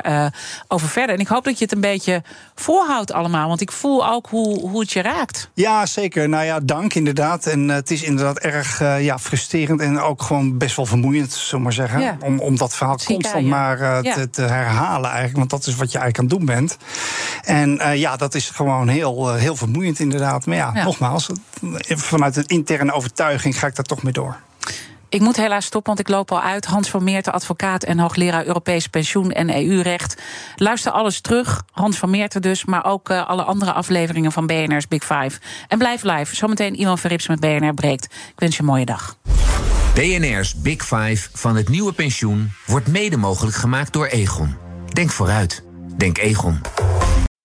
over 0.68 0.88
verder. 0.88 1.14
En 1.14 1.20
ik 1.20 1.26
hoop 1.26 1.44
dat 1.44 1.58
je 1.58 1.64
het 1.64 1.74
een 1.74 1.80
beetje 1.80 2.22
voorhoudt 2.54 3.12
allemaal. 3.12 3.48
Want 3.48 3.60
ik 3.60 3.72
voel 3.72 4.08
ook 4.08 4.26
hoe, 4.28 4.60
hoe 4.60 4.80
het 4.80 4.92
je 4.92 5.02
raakt. 5.02 5.50
Ja, 5.54 5.86
zeker. 5.86 6.28
Nou 6.28 6.44
ja, 6.44 6.60
dank 6.60 6.94
inderdaad. 6.94 7.46
En 7.46 7.70
eh, 7.70 7.76
het 7.76 7.90
is 7.90 8.02
inderdaad 8.02 8.38
erg 8.38 8.80
eh, 8.80 9.04
ja, 9.04 9.18
frustrerend 9.18 9.80
en 9.80 10.00
ook 10.00 10.22
gewoon 10.22 10.58
best 10.58 10.76
wel 10.76 10.86
vermoeiend, 10.86 11.32
zullen 11.32 11.62
maar 11.62 11.72
zeggen. 11.72 12.00
Ja. 12.00 12.16
Om, 12.20 12.40
om 12.40 12.56
dat 12.56 12.74
verhaal 12.74 12.98
constant 13.04 13.46
maar 13.46 13.80
eh, 13.80 14.02
Ja. 14.02 14.14
te, 14.14 14.30
te 14.30 14.42
herhalen 14.42 15.10
eigenlijk. 15.10 15.36
Want 15.38 15.50
dat 15.50 15.66
is 15.66 15.74
wat 15.76 15.92
je 15.92 15.98
eigenlijk 15.98 16.18
aan 16.32 16.38
het 16.38 16.46
doen 16.48 16.56
bent. 16.56 16.76
En 17.44 17.98
ja, 17.98 18.16
dat 18.16 18.34
is 18.34 18.50
gewoon 18.50 18.88
heel, 18.88 19.34
heel 19.34 19.56
vermoeiend 19.56 19.98
inderdaad. 19.98 20.46
Maar 20.46 20.56
ja, 20.56 20.70
Ja. 20.74 20.84
nogmaals, 20.84 21.28
vanuit 21.88 22.36
een 22.36 22.46
interne 22.46 22.92
overtuiging 22.92 23.58
ga 23.58 23.66
ik 23.66 23.74
daar 23.76 23.84
toch 23.84 24.02
mee 24.02 24.12
door. 24.12 24.36
Ik 25.14 25.20
moet 25.20 25.36
helaas 25.36 25.64
stoppen, 25.64 25.94
want 25.94 26.08
ik 26.08 26.14
loop 26.14 26.32
al 26.32 26.40
uit. 26.40 26.64
Hans 26.64 26.90
van 26.90 27.04
Meerten, 27.04 27.32
advocaat 27.32 27.82
en 27.82 27.98
hoogleraar 27.98 28.46
Europees 28.46 28.86
pensioen 28.86 29.32
en 29.32 29.56
EU-recht. 29.56 30.22
Luister 30.56 30.92
alles 30.92 31.20
terug, 31.20 31.62
Hans 31.70 31.98
van 31.98 32.10
Meerten 32.10 32.42
dus... 32.42 32.64
maar 32.64 32.84
ook 32.84 33.10
eh, 33.10 33.28
alle 33.28 33.42
andere 33.42 33.72
afleveringen 33.72 34.32
van 34.32 34.46
BNR's 34.46 34.88
Big 34.88 35.02
Five. 35.02 35.40
En 35.68 35.78
blijf 35.78 36.02
live. 36.02 36.36
Zometeen 36.36 36.74
Iwan 36.74 36.98
Verrips 36.98 37.28
met 37.28 37.40
BNR 37.40 37.74
breekt. 37.74 38.04
Ik 38.04 38.32
wens 38.36 38.56
je 38.56 38.62
een 38.62 38.68
mooie 38.68 38.84
dag. 38.84 39.18
BNR's 39.94 40.54
Big 40.54 40.82
Five 40.86 41.28
van 41.32 41.56
het 41.56 41.68
nieuwe 41.68 41.92
pensioen 41.92 42.52
wordt 42.66 42.86
mede 42.86 43.16
mogelijk 43.16 43.56
gemaakt 43.56 43.92
door 43.92 44.06
Egon. 44.06 44.56
Denk 44.92 45.10
vooruit. 45.10 45.64
Denk 45.96 46.18
Egon. 46.18 46.60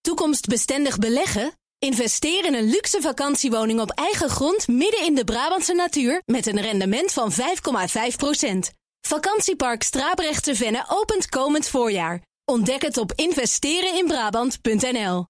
Toekomstbestendig 0.02 0.98
beleggen? 0.98 1.54
Investeer 1.80 2.46
in 2.46 2.54
een 2.54 2.70
luxe 2.70 3.02
vakantiewoning 3.02 3.80
op 3.80 3.90
eigen 3.90 4.30
grond 4.30 4.68
midden 4.68 5.06
in 5.06 5.16
de 5.16 5.24
Brabantse 5.24 5.74
natuur 5.74 6.22
met 6.26 6.46
een 6.46 6.62
rendement 6.62 7.14
van 7.14 7.32
5,5%. 7.32 7.38
Vakantiepark 9.02 9.84
Strabrechtse 9.84 10.56
Venne 10.56 10.86
opent 10.88 11.30
komend 11.30 11.68
voorjaar. 11.68 12.22
Ontdek 12.46 12.82
het 12.82 12.98
op 12.98 13.12
investereninbrabant.nl. 13.16 15.30